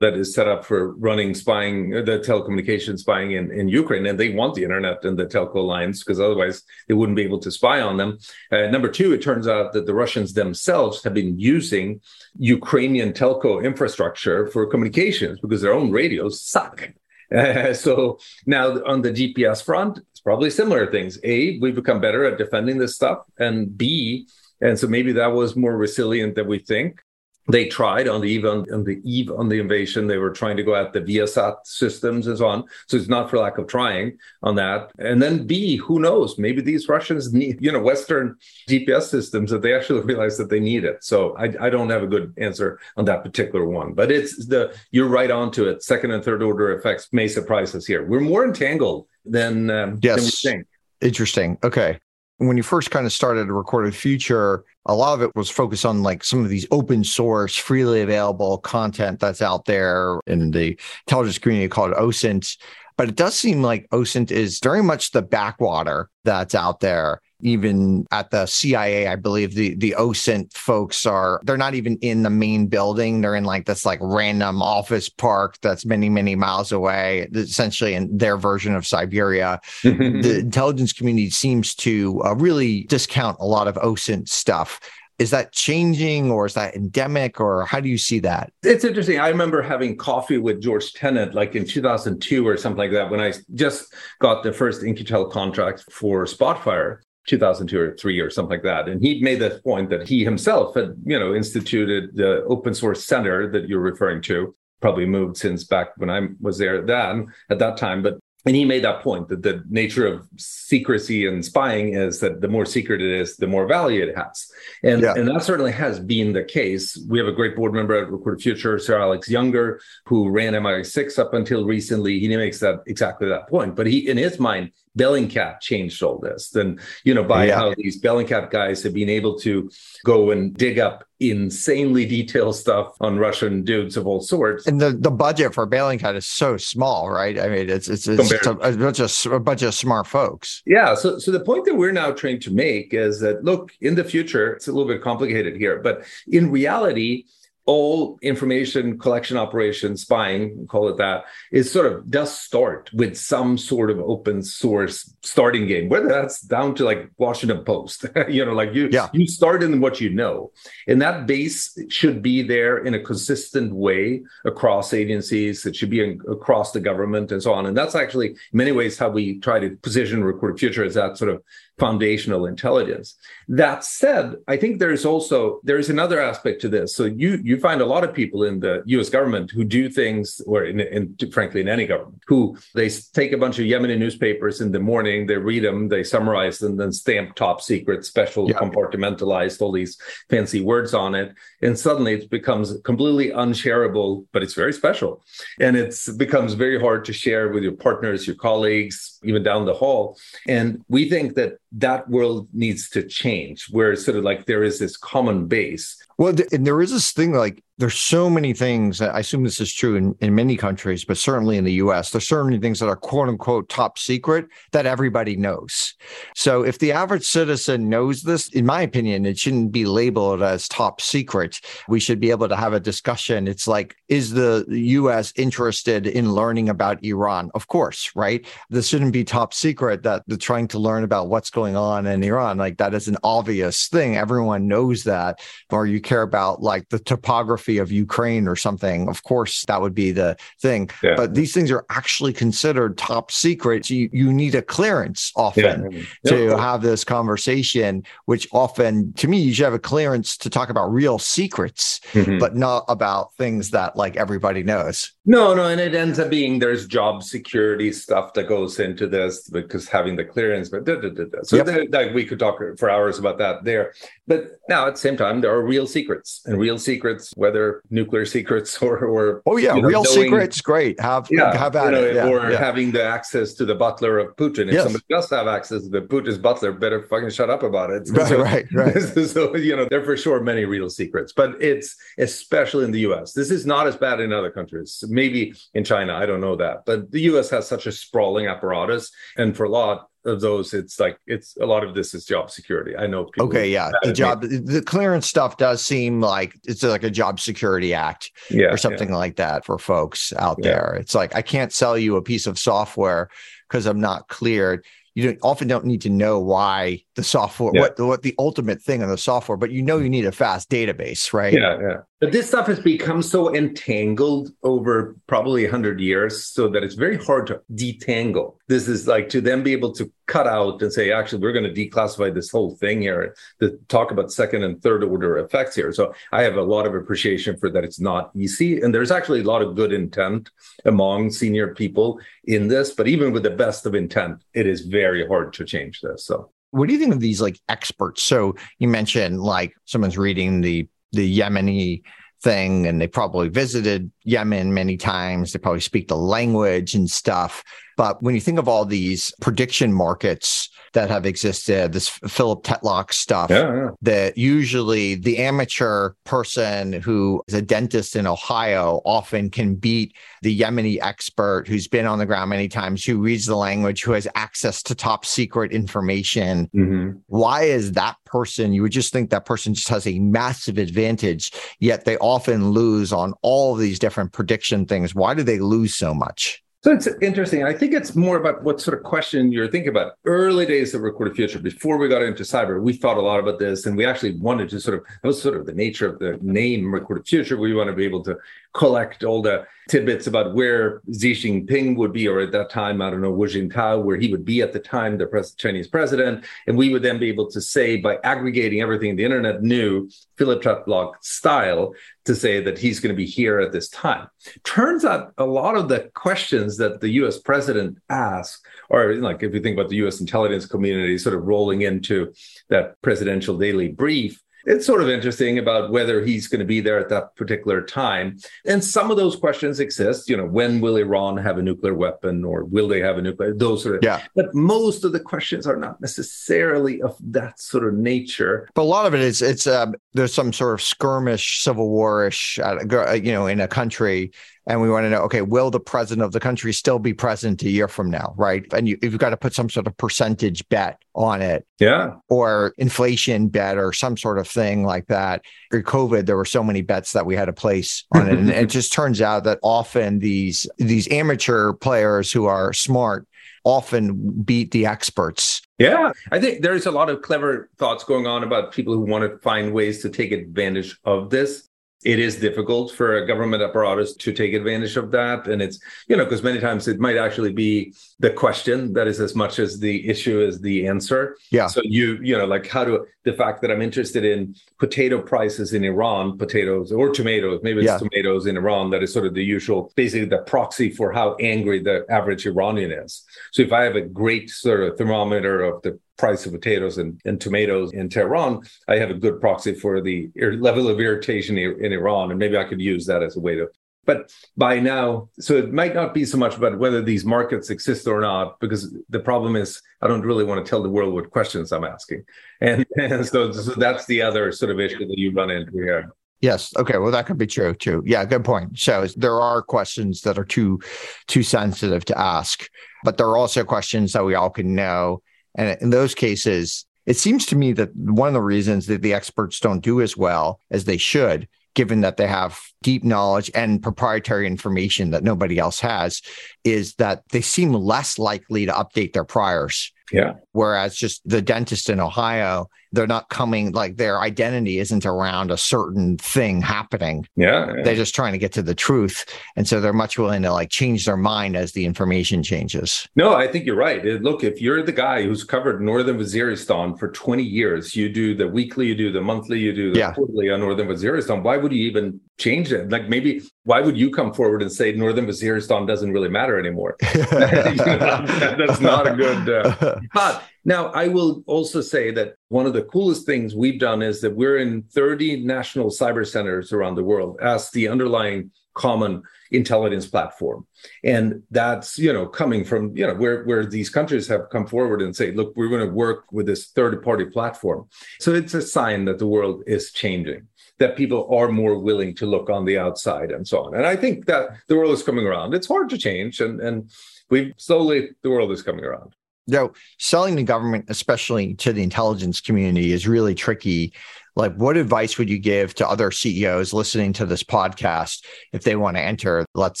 that 0.00 0.14
is 0.14 0.32
set 0.32 0.46
up 0.46 0.64
for 0.64 0.94
running 0.94 1.34
spying, 1.34 1.90
the 1.90 2.22
telecommunication 2.24 2.98
spying 2.98 3.32
in, 3.32 3.50
in 3.50 3.68
Ukraine. 3.68 4.06
And 4.06 4.18
they 4.18 4.30
want 4.30 4.54
the 4.54 4.62
internet 4.62 5.04
and 5.04 5.18
the 5.18 5.26
telco 5.26 5.64
lines 5.64 6.04
because 6.04 6.20
otherwise 6.20 6.62
they 6.86 6.94
wouldn't 6.94 7.16
be 7.16 7.24
able 7.24 7.40
to 7.40 7.50
spy 7.50 7.80
on 7.80 7.96
them. 7.96 8.18
Uh, 8.52 8.68
number 8.68 8.88
two, 8.88 9.12
it 9.12 9.22
turns 9.22 9.48
out 9.48 9.72
that 9.72 9.86
the 9.86 9.94
Russians 9.94 10.32
themselves 10.34 11.02
have 11.02 11.14
been 11.14 11.38
using 11.38 12.00
Ukrainian 12.38 13.12
telco 13.12 13.64
infrastructure 13.64 14.46
for 14.46 14.66
communications 14.66 15.40
because 15.40 15.62
their 15.62 15.74
own 15.74 15.90
radios 15.90 16.40
suck. 16.40 16.90
Uh, 17.34 17.72
so 17.86 18.18
now 18.46 18.80
on 18.84 19.02
the 19.02 19.10
GPS 19.10 19.64
front, 19.64 19.98
it's 20.10 20.20
probably 20.20 20.50
similar 20.50 20.90
things. 20.90 21.18
A, 21.24 21.58
we've 21.58 21.74
become 21.74 22.00
better 22.00 22.24
at 22.24 22.38
defending 22.38 22.78
this 22.78 22.94
stuff. 22.94 23.18
And 23.38 23.76
B, 23.76 24.28
and 24.60 24.78
so 24.78 24.86
maybe 24.86 25.12
that 25.12 25.32
was 25.32 25.56
more 25.56 25.76
resilient 25.76 26.36
than 26.36 26.46
we 26.46 26.60
think 26.60 27.00
they 27.48 27.66
tried 27.66 28.08
on 28.08 28.20
the 28.20 28.28
eve 28.28 28.44
on, 28.44 28.70
on, 28.72 28.84
the 28.84 29.00
eve 29.04 29.30
on 29.30 29.48
the 29.48 29.58
invasion. 29.58 30.06
They 30.06 30.18
were 30.18 30.30
trying 30.30 30.56
to 30.58 30.62
go 30.62 30.74
at 30.74 30.92
the 30.92 31.00
Viasat 31.00 31.56
systems 31.64 32.26
and 32.26 32.36
so 32.36 32.46
on. 32.46 32.64
So 32.86 32.96
it's 32.96 33.08
not 33.08 33.30
for 33.30 33.38
lack 33.38 33.56
of 33.56 33.66
trying 33.66 34.18
on 34.42 34.54
that. 34.56 34.92
And 34.98 35.22
then 35.22 35.46
B, 35.46 35.76
who 35.76 35.98
knows? 35.98 36.38
Maybe 36.38 36.60
these 36.60 36.88
Russians 36.88 37.32
need, 37.32 37.58
you 37.60 37.72
know, 37.72 37.80
Western 37.80 38.36
GPS 38.68 39.04
systems 39.04 39.50
that 39.50 39.62
they 39.62 39.74
actually 39.74 40.00
realize 40.04 40.36
that 40.36 40.50
they 40.50 40.60
need 40.60 40.84
it. 40.84 41.02
So 41.02 41.36
I, 41.36 41.52
I 41.60 41.70
don't 41.70 41.90
have 41.90 42.02
a 42.02 42.06
good 42.06 42.34
answer 42.36 42.80
on 42.96 43.06
that 43.06 43.24
particular 43.24 43.64
one. 43.64 43.94
But 43.94 44.12
it's 44.12 44.46
the 44.46 44.74
you're 44.90 45.08
right 45.08 45.30
onto 45.30 45.64
it. 45.64 45.82
Second 45.82 46.10
and 46.10 46.22
third 46.22 46.42
order 46.42 46.76
effects 46.76 47.08
may 47.12 47.28
surprise 47.28 47.74
us 47.74 47.86
here. 47.86 48.04
We're 48.06 48.20
more 48.20 48.44
entangled 48.44 49.06
than 49.24 49.70
um, 49.70 49.98
yes. 50.02 50.16
than 50.16 50.24
we 50.24 50.30
think. 50.30 50.66
Interesting. 51.00 51.58
Okay 51.62 51.98
when 52.38 52.56
you 52.56 52.62
first 52.62 52.90
kind 52.90 53.04
of 53.04 53.12
started 53.12 53.48
a 53.48 53.52
recorded 53.52 53.94
future, 53.94 54.64
a 54.86 54.94
lot 54.94 55.14
of 55.14 55.22
it 55.22 55.34
was 55.34 55.50
focused 55.50 55.84
on 55.84 56.02
like 56.02 56.24
some 56.24 56.44
of 56.44 56.50
these 56.50 56.66
open 56.70 57.04
source, 57.04 57.56
freely 57.56 58.00
available 58.00 58.58
content 58.58 59.20
that's 59.20 59.42
out 59.42 59.64
there 59.64 60.20
in 60.26 60.52
the 60.52 60.78
intelligence 61.06 61.38
community 61.38 61.68
called 61.68 61.92
OSINT. 61.92 62.56
But 62.96 63.08
it 63.08 63.16
does 63.16 63.36
seem 63.36 63.62
like 63.62 63.88
OSINT 63.90 64.30
is 64.30 64.60
very 64.60 64.82
much 64.82 65.10
the 65.10 65.22
backwater 65.22 66.08
that's 66.24 66.54
out 66.54 66.80
there 66.80 67.20
even 67.40 68.06
at 68.10 68.30
the 68.30 68.46
CIA, 68.46 69.06
I 69.06 69.16
believe 69.16 69.54
the 69.54 69.74
the 69.74 69.94
OSINT 69.98 70.52
folks 70.52 71.06
are 71.06 71.40
they're 71.44 71.56
not 71.56 71.74
even 71.74 71.96
in 71.98 72.22
the 72.22 72.30
main 72.30 72.66
building. 72.66 73.20
They're 73.20 73.36
in 73.36 73.44
like 73.44 73.66
this 73.66 73.86
like 73.86 73.98
random 74.02 74.62
office 74.62 75.08
park 75.08 75.56
that's 75.62 75.86
many 75.86 76.08
many 76.08 76.34
miles 76.34 76.72
away, 76.72 77.28
essentially 77.34 77.94
in 77.94 78.16
their 78.16 78.36
version 78.36 78.74
of 78.74 78.86
Siberia. 78.86 79.60
the 79.82 80.38
intelligence 80.40 80.92
community 80.92 81.30
seems 81.30 81.74
to 81.76 82.22
uh, 82.24 82.34
really 82.34 82.84
discount 82.84 83.36
a 83.40 83.46
lot 83.46 83.68
of 83.68 83.76
OSINT 83.76 84.28
stuff. 84.28 84.80
Is 85.18 85.30
that 85.30 85.50
changing 85.50 86.30
or 86.30 86.46
is 86.46 86.54
that 86.54 86.76
endemic 86.76 87.40
or 87.40 87.66
how 87.66 87.80
do 87.80 87.88
you 87.88 87.98
see 87.98 88.20
that? 88.20 88.52
It's 88.62 88.84
interesting. 88.84 89.18
I 89.18 89.28
remember 89.28 89.62
having 89.62 89.96
coffee 89.96 90.38
with 90.38 90.60
George 90.60 90.92
Tenet 90.92 91.34
like 91.34 91.56
in 91.56 91.66
2002 91.66 92.46
or 92.46 92.56
something 92.56 92.78
like 92.78 92.92
that 92.92 93.10
when 93.10 93.20
I 93.20 93.32
just 93.54 93.92
got 94.20 94.44
the 94.44 94.52
first 94.52 94.84
In-Q-Tel 94.84 95.28
contract 95.30 95.84
for 95.90 96.24
Spotfire. 96.24 97.00
2002 97.28 97.80
or 97.80 97.96
three 97.96 98.18
or 98.20 98.30
something 98.30 98.50
like 98.50 98.62
that. 98.64 98.88
And 98.88 99.02
he 99.02 99.20
made 99.20 99.38
the 99.38 99.60
point 99.62 99.90
that 99.90 100.08
he 100.08 100.24
himself 100.24 100.74
had, 100.74 100.94
you 101.04 101.18
know, 101.18 101.34
instituted 101.34 102.16
the 102.16 102.44
open 102.44 102.74
source 102.74 103.04
center 103.04 103.50
that 103.52 103.68
you're 103.68 103.80
referring 103.80 104.22
to. 104.22 104.54
Probably 104.80 105.06
moved 105.06 105.36
since 105.36 105.64
back 105.64 105.88
when 105.96 106.08
I 106.08 106.28
was 106.40 106.58
there 106.58 106.82
then 106.82 107.32
at 107.50 107.58
that 107.58 107.76
time, 107.76 108.02
but 108.02 108.18
and 108.46 108.54
he 108.54 108.64
made 108.64 108.84
that 108.84 109.02
point 109.02 109.28
that 109.28 109.42
the 109.42 109.64
nature 109.68 110.06
of 110.06 110.26
secrecy 110.36 111.26
and 111.26 111.44
spying 111.44 111.94
is 111.94 112.20
that 112.20 112.40
the 112.40 112.48
more 112.48 112.64
secret 112.64 113.02
it 113.02 113.10
is, 113.10 113.36
the 113.36 113.46
more 113.46 113.66
value 113.66 114.02
it 114.02 114.16
has. 114.16 114.50
And, 114.82 115.02
yeah. 115.02 115.14
and 115.16 115.28
that 115.28 115.42
certainly 115.42 115.72
has 115.72 115.98
been 115.98 116.32
the 116.32 116.44
case. 116.44 116.96
We 117.08 117.18
have 117.18 117.26
a 117.26 117.32
great 117.32 117.56
board 117.56 117.74
member 117.74 117.94
at 117.94 118.10
Recorded 118.10 118.40
Future, 118.40 118.78
Sir 118.78 118.98
Alex 118.98 119.28
Younger, 119.28 119.80
who 120.06 120.30
ran 120.30 120.54
MI6 120.54 121.18
up 121.18 121.34
until 121.34 121.66
recently. 121.66 122.20
He 122.20 122.28
makes 122.28 122.60
that 122.60 122.76
exactly 122.86 123.28
that 123.28 123.48
point. 123.48 123.74
But 123.74 123.86
he, 123.86 124.08
in 124.08 124.16
his 124.16 124.38
mind, 124.38 124.70
Bellingcat 124.98 125.60
changed 125.60 126.02
all 126.02 126.18
this. 126.18 126.50
Then, 126.50 126.78
you 127.04 127.14
know, 127.14 127.24
by 127.24 127.46
yeah. 127.46 127.56
how 127.56 127.74
these 127.76 128.00
Bellingcat 128.00 128.50
guys 128.50 128.82
have 128.82 128.94
been 128.94 129.08
able 129.08 129.38
to 129.40 129.70
go 130.04 130.30
and 130.30 130.54
dig 130.54 130.78
up 130.78 131.04
insanely 131.20 132.06
detailed 132.06 132.54
stuff 132.54 132.94
on 133.00 133.18
Russian 133.18 133.64
dudes 133.64 133.96
of 133.96 134.06
all 134.06 134.20
sorts. 134.20 134.66
And 134.66 134.80
the, 134.80 134.92
the 134.92 135.10
budget 135.10 135.54
for 135.54 135.66
Bellingcat 135.66 136.14
is 136.14 136.26
so 136.26 136.56
small, 136.56 137.10
right? 137.10 137.38
I 137.38 137.48
mean, 137.48 137.70
it's 137.70 137.88
it's, 137.88 138.06
it's 138.06 138.30
a, 138.30 138.50
a, 138.50 138.76
bunch 138.76 139.00
of 139.00 139.32
a 139.32 139.40
bunch 139.40 139.62
of 139.62 139.74
smart 139.74 140.06
folks. 140.06 140.62
Yeah. 140.66 140.94
So 140.94 141.18
so 141.18 141.30
the 141.30 141.40
point 141.40 141.64
that 141.64 141.74
we're 141.74 141.92
now 141.92 142.12
trying 142.12 142.40
to 142.40 142.52
make 142.52 142.94
is 142.94 143.20
that 143.20 143.44
look, 143.44 143.72
in 143.80 143.94
the 143.94 144.04
future, 144.04 144.52
it's 144.52 144.68
a 144.68 144.72
little 144.72 144.88
bit 144.88 145.02
complicated 145.02 145.56
here, 145.56 145.80
but 145.80 146.04
in 146.28 146.50
reality, 146.50 147.24
all 147.68 148.18
information 148.22 148.98
collection 148.98 149.36
operations, 149.36 150.00
spying, 150.00 150.66
call 150.68 150.88
it 150.88 150.96
that, 150.96 151.26
is 151.52 151.70
sort 151.70 151.84
of 151.84 152.10
does 152.10 152.36
start 152.36 152.88
with 152.94 153.14
some 153.14 153.58
sort 153.58 153.90
of 153.90 154.00
open 154.00 154.42
source 154.42 155.14
starting 155.22 155.66
game, 155.66 155.90
whether 155.90 156.08
that's 156.08 156.40
down 156.40 156.74
to 156.74 156.82
like 156.82 157.10
Washington 157.18 157.62
Post, 157.64 158.06
you 158.28 158.42
know, 158.42 158.54
like 158.54 158.72
you 158.72 158.88
yeah. 158.90 159.08
you 159.12 159.28
start 159.28 159.62
in 159.62 159.82
what 159.82 160.00
you 160.00 160.08
know. 160.08 160.50
And 160.86 161.02
that 161.02 161.26
base 161.26 161.78
should 161.90 162.22
be 162.22 162.42
there 162.42 162.78
in 162.78 162.94
a 162.94 163.00
consistent 163.00 163.74
way 163.74 164.22
across 164.46 164.94
agencies, 164.94 165.66
it 165.66 165.76
should 165.76 165.90
be 165.90 166.02
in, 166.02 166.22
across 166.26 166.72
the 166.72 166.80
government 166.80 167.32
and 167.32 167.42
so 167.42 167.52
on. 167.52 167.66
And 167.66 167.76
that's 167.76 167.94
actually 167.94 168.28
in 168.28 168.36
many 168.54 168.72
ways 168.72 168.96
how 168.96 169.10
we 169.10 169.40
try 169.40 169.58
to 169.60 169.76
position 169.76 170.24
Recorded 170.24 170.58
Future 170.58 170.84
as 170.84 170.94
that 170.94 171.18
sort 171.18 171.30
of 171.30 171.42
foundational 171.78 172.46
intelligence. 172.46 173.14
That 173.48 173.84
said, 173.84 174.34
I 174.46 174.56
think 174.56 174.78
there's 174.78 175.04
also 175.04 175.60
there's 175.62 175.88
another 175.88 176.20
aspect 176.20 176.60
to 176.62 176.68
this. 176.68 176.94
So 176.94 177.04
you 177.04 177.38
you 177.42 177.58
find 177.58 177.80
a 177.80 177.86
lot 177.86 178.04
of 178.04 178.12
people 178.12 178.42
in 178.42 178.60
the 178.60 178.82
U.S. 178.86 179.08
government 179.08 179.50
who 179.50 179.64
do 179.64 179.88
things, 179.88 180.40
or 180.46 180.64
in, 180.64 180.80
in 180.80 181.16
frankly 181.32 181.60
in 181.60 181.68
any 181.68 181.86
government, 181.86 182.22
who 182.26 182.58
they 182.74 182.90
take 182.90 183.32
a 183.32 183.38
bunch 183.38 183.58
of 183.58 183.64
Yemeni 183.64 183.98
newspapers 183.98 184.60
in 184.60 184.72
the 184.72 184.80
morning, 184.80 185.26
they 185.26 185.36
read 185.36 185.64
them, 185.64 185.88
they 185.88 186.04
summarize 186.04 186.58
them, 186.58 186.76
then 186.76 186.92
stamp 186.92 187.34
top 187.34 187.60
secret, 187.62 188.04
special, 188.04 188.48
yeah. 188.48 188.58
compartmentalized, 188.58 189.62
all 189.62 189.72
these 189.72 189.98
fancy 190.28 190.60
words 190.60 190.92
on 190.94 191.14
it, 191.14 191.32
and 191.62 191.78
suddenly 191.78 192.14
it 192.14 192.30
becomes 192.30 192.76
completely 192.82 193.30
unshareable, 193.30 194.26
but 194.32 194.42
it's 194.42 194.54
very 194.54 194.72
special, 194.72 195.24
and 195.60 195.76
it 195.76 195.94
becomes 196.16 196.54
very 196.54 196.80
hard 196.80 197.04
to 197.04 197.12
share 197.12 197.52
with 197.52 197.62
your 197.62 197.72
partners, 197.72 198.26
your 198.26 198.36
colleagues, 198.36 199.18
even 199.22 199.42
down 199.42 199.64
the 199.64 199.74
hall. 199.74 200.18
And 200.46 200.84
we 200.88 201.08
think 201.08 201.34
that 201.34 201.58
that 201.72 202.08
world 202.08 202.48
needs 202.52 202.88
to 202.90 203.02
change, 203.02 203.66
where 203.70 203.94
sort 203.96 204.16
of 204.16 204.24
like 204.24 204.46
there 204.46 204.64
is 204.64 204.78
this 204.78 204.96
common 204.96 205.46
base. 205.46 205.96
Well, 206.16 206.34
and 206.52 206.66
there 206.66 206.80
is 206.80 206.90
this 206.90 207.12
thing 207.12 207.32
like 207.32 207.62
there's 207.78 207.96
so 207.96 208.28
many 208.28 208.52
things. 208.52 209.00
I 209.00 209.20
assume 209.20 209.44
this 209.44 209.60
is 209.60 209.72
true 209.72 209.94
in, 209.94 210.14
in 210.20 210.34
many 210.34 210.56
countries, 210.56 211.04
but 211.04 211.16
certainly 211.16 211.56
in 211.56 211.64
the 211.64 211.74
US, 211.74 212.10
there's 212.10 212.26
certainly 212.26 212.58
things 212.58 212.80
that 212.80 212.88
are 212.88 212.96
quote 212.96 213.28
unquote 213.28 213.68
top 213.68 213.98
secret 213.98 214.46
that 214.72 214.84
everybody 214.84 215.36
knows. 215.36 215.94
So 216.34 216.62
if 216.62 216.80
the 216.80 216.90
average 216.90 217.24
citizen 217.24 217.88
knows 217.88 218.22
this, 218.22 218.48
in 218.48 218.66
my 218.66 218.82
opinion, 218.82 219.26
it 219.26 219.38
shouldn't 219.38 219.70
be 219.70 219.84
labeled 219.84 220.42
as 220.42 220.66
top 220.66 221.00
secret. 221.00 221.60
We 221.88 222.00
should 222.00 222.18
be 222.18 222.32
able 222.32 222.48
to 222.48 222.56
have 222.56 222.72
a 222.72 222.80
discussion. 222.80 223.46
It's 223.46 223.68
like, 223.68 223.94
is 224.08 224.32
the 224.32 224.66
US 224.68 225.32
interested 225.36 226.08
in 226.08 226.32
learning 226.32 226.68
about 226.68 227.04
Iran? 227.04 227.50
Of 227.54 227.68
course, 227.68 228.10
right? 228.16 228.44
This 228.70 228.88
shouldn't 228.88 229.12
be 229.12 229.22
top 229.22 229.54
secret 229.54 230.02
that 230.02 230.24
they're 230.26 230.36
trying 230.36 230.66
to 230.68 230.80
learn 230.80 231.04
about 231.04 231.28
what's 231.28 231.50
going 231.50 231.76
on 231.76 232.06
in 232.08 232.24
Iran. 232.24 232.58
Like 232.58 232.78
that 232.78 232.92
is 232.92 233.06
an 233.06 233.18
obvious 233.22 233.86
thing. 233.86 234.16
Everyone 234.16 234.66
knows 234.66 235.04
that. 235.04 235.40
Or 235.70 235.86
you 235.86 236.00
care 236.00 236.22
about 236.22 236.60
like 236.60 236.88
the 236.88 236.98
topography 236.98 237.67
of 237.76 237.92
Ukraine 237.92 238.48
or 238.48 238.56
something, 238.56 239.08
of 239.08 239.22
course 239.22 239.64
that 239.66 239.82
would 239.82 239.94
be 239.94 240.10
the 240.10 240.36
thing. 240.60 240.88
Yeah. 241.02 241.14
But 241.16 241.34
these 241.34 241.52
things 241.52 241.70
are 241.70 241.84
actually 241.90 242.32
considered 242.32 242.96
top 242.96 243.30
secret. 243.30 243.90
You 243.90 244.08
you 244.12 244.32
need 244.32 244.54
a 244.54 244.62
clearance 244.62 245.32
often 245.36 245.92
yeah. 245.92 246.30
to 246.30 246.56
have 246.56 246.80
this 246.80 247.04
conversation, 247.04 248.04
which 248.24 248.48
often 248.52 249.12
to 249.14 249.28
me 249.28 249.38
you 249.38 249.52
should 249.52 249.64
have 249.64 249.74
a 249.74 249.78
clearance 249.78 250.38
to 250.38 250.48
talk 250.48 250.70
about 250.70 250.90
real 250.90 251.18
secrets, 251.18 252.00
mm-hmm. 252.12 252.38
but 252.38 252.56
not 252.56 252.84
about 252.88 253.34
things 253.34 253.70
that 253.70 253.96
like 253.96 254.16
everybody 254.16 254.62
knows. 254.62 255.12
No, 255.26 255.54
no, 255.54 255.64
and 255.66 255.80
it 255.80 255.94
ends 255.94 256.18
up 256.18 256.30
being 256.30 256.58
there's 256.58 256.86
job 256.86 257.22
security 257.22 257.92
stuff 257.92 258.32
that 258.34 258.48
goes 258.48 258.80
into 258.80 259.06
this 259.06 259.48
because 259.50 259.88
having 259.88 260.16
the 260.16 260.24
clearance, 260.24 260.70
but 260.70 260.84
da, 260.84 260.96
da, 260.96 261.10
da, 261.10 261.24
so 261.42 261.56
yep. 261.56 261.90
that 261.90 262.14
we 262.14 262.24
could 262.24 262.38
talk 262.38 262.58
for 262.78 262.90
hours 262.90 263.18
about 263.18 263.36
that 263.38 263.64
there. 263.64 263.92
But 264.26 264.58
now 264.68 264.86
at 264.86 264.94
the 264.94 265.00
same 265.00 265.16
time, 265.16 265.40
there 265.40 265.52
are 265.52 265.62
real 265.62 265.86
secrets 265.86 266.42
and 266.46 266.58
real 266.58 266.78
secrets, 266.78 267.32
whether 267.36 267.57
nuclear 267.90 268.26
secrets 268.26 268.70
or 268.86 268.94
or 269.14 269.42
oh 269.46 269.56
yeah, 269.56 269.74
you 269.74 269.82
know, 269.82 269.88
real 269.88 270.04
knowing, 270.04 270.24
secrets, 270.24 270.60
great. 270.60 270.98
Have 271.00 271.28
yeah, 271.30 271.56
have 271.56 271.74
at 271.76 271.84
you 271.86 271.90
know, 271.92 272.04
it. 272.04 272.14
Yeah, 272.14 272.28
or 272.28 272.50
yeah. 272.50 272.58
having 272.58 272.92
the 272.92 273.04
access 273.04 273.54
to 273.54 273.64
the 273.64 273.74
butler 273.74 274.18
of 274.18 274.36
Putin. 274.36 274.68
If 274.68 274.74
yes. 274.74 274.84
somebody 274.84 275.04
does 275.10 275.28
have 275.30 275.48
access 275.48 275.82
to 275.84 275.90
the 275.90 276.02
Putin's 276.02 276.38
butler, 276.38 276.72
better 276.72 277.02
fucking 277.02 277.30
shut 277.30 277.50
up 277.50 277.62
about 277.62 277.90
it. 277.90 278.08
Right, 278.10 278.28
so, 278.32 278.42
right, 278.42 278.66
right. 278.72 279.02
so 279.34 279.56
you 279.56 279.76
know, 279.76 279.86
there 279.90 280.00
are 280.00 280.04
for 280.04 280.16
sure 280.16 280.40
many 280.40 280.64
real 280.64 280.90
secrets, 280.90 281.32
but 281.32 281.60
it's 281.60 281.96
especially 282.18 282.84
in 282.84 282.92
the 282.92 283.00
U.S. 283.00 283.32
This 283.32 283.50
is 283.50 283.66
not 283.66 283.86
as 283.86 283.96
bad 283.96 284.20
in 284.20 284.32
other 284.32 284.50
countries 284.50 285.04
maybe 285.08 285.54
in 285.74 285.84
China, 285.84 286.14
I 286.14 286.26
don't 286.26 286.40
know 286.40 286.56
that. 286.56 286.84
But 286.86 287.10
the 287.10 287.20
US 287.32 287.50
has 287.50 287.66
such 287.66 287.86
a 287.86 287.92
sprawling 287.92 288.46
apparatus. 288.46 289.10
And 289.36 289.56
for 289.56 289.64
a 289.64 289.68
lot 289.68 290.08
of 290.28 290.40
those, 290.40 290.74
it's 290.74 291.00
like 291.00 291.18
it's 291.26 291.56
a 291.60 291.66
lot 291.66 291.84
of 291.84 291.94
this 291.94 292.14
is 292.14 292.24
job 292.24 292.50
security. 292.50 292.96
I 292.96 293.06
know 293.06 293.24
people. 293.24 293.48
Okay, 293.48 293.70
yeah. 293.70 293.90
The 294.02 294.12
job 294.12 294.42
the 294.42 294.82
clearance 294.84 295.26
stuff 295.26 295.56
does 295.56 295.84
seem 295.84 296.20
like 296.20 296.54
it's 296.64 296.82
like 296.82 297.04
a 297.04 297.10
job 297.10 297.40
security 297.40 297.94
act 297.94 298.30
yeah, 298.50 298.66
or 298.66 298.76
something 298.76 299.10
yeah. 299.10 299.16
like 299.16 299.36
that 299.36 299.64
for 299.64 299.78
folks 299.78 300.32
out 300.38 300.58
yeah. 300.60 300.70
there. 300.70 300.96
It's 301.00 301.14
like 301.14 301.34
I 301.34 301.42
can't 301.42 301.72
sell 301.72 301.98
you 301.98 302.16
a 302.16 302.22
piece 302.22 302.46
of 302.46 302.58
software 302.58 303.28
because 303.68 303.86
I'm 303.86 304.00
not 304.00 304.28
cleared 304.28 304.84
you 305.18 305.36
often 305.42 305.66
don't 305.66 305.84
need 305.84 306.02
to 306.02 306.10
know 306.10 306.38
why 306.38 307.02
the 307.16 307.24
software 307.24 307.72
what 307.72 307.98
what 307.98 308.22
the 308.22 308.36
ultimate 308.38 308.80
thing 308.80 309.02
on 309.02 309.08
the 309.08 309.18
software 309.18 309.56
but 309.56 309.72
you 309.72 309.82
know 309.82 309.98
you 309.98 310.08
need 310.08 310.24
a 310.24 310.30
fast 310.30 310.70
database 310.70 311.32
right 311.32 311.54
yeah 311.54 311.76
yeah 311.80 311.96
but 312.20 312.32
this 312.32 312.48
stuff 312.48 312.66
has 312.66 312.80
become 312.80 313.22
so 313.22 313.54
entangled 313.54 314.50
over 314.62 315.16
probably 315.28 315.62
100 315.62 316.00
years 316.00 316.44
so 316.44 316.68
that 316.68 316.82
it's 316.82 316.94
very 316.94 317.16
hard 317.16 317.46
to 317.46 317.60
detangle. 317.74 318.56
This 318.66 318.88
is 318.88 319.06
like 319.06 319.28
to 319.30 319.40
then 319.40 319.62
be 319.62 319.72
able 319.72 319.92
to 319.92 320.10
cut 320.26 320.46
out 320.46 320.82
and 320.82 320.92
say, 320.92 321.12
actually, 321.12 321.40
we're 321.40 321.52
going 321.52 321.72
to 321.72 321.88
declassify 321.90 322.34
this 322.34 322.50
whole 322.50 322.74
thing 322.76 323.00
here, 323.02 323.36
to 323.60 323.78
talk 323.88 324.10
about 324.10 324.32
second 324.32 324.64
and 324.64 324.82
third 324.82 325.04
order 325.04 325.38
effects 325.38 325.76
here. 325.76 325.92
So 325.92 326.12
I 326.32 326.42
have 326.42 326.56
a 326.56 326.62
lot 326.62 326.86
of 326.86 326.94
appreciation 326.94 327.56
for 327.56 327.70
that. 327.70 327.84
It's 327.84 328.00
not 328.00 328.30
easy. 328.34 328.80
And 328.80 328.92
there's 328.92 329.12
actually 329.12 329.40
a 329.40 329.44
lot 329.44 329.62
of 329.62 329.76
good 329.76 329.92
intent 329.92 330.50
among 330.84 331.30
senior 331.30 331.74
people 331.74 332.20
in 332.44 332.68
this. 332.68 332.90
But 332.92 333.06
even 333.06 333.32
with 333.32 333.44
the 333.44 333.50
best 333.50 333.86
of 333.86 333.94
intent, 333.94 334.42
it 334.54 334.66
is 334.66 334.82
very 334.82 335.26
hard 335.26 335.52
to 335.54 335.64
change 335.64 336.00
this. 336.00 336.24
So 336.24 336.50
what 336.72 336.88
do 336.88 336.94
you 336.94 336.98
think 336.98 337.14
of 337.14 337.20
these 337.20 337.40
like 337.40 337.58
experts? 337.68 338.22
So 338.24 338.56
you 338.78 338.88
mentioned 338.88 339.40
like 339.40 339.72
someone's 339.84 340.18
reading 340.18 340.60
the 340.60 340.88
the 341.12 341.38
Yemeni 341.38 342.02
thing 342.42 342.86
and 342.86 343.00
they 343.00 343.08
probably 343.08 343.48
visited 343.48 344.10
Yemen 344.24 344.72
many 344.72 344.96
times. 344.96 345.52
They 345.52 345.58
probably 345.58 345.80
speak 345.80 346.08
the 346.08 346.16
language 346.16 346.94
and 346.94 347.10
stuff. 347.10 347.64
But 347.96 348.22
when 348.22 348.34
you 348.34 348.40
think 348.40 348.58
of 348.58 348.68
all 348.68 348.84
these 348.84 349.32
prediction 349.40 349.92
markets 349.92 350.67
that 350.92 351.10
have 351.10 351.26
existed, 351.26 351.92
this 351.92 352.08
Philip 352.08 352.62
Tetlock 352.62 353.12
stuff, 353.12 353.50
yeah, 353.50 353.74
yeah. 353.74 353.90
that 354.02 354.38
usually 354.38 355.14
the 355.14 355.38
amateur 355.38 356.12
person 356.24 356.92
who 356.92 357.42
is 357.48 357.54
a 357.54 357.62
dentist 357.62 358.16
in 358.16 358.26
Ohio 358.26 359.00
often 359.04 359.50
can 359.50 359.74
beat 359.74 360.14
the 360.42 360.58
Yemeni 360.58 360.98
expert 361.00 361.66
who's 361.68 361.88
been 361.88 362.06
on 362.06 362.18
the 362.18 362.26
ground 362.26 362.50
many 362.50 362.68
times, 362.68 363.04
who 363.04 363.18
reads 363.18 363.46
the 363.46 363.56
language, 363.56 364.02
who 364.02 364.12
has 364.12 364.28
access 364.34 364.82
to 364.82 364.94
top 364.94 365.24
secret 365.24 365.72
information. 365.72 366.68
Mm-hmm. 366.74 367.18
Why 367.26 367.64
is 367.64 367.92
that 367.92 368.16
person? 368.24 368.72
You 368.72 368.82
would 368.82 368.92
just 368.92 369.12
think 369.12 369.30
that 369.30 369.46
person 369.46 369.74
just 369.74 369.88
has 369.88 370.06
a 370.06 370.18
massive 370.18 370.78
advantage, 370.78 371.52
yet 371.80 372.04
they 372.04 372.16
often 372.18 372.70
lose 372.70 373.12
on 373.12 373.34
all 373.42 373.74
these 373.74 373.98
different 373.98 374.32
prediction 374.32 374.86
things. 374.86 375.14
Why 375.14 375.34
do 375.34 375.42
they 375.42 375.58
lose 375.58 375.94
so 375.94 376.14
much? 376.14 376.62
So 376.88 376.94
it's 376.94 377.06
interesting. 377.20 377.64
I 377.64 377.74
think 377.74 377.92
it's 377.92 378.16
more 378.16 378.38
about 378.38 378.62
what 378.62 378.80
sort 378.80 378.96
of 378.96 379.04
question 379.04 379.52
you're 379.52 379.68
thinking 379.68 379.90
about. 379.90 380.12
Early 380.24 380.64
days 380.64 380.94
of 380.94 381.02
Recorded 381.02 381.36
Future, 381.36 381.58
before 381.58 381.98
we 381.98 382.08
got 382.08 382.22
into 382.22 382.44
cyber, 382.44 382.80
we 382.80 382.94
thought 382.94 383.18
a 383.18 383.20
lot 383.20 383.38
about 383.38 383.58
this, 383.58 383.84
and 383.84 383.94
we 383.94 384.06
actually 384.06 384.36
wanted 384.36 384.70
to 384.70 384.80
sort 384.80 384.96
of 384.96 385.04
that 385.04 385.28
was 385.28 385.42
sort 385.42 385.58
of 385.58 385.66
the 385.66 385.74
nature 385.74 386.08
of 386.08 386.18
the 386.18 386.38
name 386.40 386.90
Recorded 386.90 387.26
Future. 387.26 387.58
We 387.58 387.74
want 387.74 387.90
to 387.90 387.94
be 387.94 388.06
able 388.06 388.24
to 388.24 388.38
collect 388.72 389.22
all 389.22 389.42
the 389.42 389.66
tidbits 389.88 390.26
about 390.26 390.54
where 390.54 391.00
Xi 391.12 391.32
Jinping 391.32 391.96
would 391.96 392.12
be, 392.12 392.28
or 392.28 392.40
at 392.40 392.52
that 392.52 392.70
time, 392.70 393.02
I 393.02 393.10
don't 393.10 393.22
know, 393.22 393.34
Hu 393.34 393.46
Jintao, 393.46 394.02
where 394.02 394.16
he 394.16 394.30
would 394.30 394.44
be 394.44 394.60
at 394.62 394.72
the 394.72 394.78
time, 394.78 395.18
the 395.18 395.26
pres- 395.26 395.54
Chinese 395.54 395.88
president. 395.88 396.44
And 396.66 396.76
we 396.76 396.90
would 396.90 397.02
then 397.02 397.18
be 397.18 397.28
able 397.28 397.50
to 397.50 397.60
say, 397.60 397.96
by 397.96 398.18
aggregating 398.22 398.80
everything 398.80 399.16
the 399.16 399.24
internet 399.24 399.62
knew, 399.62 400.08
Philip 400.36 400.62
Tetlock 400.62 401.14
style, 401.22 401.94
to 402.26 402.34
say 402.34 402.60
that 402.60 402.78
he's 402.78 403.00
going 403.00 403.14
to 403.14 403.16
be 403.16 403.26
here 403.26 403.58
at 403.58 403.72
this 403.72 403.88
time. 403.88 404.28
Turns 404.62 405.04
out 405.04 405.32
a 405.38 405.46
lot 405.46 405.76
of 405.76 405.88
the 405.88 406.10
questions 406.14 406.76
that 406.76 407.00
the 407.00 407.08
US 407.22 407.38
president 407.38 407.98
asks, 408.10 408.60
or 408.90 409.14
like 409.14 409.42
if 409.42 409.54
you 409.54 409.60
think 409.60 409.78
about 409.78 409.88
the 409.88 409.96
US 410.06 410.20
intelligence 410.20 410.66
community 410.66 411.16
sort 411.16 411.34
of 411.34 411.44
rolling 411.44 411.82
into 411.82 412.32
that 412.68 413.00
presidential 413.00 413.56
daily 413.56 413.88
brief, 413.88 414.42
it's 414.64 414.86
sort 414.86 415.02
of 415.02 415.08
interesting 415.08 415.58
about 415.58 415.90
whether 415.90 416.24
he's 416.24 416.46
going 416.48 416.60
to 416.60 416.66
be 416.66 416.80
there 416.80 416.98
at 416.98 417.08
that 417.08 417.34
particular 417.36 417.82
time. 417.82 418.38
And 418.66 418.82
some 418.82 419.10
of 419.10 419.16
those 419.16 419.36
questions 419.36 419.80
exist. 419.80 420.28
You 420.28 420.36
know, 420.36 420.46
when 420.46 420.80
will 420.80 420.96
Iran 420.96 421.36
have 421.38 421.58
a 421.58 421.62
nuclear 421.62 421.94
weapon 421.94 422.44
or 422.44 422.64
will 422.64 422.88
they 422.88 423.00
have 423.00 423.18
a 423.18 423.22
nuclear? 423.22 423.54
Those 423.54 423.82
sort 423.82 423.96
of. 423.96 424.02
Yeah. 424.02 424.22
But 424.34 424.54
most 424.54 425.04
of 425.04 425.12
the 425.12 425.20
questions 425.20 425.66
are 425.66 425.76
not 425.76 426.00
necessarily 426.00 427.02
of 427.02 427.16
that 427.20 427.60
sort 427.60 427.86
of 427.86 427.94
nature. 427.94 428.68
But 428.74 428.82
a 428.82 428.84
lot 428.84 429.06
of 429.06 429.14
it 429.14 429.20
is 429.20 429.42
it's 429.42 429.66
um, 429.66 429.94
there's 430.14 430.34
some 430.34 430.52
sort 430.52 430.74
of 430.74 430.82
skirmish, 430.82 431.62
civil 431.62 431.90
warish, 431.90 432.58
uh, 432.58 433.12
you 433.14 433.32
know, 433.32 433.46
in 433.46 433.60
a 433.60 433.68
country 433.68 434.32
and 434.68 434.80
we 434.80 434.88
want 434.88 435.04
to 435.04 435.10
know 435.10 435.22
okay 435.22 435.42
will 435.42 435.70
the 435.70 435.80
president 435.80 436.24
of 436.24 436.32
the 436.32 436.40
country 436.40 436.72
still 436.72 437.00
be 437.00 437.12
president 437.12 437.62
a 437.62 437.70
year 437.70 437.88
from 437.88 438.08
now 438.10 438.34
right? 438.36 438.64
And 438.72 438.88
you, 438.88 438.98
you've 439.02 439.18
got 439.18 439.30
to 439.30 439.36
put 439.36 439.54
some 439.54 439.68
sort 439.68 439.86
of 439.86 439.96
percentage 439.96 440.66
bet 440.68 441.02
on 441.14 441.42
it. 441.42 441.66
Yeah. 441.78 442.14
Or 442.28 442.72
inflation 442.78 443.48
bet 443.48 443.76
or 443.76 443.92
some 443.92 444.16
sort 444.16 444.38
of 444.38 444.46
thing 444.46 444.84
like 444.84 445.08
that. 445.08 445.44
Or 445.72 445.82
covid 445.82 446.26
there 446.26 446.36
were 446.36 446.44
so 446.44 446.62
many 446.62 446.82
bets 446.82 447.12
that 447.12 447.26
we 447.26 447.34
had 447.34 447.46
to 447.46 447.52
place 447.52 448.04
on 448.14 448.28
it. 448.28 448.38
And 448.38 448.50
it 448.62 448.70
just 448.70 448.92
turns 448.92 449.20
out 449.20 449.44
that 449.44 449.58
often 449.62 450.20
these 450.20 450.66
these 450.78 451.10
amateur 451.10 451.72
players 451.72 452.32
who 452.32 452.46
are 452.46 452.72
smart 452.72 453.26
often 453.64 454.42
beat 454.42 454.70
the 454.70 454.86
experts. 454.86 455.60
Yeah, 455.78 456.12
I 456.30 456.40
think 456.40 456.62
there's 456.62 456.86
a 456.86 456.90
lot 456.90 457.10
of 457.10 457.22
clever 457.22 457.68
thoughts 457.76 458.02
going 458.02 458.26
on 458.26 458.42
about 458.42 458.72
people 458.72 458.94
who 458.94 459.00
want 459.00 459.30
to 459.30 459.38
find 459.38 459.72
ways 459.72 460.00
to 460.02 460.10
take 460.10 460.32
advantage 460.32 460.98
of 461.04 461.30
this. 461.30 461.67
It 462.04 462.20
is 462.20 462.36
difficult 462.36 462.92
for 462.92 463.16
a 463.16 463.26
government 463.26 463.62
apparatus 463.62 464.14
to 464.14 464.32
take 464.32 464.52
advantage 464.54 464.96
of 464.96 465.10
that. 465.10 465.48
And 465.48 465.60
it's, 465.60 465.80
you 466.06 466.16
know, 466.16 466.24
because 466.24 466.44
many 466.44 466.60
times 466.60 466.86
it 466.86 467.00
might 467.00 467.16
actually 467.16 467.52
be 467.52 467.92
the 468.20 468.30
question 468.30 468.92
that 468.92 469.08
is 469.08 469.20
as 469.20 469.34
much 469.34 469.58
as 469.58 469.80
the 469.80 470.08
issue 470.08 470.40
as 470.40 470.60
the 470.60 470.86
answer. 470.86 471.36
Yeah. 471.50 471.66
So 471.66 471.80
you, 471.84 472.18
you 472.22 472.38
know, 472.38 472.44
like 472.44 472.68
how 472.68 472.84
do 472.84 473.04
the 473.24 473.32
fact 473.32 473.62
that 473.62 473.72
I'm 473.72 473.82
interested 473.82 474.24
in 474.24 474.54
potato 474.78 475.20
prices 475.20 475.74
in 475.74 475.84
Iran, 475.84 476.38
potatoes 476.38 476.92
or 476.92 477.10
tomatoes, 477.10 477.60
maybe 477.64 477.80
it's 477.80 477.86
yeah. 477.86 477.98
tomatoes 477.98 478.46
in 478.46 478.56
Iran, 478.56 478.90
that 478.90 479.02
is 479.02 479.12
sort 479.12 479.26
of 479.26 479.34
the 479.34 479.44
usual, 479.44 479.92
basically 479.96 480.26
the 480.26 480.38
proxy 480.38 480.90
for 480.90 481.12
how 481.12 481.34
angry 481.40 481.82
the 481.82 482.06
average 482.08 482.46
Iranian 482.46 482.92
is. 482.92 483.24
So 483.52 483.62
if 483.62 483.72
I 483.72 483.82
have 483.82 483.96
a 483.96 484.02
great 484.02 484.50
sort 484.50 484.82
of 484.82 484.96
thermometer 484.96 485.62
of 485.62 485.82
the 485.82 485.98
price 486.18 486.44
of 486.44 486.52
potatoes 486.52 486.98
and, 486.98 487.20
and 487.24 487.40
tomatoes 487.40 487.92
in 487.94 488.08
Tehran, 488.08 488.60
I 488.88 488.96
have 488.96 489.10
a 489.10 489.14
good 489.14 489.40
proxy 489.40 489.72
for 489.72 490.00
the 490.02 490.30
level 490.36 490.88
of 490.88 491.00
irritation 491.00 491.56
in 491.56 491.92
Iran. 491.92 492.30
And 492.30 492.38
maybe 492.38 492.58
I 492.58 492.64
could 492.64 492.80
use 492.80 493.06
that 493.06 493.22
as 493.22 493.36
a 493.36 493.40
way 493.40 493.54
to. 493.54 493.68
But 494.04 494.32
by 494.56 494.80
now, 494.80 495.28
so 495.38 495.56
it 495.56 495.70
might 495.70 495.94
not 495.94 496.14
be 496.14 496.24
so 496.24 496.38
much 496.38 496.56
about 496.56 496.78
whether 496.78 497.02
these 497.02 497.26
markets 497.26 497.68
exist 497.68 498.06
or 498.06 498.20
not, 498.20 498.58
because 498.58 498.96
the 499.10 499.20
problem 499.20 499.54
is 499.54 499.82
I 500.00 500.08
don't 500.08 500.22
really 500.22 500.44
want 500.44 500.64
to 500.64 500.68
tell 500.68 500.82
the 500.82 500.88
world 500.88 501.12
what 501.12 501.30
questions 501.30 501.72
I'm 501.72 501.84
asking. 501.84 502.24
And, 502.62 502.86
and 502.96 503.26
so, 503.26 503.52
so 503.52 503.72
that's 503.74 504.06
the 504.06 504.22
other 504.22 504.50
sort 504.50 504.70
of 504.70 504.80
issue 504.80 505.06
that 505.06 505.18
you 505.18 505.32
run 505.32 505.50
into 505.50 505.72
here. 505.72 506.10
Yes. 506.40 506.72
Okay. 506.76 506.98
Well, 506.98 507.10
that 507.10 507.26
could 507.26 507.36
be 507.36 507.46
true 507.46 507.74
too. 507.74 508.02
Yeah. 508.06 508.24
Good 508.24 508.44
point. 508.44 508.78
So 508.78 509.06
there 509.16 509.40
are 509.40 509.60
questions 509.60 510.22
that 510.22 510.38
are 510.38 510.44
too, 510.44 510.80
too 511.26 511.42
sensitive 511.42 512.04
to 512.06 512.18
ask, 512.18 512.66
but 513.04 513.18
there 513.18 513.26
are 513.26 513.36
also 513.36 513.64
questions 513.64 514.12
that 514.12 514.24
we 514.24 514.34
all 514.34 514.50
can 514.50 514.74
know 514.74 515.20
and 515.54 515.80
in 515.80 515.90
those 515.90 516.14
cases, 516.14 516.86
it 517.06 517.16
seems 517.16 517.46
to 517.46 517.56
me 517.56 517.72
that 517.72 517.94
one 517.96 518.28
of 518.28 518.34
the 518.34 518.42
reasons 518.42 518.86
that 518.86 519.02
the 519.02 519.14
experts 519.14 519.60
don't 519.60 519.80
do 519.80 520.00
as 520.00 520.16
well 520.16 520.60
as 520.70 520.84
they 520.84 520.98
should, 520.98 521.48
given 521.74 522.02
that 522.02 522.16
they 522.16 522.26
have 522.26 522.60
deep 522.82 523.02
knowledge 523.02 523.50
and 523.54 523.82
proprietary 523.82 524.46
information 524.46 525.10
that 525.12 525.24
nobody 525.24 525.58
else 525.58 525.80
has, 525.80 526.20
is 526.64 526.94
that 526.96 527.22
they 527.30 527.40
seem 527.40 527.72
less 527.72 528.18
likely 528.18 528.66
to 528.66 528.72
update 528.72 529.12
their 529.12 529.24
priors. 529.24 529.92
Yeah. 530.12 530.34
Whereas 530.52 530.96
just 530.96 531.20
the 531.28 531.42
dentist 531.42 531.90
in 531.90 532.00
Ohio, 532.00 532.68
they're 532.92 533.06
not 533.06 533.28
coming 533.28 533.72
like 533.72 533.96
their 533.96 534.20
identity 534.20 534.78
isn't 534.78 535.04
around 535.04 535.50
a 535.50 535.58
certain 535.58 536.16
thing 536.16 536.62
happening. 536.62 537.26
Yeah, 537.36 537.76
yeah, 537.76 537.82
They're 537.82 537.94
just 537.94 538.14
trying 538.14 538.32
to 538.32 538.38
get 538.38 538.52
to 538.52 538.62
the 538.62 538.74
truth. 538.74 539.24
And 539.56 539.68
so 539.68 539.80
they're 539.80 539.92
much 539.92 540.18
willing 540.18 540.42
to 540.42 540.52
like 540.52 540.70
change 540.70 541.04
their 541.04 541.16
mind 541.16 541.56
as 541.56 541.72
the 541.72 541.84
information 541.84 542.42
changes. 542.42 543.06
No, 543.14 543.34
I 543.34 543.46
think 543.46 543.66
you're 543.66 543.76
right. 543.76 544.04
Look, 544.04 544.42
if 544.42 544.60
you're 544.60 544.82
the 544.82 544.92
guy 544.92 545.22
who's 545.22 545.44
covered 545.44 545.82
Northern 545.82 546.18
Waziristan 546.18 546.98
for 546.98 547.10
20 547.10 547.42
years, 547.42 547.94
you 547.94 548.08
do 548.08 548.34
the 548.34 548.48
weekly, 548.48 548.86
you 548.86 548.94
do 548.94 549.12
the 549.12 549.20
monthly, 549.20 549.58
you 549.58 549.72
do 549.72 549.92
the 549.92 549.98
yeah. 549.98 550.12
quarterly 550.12 550.50
on 550.50 550.60
Northern 550.60 550.88
Waziristan. 550.88 551.42
Why 551.42 551.56
would 551.56 551.72
you 551.72 551.86
even 551.86 552.20
change 552.38 552.72
it? 552.72 552.88
Like 552.88 553.08
maybe 553.08 553.42
why 553.68 553.82
would 553.82 553.98
you 553.98 554.10
come 554.10 554.32
forward 554.32 554.62
and 554.62 554.72
say 554.72 554.92
Northern 554.92 555.26
Waziristan 555.26 555.86
doesn't 555.86 556.10
really 556.10 556.30
matter 556.30 556.58
anymore? 556.58 556.96
you 557.14 557.20
know, 557.32 558.24
that's 558.56 558.80
not 558.80 559.06
a 559.06 559.14
good. 559.14 559.46
Uh, 559.46 560.00
but 560.14 560.42
now, 560.64 560.86
I 560.86 561.08
will 561.08 561.44
also 561.46 561.82
say 561.82 562.10
that 562.12 562.36
one 562.48 562.64
of 562.64 562.72
the 562.72 562.84
coolest 562.84 563.26
things 563.26 563.54
we've 563.54 563.78
done 563.78 564.00
is 564.00 564.22
that 564.22 564.34
we're 564.34 564.56
in 564.56 564.84
30 564.84 565.44
national 565.44 565.90
cyber 565.90 566.26
centers 566.26 566.72
around 566.72 566.94
the 566.94 567.04
world 567.04 567.38
as 567.42 567.70
the 567.70 567.88
underlying 567.88 568.52
common 568.72 569.22
intelligence 569.50 570.06
platform 570.06 570.64
and 571.02 571.42
that's 571.50 571.98
you 571.98 572.12
know 572.12 572.26
coming 572.26 572.64
from 572.64 572.96
you 572.96 573.04
know 573.04 573.14
where 573.14 573.42
where 573.44 573.66
these 573.66 573.90
countries 573.90 574.28
have 574.28 574.48
come 574.50 574.66
forward 574.68 575.02
and 575.02 575.16
say 575.16 575.32
look 575.32 575.52
we're 575.56 575.68
going 575.68 575.84
to 575.84 575.92
work 575.92 576.26
with 576.30 576.46
this 576.46 576.68
third 576.68 577.02
party 577.02 577.24
platform 577.24 577.88
so 578.20 578.32
it's 578.32 578.54
a 578.54 578.62
sign 578.62 579.04
that 579.04 579.18
the 579.18 579.26
world 579.26 579.64
is 579.66 579.90
changing 579.90 580.46
that 580.78 580.96
people 580.96 581.28
are 581.34 581.48
more 581.48 581.78
willing 581.78 582.14
to 582.14 582.26
look 582.26 582.50
on 582.50 582.64
the 582.64 582.78
outside 582.78 583.30
and 583.30 583.46
so 583.46 583.64
on 583.64 583.74
and 583.74 583.86
i 583.86 583.96
think 583.96 584.26
that 584.26 584.50
the 584.68 584.76
world 584.76 584.92
is 584.92 585.02
coming 585.02 585.26
around 585.26 585.54
it's 585.54 585.68
hard 585.68 585.88
to 585.88 585.98
change 585.98 586.40
and 586.40 586.60
and 586.60 586.90
we 587.30 587.52
slowly 587.56 588.10
the 588.22 588.30
world 588.30 588.50
is 588.52 588.62
coming 588.62 588.84
around 588.84 589.14
so 589.48 589.72
selling 589.98 590.36
the 590.36 590.42
government, 590.42 590.86
especially 590.88 591.54
to 591.54 591.72
the 591.72 591.82
intelligence 591.82 592.40
community, 592.40 592.92
is 592.92 593.08
really 593.08 593.34
tricky. 593.34 593.94
Like, 594.36 594.54
what 594.56 594.76
advice 594.76 595.16
would 595.16 595.30
you 595.30 595.38
give 595.38 595.74
to 595.76 595.88
other 595.88 596.10
CEOs 596.10 596.72
listening 596.72 597.14
to 597.14 597.26
this 597.26 597.42
podcast 597.42 598.24
if 598.52 598.62
they 598.62 598.76
want 598.76 598.98
to 598.98 599.02
enter, 599.02 599.46
let's 599.54 599.80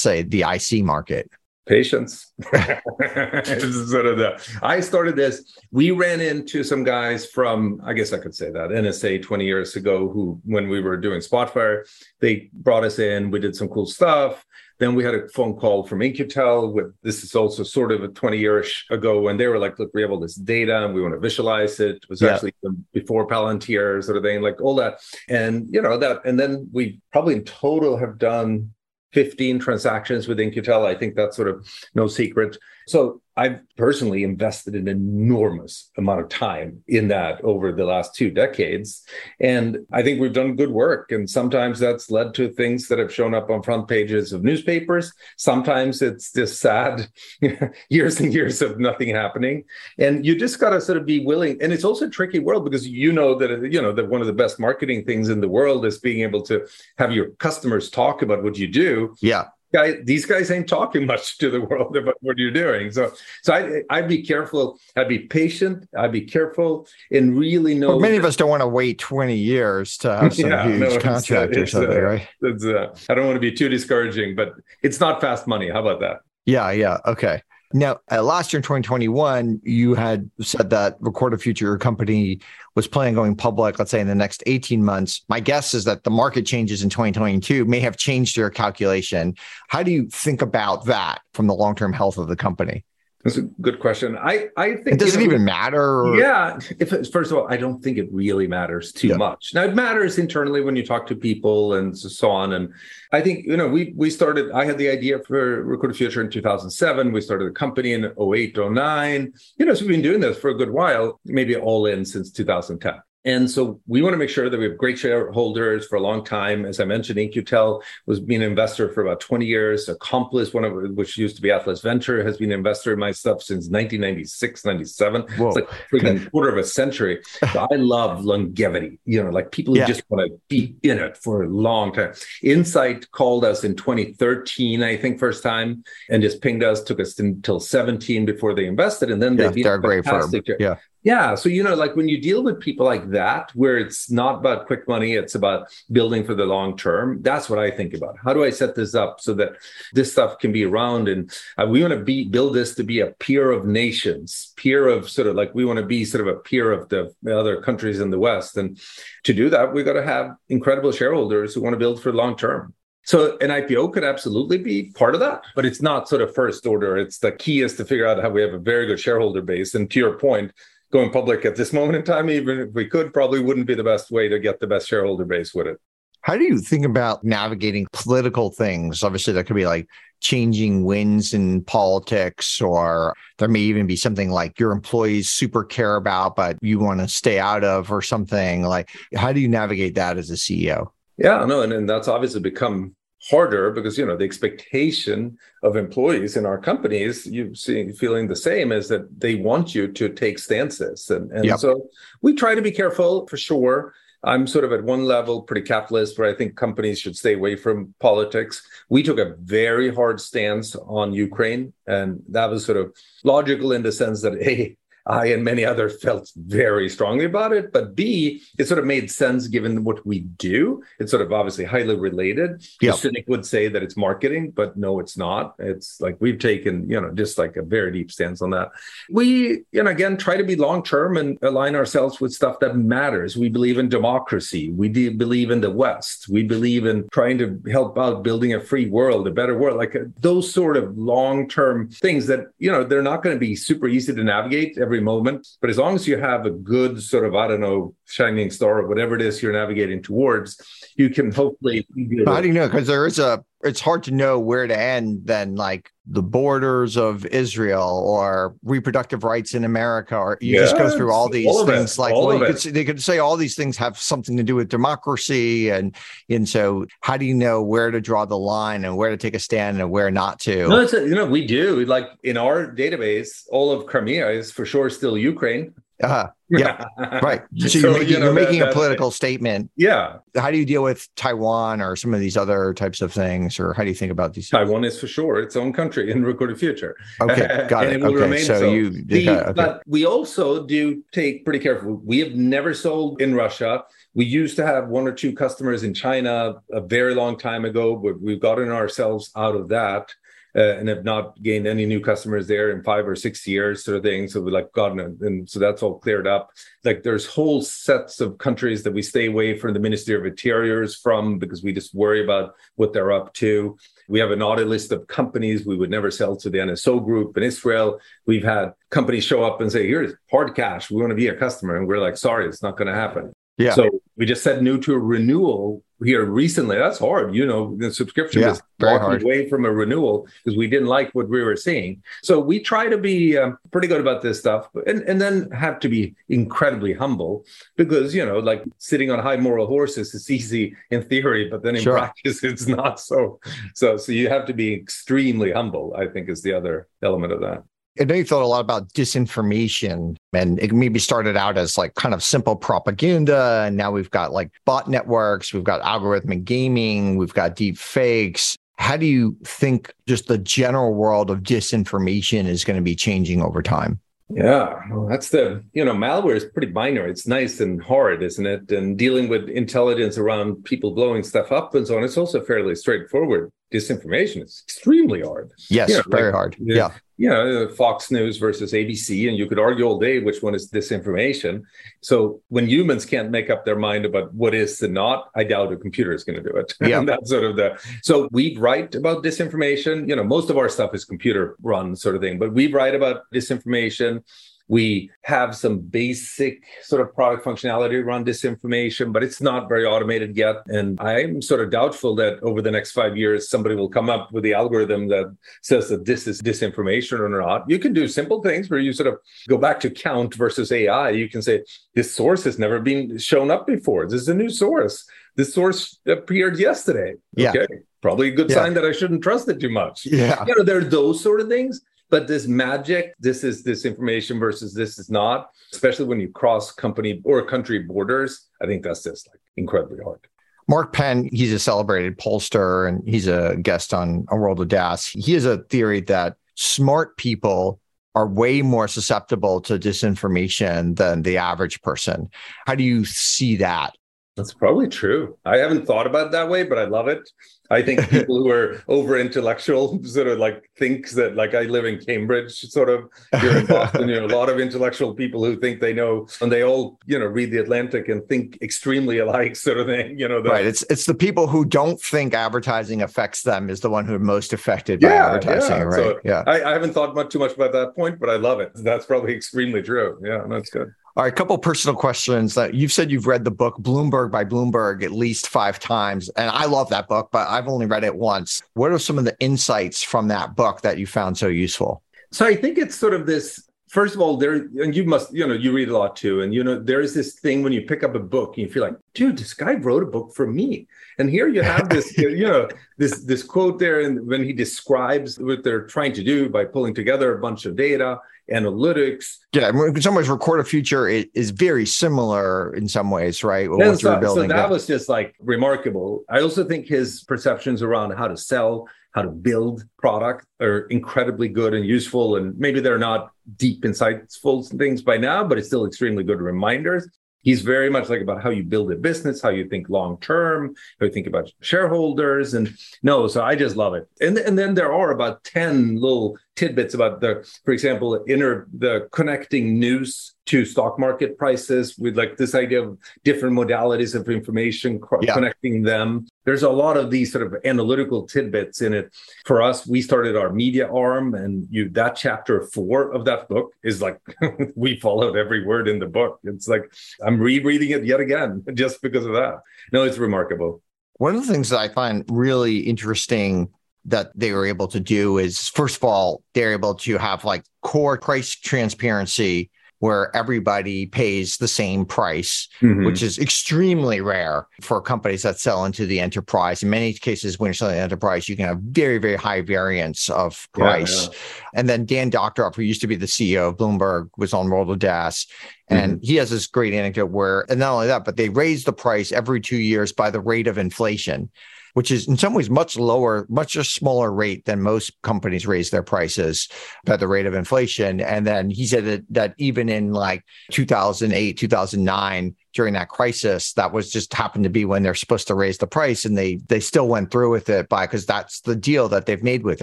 say, 0.00 0.22
the 0.22 0.42
IC 0.42 0.84
market? 0.84 1.30
Patience. 1.68 2.32
sort 2.52 4.06
of 4.06 4.18
the. 4.18 4.58
I 4.62 4.80
started 4.80 5.16
this. 5.16 5.56
We 5.70 5.90
ran 5.90 6.20
into 6.20 6.64
some 6.64 6.82
guys 6.82 7.26
from, 7.26 7.80
I 7.84 7.92
guess 7.92 8.12
I 8.12 8.18
could 8.18 8.34
say 8.34 8.50
that 8.50 8.70
NSA 8.70 9.22
20 9.22 9.44
years 9.44 9.76
ago, 9.76 10.08
who, 10.08 10.40
when 10.44 10.68
we 10.68 10.80
were 10.80 10.96
doing 10.96 11.20
Spotfire, 11.20 11.84
they 12.20 12.48
brought 12.52 12.84
us 12.84 12.98
in. 12.98 13.30
We 13.30 13.38
did 13.38 13.54
some 13.54 13.68
cool 13.68 13.86
stuff 13.86 14.44
then 14.78 14.94
we 14.94 15.04
had 15.04 15.14
a 15.14 15.28
phone 15.28 15.56
call 15.56 15.82
from 15.84 16.02
In-Q-Tel. 16.02 16.72
With 16.72 16.94
this 17.02 17.24
is 17.24 17.34
also 17.34 17.62
sort 17.64 17.90
of 17.90 18.02
a 18.04 18.08
20 18.08 18.38
years 18.38 18.84
ago, 18.90 19.28
and 19.28 19.38
they 19.38 19.48
were 19.48 19.58
like, 19.58 19.78
"Look, 19.78 19.90
we 19.92 20.02
have 20.02 20.10
all 20.10 20.20
this 20.20 20.36
data, 20.36 20.84
and 20.84 20.94
we 20.94 21.02
want 21.02 21.14
to 21.14 21.20
visualize 21.20 21.80
it." 21.80 21.96
It 21.96 22.08
was 22.08 22.22
yeah. 22.22 22.34
actually 22.34 22.54
before 22.92 23.26
Palantir, 23.26 24.02
sort 24.02 24.16
of 24.16 24.22
thing, 24.22 24.40
like 24.40 24.60
all 24.60 24.76
that, 24.76 25.00
and 25.28 25.66
you 25.70 25.82
know 25.82 25.98
that. 25.98 26.24
And 26.24 26.38
then 26.38 26.68
we 26.72 27.00
probably 27.12 27.34
in 27.34 27.44
total 27.44 27.96
have 27.96 28.18
done 28.18 28.72
15 29.12 29.58
transactions 29.58 30.28
with 30.28 30.40
In-Q-Tel. 30.40 30.86
I 30.86 30.94
think 30.94 31.14
that's 31.14 31.36
sort 31.36 31.48
of 31.48 31.66
no 31.94 32.06
secret. 32.06 32.56
So 32.86 33.22
I've 33.38 33.60
personally 33.76 34.24
invested 34.24 34.74
an 34.74 34.88
enormous 34.88 35.90
amount 35.96 36.22
of 36.22 36.28
time 36.28 36.82
in 36.88 37.06
that 37.08 37.40
over 37.44 37.70
the 37.70 37.84
last 37.84 38.16
two 38.16 38.32
decades. 38.32 39.04
And 39.38 39.78
I 39.92 40.02
think 40.02 40.20
we've 40.20 40.32
done 40.32 40.56
good 40.56 40.72
work. 40.72 41.12
And 41.12 41.30
sometimes 41.30 41.78
that's 41.78 42.10
led 42.10 42.34
to 42.34 42.48
things 42.48 42.88
that 42.88 42.98
have 42.98 43.14
shown 43.14 43.34
up 43.34 43.48
on 43.48 43.62
front 43.62 43.86
pages 43.86 44.32
of 44.32 44.42
newspapers. 44.42 45.12
Sometimes 45.36 46.02
it's 46.02 46.32
just 46.32 46.60
sad 46.60 47.06
years 47.88 48.18
and 48.18 48.34
years 48.34 48.60
of 48.60 48.80
nothing 48.80 49.14
happening. 49.14 49.62
And 49.98 50.26
you 50.26 50.34
just 50.34 50.58
got 50.58 50.70
to 50.70 50.80
sort 50.80 50.98
of 50.98 51.06
be 51.06 51.24
willing. 51.24 51.62
And 51.62 51.72
it's 51.72 51.84
also 51.84 52.08
a 52.08 52.10
tricky 52.10 52.40
world 52.40 52.64
because 52.64 52.88
you 52.88 53.12
know 53.12 53.36
that, 53.36 53.72
you 53.72 53.80
know, 53.80 53.92
that 53.92 54.08
one 54.08 54.20
of 54.20 54.26
the 54.26 54.32
best 54.32 54.58
marketing 54.58 55.04
things 55.04 55.28
in 55.28 55.40
the 55.40 55.48
world 55.48 55.86
is 55.86 55.98
being 55.98 56.22
able 56.22 56.42
to 56.42 56.66
have 56.98 57.12
your 57.12 57.30
customers 57.38 57.88
talk 57.88 58.20
about 58.20 58.42
what 58.42 58.58
you 58.58 58.66
do. 58.66 59.14
Yeah 59.20 59.44
guy, 59.72 59.96
these 60.02 60.26
guys 60.26 60.50
ain't 60.50 60.68
talking 60.68 61.06
much 61.06 61.38
to 61.38 61.50
the 61.50 61.60
world 61.60 61.96
about 61.96 62.16
what 62.20 62.38
you're 62.38 62.50
doing. 62.50 62.90
So, 62.90 63.12
so 63.42 63.54
I, 63.54 63.82
I'd 63.90 64.08
be 64.08 64.22
careful. 64.22 64.78
I'd 64.96 65.08
be 65.08 65.20
patient. 65.20 65.88
I'd 65.96 66.12
be 66.12 66.22
careful 66.22 66.86
and 67.10 67.38
really 67.38 67.74
know. 67.74 67.88
Well, 67.88 68.00
many 68.00 68.16
of 68.16 68.24
us 68.24 68.36
don't 68.36 68.50
want 68.50 68.62
to 68.62 68.68
wait 68.68 68.98
20 68.98 69.36
years 69.36 69.96
to 69.98 70.16
have 70.16 70.34
some 70.34 70.50
yeah, 70.50 70.66
huge 70.66 70.80
no, 70.80 71.00
contract 71.00 71.56
or 71.56 71.66
something, 71.66 71.96
uh, 71.96 72.00
right? 72.00 72.28
Uh, 72.42 72.94
I 73.08 73.14
don't 73.14 73.26
want 73.26 73.36
to 73.36 73.40
be 73.40 73.52
too 73.52 73.68
discouraging, 73.68 74.34
but 74.34 74.54
it's 74.82 75.00
not 75.00 75.20
fast 75.20 75.46
money. 75.46 75.70
How 75.70 75.80
about 75.80 76.00
that? 76.00 76.20
Yeah, 76.46 76.70
yeah. 76.70 76.98
Okay. 77.04 77.42
Now, 77.74 77.98
uh, 78.10 78.22
last 78.22 78.52
year 78.52 78.58
in 78.58 78.62
2021, 78.62 79.60
you 79.62 79.94
had 79.94 80.30
said 80.40 80.70
that 80.70 80.96
Recorded 81.00 81.42
Future 81.42 81.66
your 81.66 81.76
company 81.76 82.40
was 82.74 82.88
planning 82.88 83.14
going 83.14 83.36
public, 83.36 83.78
let's 83.78 83.90
say 83.90 84.00
in 84.00 84.06
the 84.06 84.14
next 84.14 84.42
18 84.46 84.82
months. 84.82 85.22
My 85.28 85.38
guess 85.38 85.74
is 85.74 85.84
that 85.84 86.02
the 86.02 86.10
market 86.10 86.46
changes 86.46 86.82
in 86.82 86.88
2022 86.88 87.66
may 87.66 87.80
have 87.80 87.98
changed 87.98 88.38
your 88.38 88.48
calculation. 88.48 89.34
How 89.68 89.82
do 89.82 89.90
you 89.90 90.08
think 90.08 90.40
about 90.40 90.86
that 90.86 91.20
from 91.34 91.46
the 91.46 91.54
long 91.54 91.74
term 91.74 91.92
health 91.92 92.16
of 92.16 92.28
the 92.28 92.36
company? 92.36 92.86
That's 93.24 93.36
a 93.36 93.42
good 93.42 93.80
question. 93.80 94.16
I, 94.16 94.48
I 94.56 94.74
think 94.74 94.86
it 94.86 95.00
doesn't 95.00 95.20
you 95.20 95.26
know, 95.26 95.34
even 95.34 95.44
matter. 95.44 96.02
Or... 96.02 96.16
Yeah. 96.16 96.58
If 96.78 96.90
first 97.10 97.32
of 97.32 97.38
all, 97.38 97.52
I 97.52 97.56
don't 97.56 97.82
think 97.82 97.98
it 97.98 98.08
really 98.12 98.46
matters 98.46 98.92
too 98.92 99.08
yeah. 99.08 99.16
much. 99.16 99.54
Now 99.54 99.64
it 99.64 99.74
matters 99.74 100.18
internally 100.18 100.60
when 100.60 100.76
you 100.76 100.86
talk 100.86 101.06
to 101.08 101.16
people 101.16 101.74
and 101.74 101.98
so 101.98 102.30
on. 102.30 102.52
And 102.52 102.72
I 103.12 103.20
think, 103.20 103.44
you 103.44 103.56
know, 103.56 103.66
we 103.66 103.92
we 103.96 104.08
started, 104.08 104.52
I 104.52 104.64
had 104.64 104.78
the 104.78 104.88
idea 104.88 105.18
for 105.18 105.64
Recorded 105.64 105.96
Future 105.96 106.20
in 106.20 106.30
2007. 106.30 107.10
We 107.10 107.20
started 107.20 107.48
a 107.48 107.52
company 107.52 107.92
in 107.92 108.04
08, 108.04 108.56
09. 108.56 109.32
You 109.56 109.66
know, 109.66 109.74
so 109.74 109.80
we've 109.80 109.90
been 109.90 110.02
doing 110.02 110.20
this 110.20 110.38
for 110.38 110.50
a 110.50 110.54
good 110.54 110.70
while, 110.70 111.20
maybe 111.24 111.56
all 111.56 111.86
in 111.86 112.04
since 112.04 112.30
2010. 112.30 113.00
And 113.24 113.50
so 113.50 113.80
we 113.86 114.00
want 114.00 114.14
to 114.14 114.16
make 114.16 114.30
sure 114.30 114.48
that 114.48 114.58
we 114.58 114.64
have 114.64 114.78
great 114.78 114.98
shareholders 114.98 115.86
for 115.86 115.96
a 115.96 116.00
long 116.00 116.24
time. 116.24 116.64
As 116.64 116.78
I 116.78 116.84
mentioned, 116.84 117.18
In-Q-Tel 117.18 117.82
was 118.06 118.20
being 118.20 118.42
an 118.42 118.48
investor 118.48 118.92
for 118.92 119.02
about 119.02 119.20
20 119.20 119.44
years. 119.44 119.88
Accomplice, 119.88 120.54
one 120.54 120.64
of 120.64 120.72
which 120.96 121.18
used 121.18 121.34
to 121.36 121.42
be 121.42 121.50
Atlas 121.50 121.80
Venture, 121.80 122.24
has 122.24 122.38
been 122.38 122.52
an 122.52 122.58
investor 122.58 122.92
in 122.92 122.98
my 122.98 123.10
stuff 123.10 123.42
since 123.42 123.68
1996, 123.68 124.64
97. 124.64 125.22
Whoa. 125.36 125.48
It's 125.48 125.56
like 125.56 125.68
freaking 125.92 126.30
quarter 126.30 126.48
of 126.50 126.58
a 126.58 126.64
century. 126.64 127.22
So 127.52 127.66
I 127.70 127.76
love 127.76 128.24
longevity, 128.24 128.98
you 129.06 129.22
know, 129.22 129.30
like 129.30 129.50
people 129.50 129.72
who 129.72 129.80
yeah. 129.80 129.86
just 129.86 130.02
want 130.10 130.28
to 130.28 130.38
be 130.48 130.76
in 130.82 130.98
it 130.98 131.16
for 131.16 131.44
a 131.44 131.48
long 131.48 131.94
time. 131.94 132.12
Insight 132.42 133.10
called 133.10 133.44
us 133.44 133.64
in 133.64 133.74
2013, 133.74 134.82
I 134.82 134.96
think, 134.96 135.18
first 135.18 135.42
time, 135.42 135.82
and 136.10 136.22
just 136.22 136.42
pinged 136.42 136.62
us, 136.62 136.82
took 136.82 137.00
us 137.00 137.18
until 137.18 137.58
17 137.58 138.26
before 138.26 138.54
they 138.54 138.66
invested. 138.66 139.10
And 139.10 139.22
then 139.22 139.38
yeah, 139.38 139.48
they 139.48 139.62
they're 139.62 139.74
a 139.76 139.80
great 139.80 140.04
firm. 140.04 140.30
Yeah 140.58 140.76
Yeah. 141.08 141.36
So, 141.36 141.48
you 141.48 141.62
know, 141.62 141.74
like 141.74 141.96
when 141.96 142.06
you 142.06 142.20
deal 142.20 142.42
with 142.42 142.60
people 142.60 142.84
like 142.84 143.08
that, 143.12 143.50
where 143.54 143.78
it's 143.78 144.10
not 144.10 144.40
about 144.40 144.66
quick 144.66 144.86
money, 144.86 145.14
it's 145.14 145.34
about 145.34 145.68
building 145.90 146.22
for 146.22 146.34
the 146.34 146.44
long 146.44 146.76
term. 146.76 147.22
That's 147.22 147.48
what 147.48 147.58
I 147.58 147.70
think 147.70 147.94
about. 147.94 148.18
How 148.22 148.34
do 148.34 148.44
I 148.44 148.50
set 148.50 148.74
this 148.74 148.94
up 148.94 149.18
so 149.18 149.32
that 149.40 149.52
this 149.94 150.12
stuff 150.12 150.38
can 150.38 150.52
be 150.52 150.66
around? 150.66 151.08
And 151.08 151.32
uh, 151.56 151.64
we 151.64 151.80
want 151.80 151.94
to 151.94 152.04
be 152.04 152.24
build 152.24 152.54
this 152.54 152.74
to 152.74 152.84
be 152.84 153.00
a 153.00 153.12
peer 153.20 153.50
of 153.50 153.64
nations, 153.64 154.52
peer 154.56 154.86
of 154.86 155.08
sort 155.08 155.28
of 155.28 155.34
like 155.34 155.54
we 155.54 155.64
want 155.64 155.78
to 155.78 155.86
be 155.86 156.04
sort 156.04 156.28
of 156.28 156.36
a 156.36 156.40
peer 156.40 156.72
of 156.72 156.90
the 156.90 157.10
other 157.26 157.62
countries 157.62 158.00
in 158.00 158.10
the 158.10 158.18
West. 158.18 158.58
And 158.58 158.78
to 159.24 159.32
do 159.32 159.48
that, 159.48 159.72
we've 159.72 159.86
got 159.86 159.94
to 159.94 160.04
have 160.04 160.36
incredible 160.50 160.92
shareholders 160.92 161.54
who 161.54 161.62
want 161.62 161.72
to 161.72 161.78
build 161.78 162.02
for 162.02 162.12
long 162.12 162.36
term. 162.36 162.74
So 163.04 163.38
an 163.38 163.48
IPO 163.48 163.94
could 163.94 164.04
absolutely 164.04 164.58
be 164.58 164.92
part 164.94 165.14
of 165.14 165.20
that, 165.20 165.42
but 165.56 165.64
it's 165.64 165.80
not 165.80 166.06
sort 166.06 166.20
of 166.20 166.34
first 166.34 166.66
order. 166.66 166.98
It's 166.98 167.16
the 167.16 167.32
key 167.32 167.62
is 167.62 167.76
to 167.76 167.86
figure 167.86 168.06
out 168.06 168.20
how 168.20 168.28
we 168.28 168.42
have 168.42 168.52
a 168.52 168.58
very 168.58 168.84
good 168.84 169.00
shareholder 169.00 169.40
base. 169.40 169.74
And 169.74 169.90
to 169.90 169.98
your 169.98 170.18
point, 170.18 170.52
going 170.92 171.10
public 171.10 171.44
at 171.44 171.56
this 171.56 171.72
moment 171.72 171.96
in 171.96 172.04
time, 172.04 172.30
even 172.30 172.60
if 172.60 172.72
we 172.72 172.86
could, 172.86 173.12
probably 173.12 173.40
wouldn't 173.40 173.66
be 173.66 173.74
the 173.74 173.84
best 173.84 174.10
way 174.10 174.28
to 174.28 174.38
get 174.38 174.60
the 174.60 174.66
best 174.66 174.88
shareholder 174.88 175.24
base 175.24 175.54
with 175.54 175.66
it. 175.66 175.78
How 176.22 176.36
do 176.36 176.44
you 176.44 176.58
think 176.58 176.84
about 176.84 177.24
navigating 177.24 177.86
political 177.92 178.50
things? 178.50 179.02
Obviously, 179.02 179.32
that 179.34 179.44
could 179.44 179.56
be 179.56 179.66
like 179.66 179.88
changing 180.20 180.84
winds 180.84 181.32
in 181.32 181.62
politics, 181.62 182.60
or 182.60 183.14
there 183.38 183.48
may 183.48 183.60
even 183.60 183.86
be 183.86 183.96
something 183.96 184.30
like 184.30 184.58
your 184.58 184.72
employees 184.72 185.28
super 185.28 185.62
care 185.62 185.96
about, 185.96 186.34
but 186.34 186.58
you 186.60 186.80
want 186.80 187.00
to 187.00 187.08
stay 187.08 187.38
out 187.38 187.62
of, 187.62 187.92
or 187.92 188.02
something 188.02 188.62
like. 188.62 188.90
How 189.14 189.32
do 189.32 189.40
you 189.40 189.48
navigate 189.48 189.94
that 189.94 190.18
as 190.18 190.30
a 190.30 190.34
CEO? 190.34 190.88
Yeah, 191.18 191.44
no, 191.44 191.62
and, 191.62 191.72
and 191.72 191.88
that's 191.88 192.08
obviously 192.08 192.40
become 192.40 192.94
harder 193.30 193.70
because 193.70 193.98
you 193.98 194.06
know 194.06 194.16
the 194.16 194.24
expectation 194.24 195.36
of 195.62 195.76
employees 195.76 196.36
in 196.36 196.46
our 196.46 196.58
companies 196.58 197.26
you 197.26 197.54
see 197.54 197.92
feeling 197.92 198.26
the 198.26 198.36
same 198.36 198.72
is 198.72 198.88
that 198.88 199.20
they 199.20 199.34
want 199.34 199.74
you 199.74 199.88
to 199.88 200.08
take 200.08 200.38
stances. 200.38 201.10
And, 201.10 201.30
and 201.32 201.44
yep. 201.44 201.58
so 201.58 201.88
we 202.22 202.34
try 202.34 202.54
to 202.54 202.62
be 202.62 202.70
careful 202.70 203.26
for 203.26 203.36
sure. 203.36 203.94
I'm 204.24 204.46
sort 204.48 204.64
of 204.64 204.72
at 204.72 204.82
one 204.82 205.04
level 205.04 205.42
pretty 205.42 205.62
capitalist 205.62 206.18
where 206.18 206.28
i 206.28 206.34
think 206.34 206.56
companies 206.56 206.98
should 206.98 207.16
stay 207.16 207.34
away 207.34 207.54
from 207.54 207.94
politics. 208.00 208.62
We 208.88 209.02
took 209.02 209.18
a 209.18 209.34
very 209.42 209.94
hard 209.94 210.20
stance 210.20 210.74
on 210.74 211.12
ukraine 211.12 211.72
and 211.86 212.22
that 212.28 212.50
was 212.50 212.64
sort 212.64 212.78
of 212.78 212.94
logical 213.24 213.72
in 213.72 213.82
the 213.82 213.92
sense 213.92 214.22
that 214.22 214.34
a 214.42 214.76
I 215.08 215.26
and 215.26 215.42
many 215.42 215.64
others 215.64 216.00
felt 216.00 216.30
very 216.36 216.88
strongly 216.88 217.24
about 217.24 217.52
it. 217.52 217.72
But 217.72 217.94
B, 217.94 218.42
it 218.58 218.68
sort 218.68 218.78
of 218.78 218.84
made 218.84 219.10
sense 219.10 219.48
given 219.48 219.84
what 219.84 220.04
we 220.06 220.20
do. 220.20 220.82
It's 220.98 221.10
sort 221.10 221.22
of 221.22 221.32
obviously 221.32 221.64
highly 221.64 221.96
related. 221.96 222.66
Yep. 222.80 222.94
The 222.94 223.00
cynic 223.00 223.24
would 223.28 223.46
say 223.46 223.68
that 223.68 223.82
it's 223.82 223.96
marketing, 223.96 224.50
but 224.50 224.76
no, 224.76 225.00
it's 225.00 225.16
not. 225.16 225.54
It's 225.58 226.00
like 226.00 226.16
we've 226.20 226.38
taken, 226.38 226.88
you 226.88 227.00
know, 227.00 227.10
just 227.10 227.38
like 227.38 227.56
a 227.56 227.62
very 227.62 227.90
deep 227.90 228.10
stance 228.10 228.42
on 228.42 228.50
that. 228.50 228.70
We, 229.10 229.62
you 229.72 229.82
know, 229.82 229.90
again, 229.90 230.16
try 230.16 230.36
to 230.36 230.44
be 230.44 230.56
long 230.56 230.82
term 230.82 231.16
and 231.16 231.38
align 231.42 231.74
ourselves 231.74 232.20
with 232.20 232.32
stuff 232.32 232.60
that 232.60 232.76
matters. 232.76 233.36
We 233.36 233.48
believe 233.48 233.78
in 233.78 233.88
democracy. 233.88 234.70
We 234.70 234.88
believe 234.88 235.50
in 235.50 235.60
the 235.60 235.70
West. 235.70 236.28
We 236.28 236.42
believe 236.42 236.84
in 236.84 237.08
trying 237.12 237.38
to 237.38 237.60
help 237.70 237.98
out 237.98 238.22
building 238.22 238.54
a 238.54 238.60
free 238.60 238.88
world, 238.88 239.26
a 239.26 239.30
better 239.30 239.56
world, 239.56 239.78
like 239.78 239.96
uh, 239.96 240.00
those 240.20 240.52
sort 240.52 240.76
of 240.76 240.96
long 240.98 241.48
term 241.48 241.88
things 241.88 242.26
that, 242.26 242.48
you 242.58 242.70
know, 242.70 242.84
they're 242.84 243.02
not 243.02 243.22
going 243.22 243.34
to 243.34 243.40
be 243.40 243.56
super 243.56 243.88
easy 243.88 244.14
to 244.14 244.24
navigate 244.24 244.78
every 244.78 244.97
moment. 245.00 245.46
But 245.60 245.70
as 245.70 245.78
long 245.78 245.94
as 245.94 246.06
you 246.06 246.18
have 246.18 246.46
a 246.46 246.50
good 246.50 247.02
sort 247.02 247.24
of, 247.24 247.34
I 247.34 247.48
don't 247.48 247.60
know, 247.60 247.94
shining 248.08 248.50
star 248.50 248.80
or 248.80 248.88
whatever 248.88 249.14
it 249.14 249.22
is 249.22 249.42
you're 249.42 249.52
navigating 249.52 250.02
towards, 250.02 250.60
you 250.96 251.10
can 251.10 251.30
hopefully. 251.30 251.86
How 252.26 252.40
do 252.40 252.48
you 252.48 252.54
know? 252.54 252.66
Because 252.66 252.86
there 252.86 253.06
is 253.06 253.18
a, 253.18 253.44
it's 253.62 253.80
hard 253.80 254.02
to 254.04 254.10
know 254.12 254.38
where 254.38 254.66
to 254.66 254.78
end 254.78 255.26
than 255.26 255.54
like 255.54 255.90
the 256.06 256.22
borders 256.22 256.96
of 256.96 257.26
Israel 257.26 258.04
or 258.06 258.54
reproductive 258.62 259.24
rights 259.24 259.54
in 259.54 259.64
America, 259.64 260.16
or 260.16 260.38
you 260.40 260.56
just 260.58 260.76
go 260.76 260.88
through 260.96 261.12
all 261.12 261.28
these 261.28 261.46
all 261.46 261.66
things. 261.66 261.98
It, 261.98 262.00
like, 262.00 262.14
well, 262.14 262.38
you 262.38 262.46
could 262.46 262.58
say, 262.58 262.70
they 262.70 262.84
could 262.84 263.02
say 263.02 263.18
all 263.18 263.36
these 263.36 263.56
things 263.56 263.76
have 263.76 263.98
something 263.98 264.36
to 264.36 264.42
do 264.42 264.54
with 264.54 264.68
democracy, 264.68 265.70
and 265.70 265.94
and 266.30 266.48
so 266.48 266.86
how 267.02 267.16
do 267.16 267.26
you 267.26 267.34
know 267.34 267.62
where 267.62 267.90
to 267.90 268.00
draw 268.00 268.24
the 268.24 268.38
line 268.38 268.84
and 268.84 268.96
where 268.96 269.10
to 269.10 269.16
take 269.16 269.34
a 269.34 269.38
stand 269.38 269.80
and 269.80 269.90
where 269.90 270.10
not 270.10 270.40
to? 270.40 270.68
No, 270.68 270.80
it's 270.80 270.94
a, 270.94 271.06
you 271.06 271.14
know 271.14 271.26
we 271.26 271.46
do. 271.46 271.84
Like 271.84 272.08
in 272.22 272.36
our 272.36 272.72
database, 272.72 273.44
all 273.50 273.70
of 273.70 273.86
Crimea 273.86 274.30
is 274.30 274.50
for 274.50 274.64
sure 274.64 274.88
still 274.88 275.18
Ukraine. 275.18 275.74
Uh-huh. 276.02 276.30
Yeah. 276.50 276.84
right. 277.22 277.42
So, 277.56 277.68
so 277.68 277.78
you're 277.78 277.92
making, 277.92 278.08
you 278.08 278.18
know, 278.18 278.24
you're 278.26 278.34
making 278.34 278.60
that, 278.60 278.70
a 278.70 278.72
political 278.72 279.10
statement. 279.10 279.70
Yeah. 279.76 280.18
How 280.36 280.50
do 280.50 280.56
you 280.56 280.64
deal 280.64 280.82
with 280.82 281.08
Taiwan 281.16 281.80
or 281.80 281.96
some 281.96 282.14
of 282.14 282.20
these 282.20 282.36
other 282.36 282.74
types 282.74 283.00
of 283.00 283.12
things? 283.12 283.60
Or 283.60 283.74
how 283.74 283.82
do 283.82 283.88
you 283.88 283.94
think 283.94 284.12
about 284.12 284.34
these? 284.34 284.48
Taiwan 284.48 284.84
is 284.84 284.98
for 284.98 285.06
sure 285.06 285.40
its 285.40 285.56
own 285.56 285.72
country 285.72 286.10
in 286.10 286.22
recorded 286.24 286.58
future. 286.58 286.96
Okay. 287.20 287.66
Got 287.68 287.86
it. 287.88 287.96
it 287.96 288.02
okay. 288.02 288.38
So, 288.38 288.58
so, 288.58 288.70
you, 288.72 288.90
the, 288.90 289.28
okay. 289.28 289.52
but 289.52 289.82
we 289.86 290.06
also 290.06 290.66
do 290.66 291.02
take 291.12 291.44
pretty 291.44 291.60
careful. 291.60 292.00
We 292.04 292.20
have 292.20 292.34
never 292.34 292.74
sold 292.74 293.20
in 293.20 293.34
Russia. 293.34 293.84
We 294.14 294.24
used 294.24 294.56
to 294.56 294.66
have 294.66 294.88
one 294.88 295.06
or 295.06 295.12
two 295.12 295.32
customers 295.32 295.84
in 295.84 295.94
China 295.94 296.56
a 296.72 296.80
very 296.80 297.14
long 297.14 297.38
time 297.38 297.64
ago, 297.64 297.96
but 297.96 298.20
we've 298.20 298.40
gotten 298.40 298.70
ourselves 298.70 299.30
out 299.36 299.54
of 299.54 299.68
that 299.68 300.12
uh, 300.56 300.76
and 300.78 300.88
have 300.88 301.04
not 301.04 301.40
gained 301.42 301.66
any 301.66 301.86
new 301.86 302.00
customers 302.00 302.46
there 302.46 302.70
in 302.70 302.82
five 302.82 303.06
or 303.06 303.14
six 303.14 303.46
years, 303.46 303.84
sort 303.84 303.96
of 303.96 304.02
thing. 304.02 304.28
So 304.28 304.40
we 304.40 304.50
like 304.50 304.72
gotten 304.72 305.00
it, 305.00 305.20
and 305.20 305.48
so 305.48 305.58
that's 305.58 305.82
all 305.82 305.98
cleared 305.98 306.26
up. 306.26 306.50
Like 306.84 307.02
there's 307.02 307.26
whole 307.26 307.62
sets 307.62 308.20
of 308.20 308.38
countries 308.38 308.82
that 308.82 308.92
we 308.92 309.02
stay 309.02 309.26
away 309.26 309.58
from 309.58 309.74
the 309.74 309.80
Ministry 309.80 310.14
of 310.14 310.24
Interiors 310.24 310.96
from 310.96 311.38
because 311.38 311.62
we 311.62 311.72
just 311.72 311.94
worry 311.94 312.22
about 312.22 312.54
what 312.76 312.92
they're 312.92 313.12
up 313.12 313.32
to. 313.34 313.76
We 314.08 314.20
have 314.20 314.30
an 314.30 314.42
audit 314.42 314.68
list 314.68 314.90
of 314.90 315.06
companies 315.06 315.66
we 315.66 315.76
would 315.76 315.90
never 315.90 316.10
sell 316.10 316.34
to 316.36 316.48
the 316.48 316.58
NSO 316.58 317.04
group 317.04 317.36
in 317.36 317.42
Israel. 317.42 318.00
We've 318.26 318.44
had 318.44 318.72
companies 318.90 319.24
show 319.24 319.42
up 319.44 319.60
and 319.60 319.70
say, 319.70 319.86
"Here's 319.86 320.14
hard 320.30 320.54
cash. 320.54 320.90
We 320.90 321.00
want 321.00 321.10
to 321.10 321.16
be 321.16 321.28
a 321.28 321.36
customer," 321.36 321.76
and 321.76 321.86
we're 321.86 321.98
like, 321.98 322.16
"Sorry, 322.16 322.46
it's 322.46 322.62
not 322.62 322.76
going 322.76 322.88
to 322.88 322.94
happen." 322.94 323.32
Yeah. 323.58 323.74
So 323.74 323.88
we 324.16 324.24
just 324.24 324.42
said 324.42 324.62
no 324.62 324.76
to 324.78 324.94
a 324.94 324.98
renewal 324.98 325.82
here 326.04 326.24
recently. 326.24 326.76
That's 326.76 326.98
hard. 326.98 327.34
You 327.34 327.46
know, 327.46 327.76
the 327.76 327.92
subscription 327.92 328.42
yeah, 328.42 328.50
was 328.50 328.62
walking 328.80 329.22
away 329.22 329.48
from 329.48 329.64
a 329.64 329.72
renewal 329.72 330.26
because 330.44 330.56
we 330.56 330.68
didn't 330.68 330.88
like 330.88 331.10
what 331.12 331.28
we 331.28 331.42
were 331.42 331.56
seeing. 331.56 332.02
So 332.22 332.38
we 332.38 332.60
try 332.60 332.88
to 332.88 332.98
be 332.98 333.36
um, 333.36 333.58
pretty 333.70 333.88
good 333.88 334.00
about 334.00 334.22
this 334.22 334.38
stuff, 334.38 334.68
and 334.86 335.00
and 335.02 335.20
then 335.20 335.50
have 335.50 335.80
to 335.80 335.88
be 335.88 336.14
incredibly 336.28 336.92
humble 336.92 337.44
because 337.76 338.14
you 338.14 338.24
know, 338.24 338.38
like 338.38 338.64
sitting 338.78 339.10
on 339.10 339.18
high 339.18 339.36
moral 339.36 339.66
horses 339.66 340.14
is 340.14 340.30
easy 340.38 340.74
in 340.90 341.02
theory, 341.02 341.48
but 341.48 341.62
then 341.62 341.76
in 341.76 341.82
sure. 341.82 341.94
practice 341.94 342.44
it's 342.44 342.66
not 342.66 343.00
so. 343.00 343.40
So 343.74 343.96
so 343.96 344.12
you 344.12 344.28
have 344.28 344.46
to 344.46 344.52
be 344.52 344.72
extremely 344.74 345.52
humble. 345.52 345.94
I 345.96 346.06
think 346.06 346.28
is 346.28 346.42
the 346.42 346.52
other 346.52 346.88
element 347.02 347.32
of 347.32 347.40
that. 347.40 347.62
I 348.00 348.04
know 348.04 348.14
you 348.14 348.24
thought 348.24 348.42
a 348.42 348.46
lot 348.46 348.60
about 348.60 348.92
disinformation 348.92 350.16
and 350.32 350.58
it 350.60 350.72
maybe 350.72 350.98
started 350.98 351.36
out 351.36 351.58
as 351.58 351.76
like 351.76 351.94
kind 351.94 352.14
of 352.14 352.22
simple 352.22 352.56
propaganda. 352.56 353.64
And 353.66 353.76
now 353.76 353.90
we've 353.90 354.10
got 354.10 354.32
like 354.32 354.50
bot 354.64 354.88
networks, 354.88 355.52
we've 355.52 355.64
got 355.64 355.82
algorithmic 355.82 356.44
gaming, 356.44 357.16
we've 357.16 357.34
got 357.34 357.56
deep 357.56 357.78
fakes. 357.78 358.56
How 358.78 358.96
do 358.96 359.06
you 359.06 359.36
think 359.44 359.92
just 360.06 360.28
the 360.28 360.38
general 360.38 360.94
world 360.94 361.30
of 361.30 361.40
disinformation 361.40 362.46
is 362.46 362.64
going 362.64 362.76
to 362.76 362.82
be 362.82 362.94
changing 362.94 363.42
over 363.42 363.62
time? 363.62 364.00
Yeah, 364.30 364.82
well, 364.90 365.08
that's 365.08 365.30
the, 365.30 365.64
you 365.72 365.84
know, 365.84 365.94
malware 365.94 366.36
is 366.36 366.44
pretty 366.44 366.70
binary. 366.70 367.10
It's 367.10 367.26
nice 367.26 367.60
and 367.60 367.82
hard, 367.82 368.22
isn't 368.22 368.46
it? 368.46 368.70
And 368.70 368.98
dealing 368.98 369.28
with 369.28 369.48
intelligence 369.48 370.18
around 370.18 370.64
people 370.64 370.90
blowing 370.92 371.22
stuff 371.22 371.50
up 371.50 371.74
and 371.74 371.86
so 371.86 371.96
on, 371.96 372.04
it's 372.04 372.18
also 372.18 372.44
fairly 372.44 372.74
straightforward. 372.74 373.50
Disinformation 373.72 374.42
is 374.42 374.62
extremely 374.66 375.22
hard. 375.22 375.52
Yes, 375.68 375.90
you 375.90 375.96
know, 375.96 376.02
very 376.08 376.24
like, 376.24 376.34
hard. 376.34 376.54
Uh, 376.54 376.74
yeah 376.74 376.90
you 377.18 377.32
uh, 377.32 377.44
know, 377.44 377.68
Fox 377.68 378.10
News 378.12 378.38
versus 378.38 378.72
ABC, 378.72 379.28
and 379.28 379.36
you 379.36 379.46
could 379.46 379.58
argue 379.58 379.84
all 379.84 379.98
day 379.98 380.20
which 380.20 380.40
one 380.40 380.54
is 380.54 380.70
disinformation. 380.70 381.64
So 382.00 382.40
when 382.48 382.68
humans 382.68 383.04
can't 383.04 383.30
make 383.30 383.50
up 383.50 383.64
their 383.64 383.76
mind 383.76 384.06
about 384.06 384.32
what 384.32 384.54
is 384.54 384.80
and 384.82 384.94
not, 384.94 385.28
I 385.34 385.42
doubt 385.42 385.72
a 385.72 385.76
computer 385.76 386.12
is 386.12 386.22
going 386.22 386.42
to 386.42 386.48
do 386.48 386.56
it. 386.56 386.74
Yeah, 386.88 387.04
that's 387.04 387.28
sort 387.28 387.44
of 387.44 387.56
the. 387.56 387.76
So 388.02 388.28
we 388.30 388.56
write 388.56 388.94
about 388.94 389.22
disinformation. 389.22 390.08
You 390.08 390.16
know, 390.16 390.24
most 390.24 390.48
of 390.48 390.56
our 390.56 390.68
stuff 390.68 390.94
is 390.94 391.04
computer 391.04 391.56
run 391.60 391.96
sort 391.96 392.14
of 392.14 392.22
thing, 392.22 392.38
but 392.38 392.54
we 392.54 392.72
write 392.72 392.94
about 392.94 393.22
disinformation. 393.34 394.22
We 394.68 395.10
have 395.22 395.56
some 395.56 395.78
basic 395.78 396.62
sort 396.82 397.00
of 397.00 397.14
product 397.14 397.44
functionality 397.44 398.02
around 398.02 398.26
disinformation, 398.26 399.12
but 399.12 399.22
it's 399.22 399.40
not 399.40 399.68
very 399.68 399.86
automated 399.86 400.36
yet. 400.36 400.56
And 400.66 401.00
I'm 401.00 401.40
sort 401.40 401.60
of 401.62 401.70
doubtful 401.70 402.14
that 402.16 402.38
over 402.42 402.60
the 402.60 402.70
next 402.70 402.92
five 402.92 403.16
years, 403.16 403.48
somebody 403.48 403.74
will 403.74 403.88
come 403.88 404.10
up 404.10 404.30
with 404.30 404.44
the 404.44 404.52
algorithm 404.52 405.08
that 405.08 405.34
says 405.62 405.88
that 405.88 406.04
this 406.04 406.26
is 406.26 406.42
disinformation 406.42 407.18
or 407.18 407.40
not. 407.40 407.64
You 407.68 407.78
can 407.78 407.94
do 407.94 408.06
simple 408.08 408.42
things 408.42 408.68
where 408.68 408.80
you 408.80 408.92
sort 408.92 409.06
of 409.06 409.18
go 409.48 409.56
back 409.56 409.80
to 409.80 409.90
count 409.90 410.34
versus 410.34 410.70
AI. 410.70 411.10
You 411.10 411.28
can 411.28 411.40
say, 411.40 411.64
this 411.94 412.14
source 412.14 412.44
has 412.44 412.58
never 412.58 412.78
been 412.78 413.18
shown 413.18 413.50
up 413.50 413.66
before. 413.66 414.06
This 414.06 414.20
is 414.20 414.28
a 414.28 414.34
new 414.34 414.50
source. 414.50 415.08
This 415.34 415.54
source 415.54 415.98
appeared 416.06 416.58
yesterday. 416.58 417.14
Yeah. 417.36 417.50
Okay. 417.50 417.66
Probably 418.02 418.28
a 418.28 418.32
good 418.32 418.50
yeah. 418.50 418.56
sign 418.56 418.74
that 418.74 418.84
I 418.84 418.92
shouldn't 418.92 419.22
trust 419.22 419.48
it 419.48 419.60
too 419.60 419.70
much. 419.70 420.06
Yeah. 420.06 420.44
You 420.46 420.56
know, 420.56 420.64
there 420.64 420.78
are 420.78 420.84
those 420.84 421.22
sort 421.22 421.40
of 421.40 421.48
things. 421.48 421.80
But 422.10 422.26
this 422.26 422.46
magic, 422.46 423.14
this 423.18 423.44
is 423.44 423.62
this 423.62 423.84
information 423.84 424.38
versus 424.38 424.72
this 424.72 424.98
is 424.98 425.10
not, 425.10 425.50
especially 425.72 426.06
when 426.06 426.20
you 426.20 426.30
cross 426.30 426.72
company 426.72 427.20
or 427.24 427.44
country 427.44 427.80
borders, 427.80 428.46
I 428.62 428.66
think 428.66 428.82
that's 428.82 429.02
just 429.02 429.28
like 429.28 429.40
incredibly 429.56 430.02
hard. 430.02 430.20
Mark 430.68 430.92
Penn, 430.92 431.28
he's 431.32 431.52
a 431.52 431.58
celebrated 431.58 432.18
pollster 432.18 432.88
and 432.88 433.06
he's 433.06 433.26
a 433.26 433.56
guest 433.56 433.94
on 433.94 434.26
A 434.30 434.36
World 434.36 434.60
of 434.60 434.68
DaaS. 434.68 435.06
He 435.06 435.32
has 435.32 435.46
a 435.46 435.58
theory 435.64 436.00
that 436.02 436.36
smart 436.56 437.16
people 437.16 437.80
are 438.14 438.26
way 438.26 438.62
more 438.62 438.88
susceptible 438.88 439.60
to 439.62 439.78
disinformation 439.78 440.96
than 440.96 441.22
the 441.22 441.36
average 441.36 441.80
person. 441.82 442.28
How 442.66 442.74
do 442.74 442.82
you 442.82 443.04
see 443.04 443.56
that? 443.56 443.94
That's 444.36 444.54
probably 444.54 444.88
true. 444.88 445.36
I 445.44 445.58
haven't 445.58 445.86
thought 445.86 446.06
about 446.06 446.28
it 446.28 446.32
that 446.32 446.48
way, 446.48 446.64
but 446.64 446.78
I 446.78 446.84
love 446.84 447.08
it. 447.08 447.28
I 447.70 447.82
think 447.82 448.08
people 448.08 448.38
who 448.38 448.50
are 448.50 448.82
over 448.88 449.18
intellectual 449.18 450.02
sort 450.04 450.26
of 450.26 450.38
like 450.38 450.70
thinks 450.76 451.12
that 451.14 451.36
like 451.36 451.54
I 451.54 451.62
live 451.62 451.84
in 451.84 451.98
Cambridge, 451.98 452.52
sort 452.52 452.88
of 452.88 453.08
you're 453.42 453.58
in 453.58 453.66
Boston, 453.66 454.08
you 454.08 454.20
know, 454.20 454.26
a 454.26 454.34
lot 454.34 454.48
of 454.48 454.58
intellectual 454.58 455.14
people 455.14 455.44
who 455.44 455.58
think 455.58 455.80
they 455.80 455.92
know 455.92 456.26
and 456.40 456.50
they 456.50 456.62
all, 456.62 456.98
you 457.06 457.18
know, 457.18 457.26
read 457.26 457.50
the 457.50 457.58
Atlantic 457.58 458.08
and 458.08 458.26
think 458.28 458.58
extremely 458.62 459.18
alike, 459.18 459.56
sort 459.68 459.78
of 459.78 459.86
thing. 459.86 460.18
You 460.18 460.28
know, 460.28 460.40
the, 460.40 460.50
right. 460.50 460.66
It's 460.66 460.82
it's 460.88 461.06
the 461.06 461.14
people 461.14 461.46
who 461.46 461.64
don't 461.64 462.00
think 462.00 462.34
advertising 462.34 463.02
affects 463.02 463.42
them 463.42 463.68
is 463.68 463.80
the 463.80 463.90
one 463.90 464.06
who 464.06 464.14
are 464.14 464.20
most 464.20 464.52
affected 464.52 465.00
by 465.00 465.08
yeah, 465.08 465.26
advertising. 465.26 465.76
Yeah. 465.76 465.82
Right. 465.82 465.94
So 465.94 466.20
yeah. 466.24 466.44
I, 466.46 466.62
I 466.62 466.72
haven't 466.72 466.94
thought 466.94 467.14
much 467.14 467.30
too 467.30 467.38
much 467.38 467.54
about 467.54 467.72
that 467.72 467.94
point, 467.94 468.18
but 468.18 468.30
I 468.30 468.36
love 468.36 468.60
it. 468.60 468.72
That's 468.74 469.06
probably 469.06 469.34
extremely 469.34 469.82
true. 469.82 470.18
Yeah, 470.24 470.44
that's 470.48 470.70
good. 470.70 470.92
All 471.18 471.24
right, 471.24 471.32
a 471.32 471.34
couple 471.34 471.58
personal 471.58 471.96
questions 471.96 472.54
that 472.54 472.74
you've 472.74 472.92
said 472.92 473.10
you've 473.10 473.26
read 473.26 473.42
the 473.42 473.50
book 473.50 473.76
Bloomberg 473.78 474.30
by 474.30 474.44
Bloomberg 474.44 475.02
at 475.02 475.10
least 475.10 475.48
five 475.48 475.80
times. 475.80 476.28
And 476.36 476.48
I 476.48 476.66
love 476.66 476.90
that 476.90 477.08
book, 477.08 477.30
but 477.32 477.48
I've 477.48 477.66
only 477.66 477.86
read 477.86 478.04
it 478.04 478.14
once. 478.14 478.62
What 478.74 478.92
are 478.92 479.00
some 479.00 479.18
of 479.18 479.24
the 479.24 479.36
insights 479.40 480.00
from 480.00 480.28
that 480.28 480.54
book 480.54 480.82
that 480.82 480.96
you 480.96 481.08
found 481.08 481.36
so 481.36 481.48
useful? 481.48 482.04
So 482.30 482.46
I 482.46 482.54
think 482.54 482.78
it's 482.78 482.94
sort 482.94 483.14
of 483.14 483.26
this 483.26 483.68
first 483.88 484.14
of 484.14 484.20
all, 484.20 484.36
there 484.36 484.52
and 484.54 484.94
you 484.94 485.02
must, 485.04 485.34
you 485.34 485.44
know, 485.46 485.54
you 485.54 485.72
read 485.72 485.88
a 485.88 485.96
lot 485.96 486.14
too. 486.14 486.42
And 486.42 486.54
you 486.54 486.62
know, 486.62 486.78
there 486.78 487.00
is 487.00 487.14
this 487.14 487.34
thing 487.40 487.64
when 487.64 487.72
you 487.72 487.82
pick 487.82 488.04
up 488.04 488.14
a 488.14 488.20
book 488.20 488.56
and 488.56 488.66
you 488.66 488.72
feel 488.72 488.84
like, 488.84 488.96
dude, 489.14 489.38
this 489.38 489.54
guy 489.54 489.74
wrote 489.74 490.04
a 490.04 490.06
book 490.06 490.34
for 490.36 490.46
me. 490.46 490.86
And 491.18 491.28
here 491.28 491.48
you 491.48 491.62
have 491.62 491.88
this, 491.88 492.16
you 492.18 492.46
know, 492.46 492.68
this 492.96 493.24
this 493.24 493.42
quote 493.42 493.80
there, 493.80 494.02
and 494.02 494.24
when 494.28 494.44
he 494.44 494.52
describes 494.52 495.38
what 495.38 495.64
they're 495.64 495.86
trying 495.86 496.12
to 496.12 496.22
do 496.22 496.48
by 496.48 496.64
pulling 496.64 496.94
together 496.94 497.36
a 497.36 497.40
bunch 497.40 497.66
of 497.66 497.74
data 497.74 498.20
analytics. 498.52 499.36
Yeah, 499.52 499.70
in 499.70 500.00
some 500.00 500.14
ways, 500.14 500.28
Recorded 500.28 500.66
Future 500.66 501.08
is 501.08 501.50
very 501.50 501.86
similar 501.86 502.74
in 502.74 502.88
some 502.88 503.10
ways, 503.10 503.44
right? 503.44 503.68
Yeah, 503.78 503.94
so, 503.94 504.20
so, 504.20 504.46
that 504.46 504.70
was 504.70 504.86
just 504.86 505.08
like 505.08 505.34
remarkable. 505.40 506.24
I 506.28 506.40
also 506.40 506.64
think 506.64 506.86
his 506.86 507.24
perceptions 507.24 507.82
around 507.82 508.12
how 508.12 508.28
to 508.28 508.36
sell, 508.36 508.88
how 509.12 509.22
to 509.22 509.30
build 509.30 509.84
product 509.98 510.46
are 510.60 510.80
incredibly 510.90 511.48
good 511.48 511.74
and 511.74 511.84
useful. 511.84 512.36
And 512.36 512.58
maybe 512.58 512.80
they're 512.80 512.98
not 512.98 513.30
deep, 513.56 513.82
insightful 513.82 514.68
things 514.78 515.02
by 515.02 515.16
now, 515.16 515.44
but 515.44 515.58
it's 515.58 515.66
still 515.66 515.86
extremely 515.86 516.24
good 516.24 516.40
reminders. 516.40 517.08
He's 517.42 517.62
very 517.62 517.90
much 517.90 518.08
like 518.08 518.20
about 518.20 518.42
how 518.42 518.50
you 518.50 518.62
build 518.62 518.92
a 518.92 518.96
business, 518.96 519.40
how 519.40 519.48
you 519.48 519.68
think 519.68 519.88
long 519.88 520.18
term, 520.18 520.74
how 521.00 521.06
you 521.06 521.12
think 521.12 521.26
about 521.26 521.50
shareholders. 521.60 522.54
And 522.54 522.76
no, 523.02 523.26
so 523.26 523.42
I 523.42 523.54
just 523.54 523.76
love 523.76 523.94
it. 523.94 524.08
And, 524.20 524.38
and 524.38 524.58
then 524.58 524.74
there 524.74 524.92
are 524.92 525.10
about 525.10 525.44
10 525.44 525.96
little 525.96 526.38
tidbits 526.56 526.94
about 526.94 527.20
the, 527.20 527.48
for 527.64 527.72
example, 527.72 528.24
inner 528.28 528.66
the 528.72 529.08
connecting 529.12 529.78
news 529.78 530.34
to 530.46 530.64
stock 530.64 530.98
market 530.98 531.36
prices 531.36 531.96
with 531.98 532.16
like 532.16 532.36
this 532.36 532.54
idea 532.54 532.82
of 532.82 532.98
different 533.24 533.56
modalities 533.56 534.14
of 534.14 534.28
information, 534.28 535.00
yeah. 535.20 535.34
connecting 535.34 535.82
them. 535.82 536.26
There's 536.48 536.62
a 536.62 536.70
lot 536.70 536.96
of 536.96 537.10
these 537.10 537.30
sort 537.30 537.46
of 537.46 537.56
analytical 537.66 538.26
tidbits 538.26 538.80
in 538.80 538.94
it. 538.94 539.14
For 539.44 539.60
us, 539.60 539.86
we 539.86 540.00
started 540.00 540.34
our 540.34 540.50
media 540.50 540.90
arm, 540.90 541.34
and 541.34 541.68
you 541.70 541.90
that 541.90 542.16
chapter 542.16 542.62
four 542.68 543.12
of 543.12 543.26
that 543.26 543.50
book 543.50 543.74
is 543.84 544.00
like 544.00 544.18
we 544.74 544.98
followed 544.98 545.36
every 545.36 545.66
word 545.66 545.88
in 545.88 545.98
the 545.98 546.06
book. 546.06 546.40
It's 546.44 546.66
like 546.66 546.90
I'm 547.22 547.38
rereading 547.38 547.90
it 547.90 548.06
yet 548.06 548.20
again 548.20 548.64
just 548.72 549.02
because 549.02 549.26
of 549.26 549.34
that. 549.34 549.60
No, 549.92 550.04
it's 550.04 550.16
remarkable. 550.16 550.80
One 551.18 551.34
of 551.34 551.46
the 551.46 551.52
things 551.52 551.68
that 551.68 551.80
I 551.80 551.90
find 551.90 552.24
really 552.30 552.78
interesting 552.78 553.68
that 554.06 554.30
they 554.34 554.52
were 554.52 554.64
able 554.64 554.88
to 554.88 555.00
do 555.00 555.36
is 555.36 555.68
first 555.68 555.96
of 555.96 556.04
all, 556.04 556.42
they're 556.54 556.72
able 556.72 556.94
to 556.94 557.18
have 557.18 557.44
like 557.44 557.62
core 557.82 558.16
price 558.16 558.54
transparency 558.54 559.70
where 560.00 560.34
everybody 560.36 561.06
pays 561.06 561.56
the 561.56 561.68
same 561.68 562.04
price, 562.04 562.68
mm-hmm. 562.80 563.04
which 563.04 563.22
is 563.22 563.38
extremely 563.38 564.20
rare 564.20 564.66
for 564.80 565.00
companies 565.00 565.42
that 565.42 565.58
sell 565.58 565.84
into 565.84 566.06
the 566.06 566.20
enterprise. 566.20 566.82
In 566.82 566.90
many 566.90 567.12
cases, 567.12 567.58
when 567.58 567.68
you're 567.68 567.74
selling 567.74 567.98
enterprise, 567.98 568.48
you 568.48 568.56
can 568.56 568.66
have 568.66 568.78
very, 568.78 569.18
very 569.18 569.36
high 569.36 569.60
variance 569.60 570.28
of 570.30 570.68
price. 570.72 571.24
Yeah, 571.24 571.30
yeah. 571.32 571.80
And 571.80 571.88
then 571.88 572.04
Dan 572.04 572.30
Doctoroff, 572.30 572.76
who 572.76 572.82
used 572.82 573.00
to 573.00 573.06
be 573.06 573.16
the 573.16 573.26
CEO 573.26 573.68
of 573.68 573.76
Bloomberg, 573.76 574.28
was 574.36 574.54
on 574.54 574.68
Dash. 574.98 575.46
And 575.88 576.16
mm-hmm. 576.16 576.26
he 576.26 576.36
has 576.36 576.50
this 576.50 576.66
great 576.66 576.94
anecdote 576.94 577.30
where, 577.30 577.64
and 577.68 577.80
not 577.80 577.94
only 577.94 578.06
that, 578.06 578.24
but 578.24 578.36
they 578.36 578.50
raise 578.50 578.84
the 578.84 578.92
price 578.92 579.32
every 579.32 579.60
two 579.60 579.78
years 579.78 580.12
by 580.12 580.30
the 580.30 580.40
rate 580.40 580.66
of 580.66 580.78
inflation 580.78 581.50
which 581.94 582.10
is 582.10 582.28
in 582.28 582.36
some 582.36 582.54
ways 582.54 582.70
much 582.70 582.96
lower, 582.96 583.46
much 583.48 583.76
a 583.76 583.84
smaller 583.84 584.32
rate 584.32 584.64
than 584.64 584.80
most 584.80 585.20
companies 585.22 585.66
raise 585.66 585.90
their 585.90 586.02
prices 586.02 586.68
at 587.06 587.20
the 587.20 587.28
rate 587.28 587.46
of 587.46 587.54
inflation. 587.54 588.20
And 588.20 588.46
then 588.46 588.70
he 588.70 588.86
said 588.86 589.04
that, 589.04 589.24
that 589.30 589.54
even 589.58 589.88
in 589.88 590.12
like 590.12 590.44
2008, 590.72 591.58
2009, 591.58 592.56
during 592.74 592.94
that 592.94 593.08
crisis, 593.08 593.72
that 593.72 593.92
was 593.92 594.10
just 594.10 594.32
happened 594.32 594.64
to 594.64 594.70
be 594.70 594.84
when 594.84 595.02
they're 595.02 595.14
supposed 595.14 595.48
to 595.48 595.54
raise 595.54 595.78
the 595.78 595.86
price, 595.86 596.24
and 596.24 596.38
they 596.38 596.56
they 596.68 596.80
still 596.80 597.08
went 597.08 597.30
through 597.30 597.50
with 597.50 597.68
it 597.68 597.88
by 597.88 598.06
because 598.06 598.26
that's 598.26 598.60
the 598.60 598.76
deal 598.76 599.08
that 599.08 599.26
they've 599.26 599.42
made 599.42 599.64
with 599.64 599.82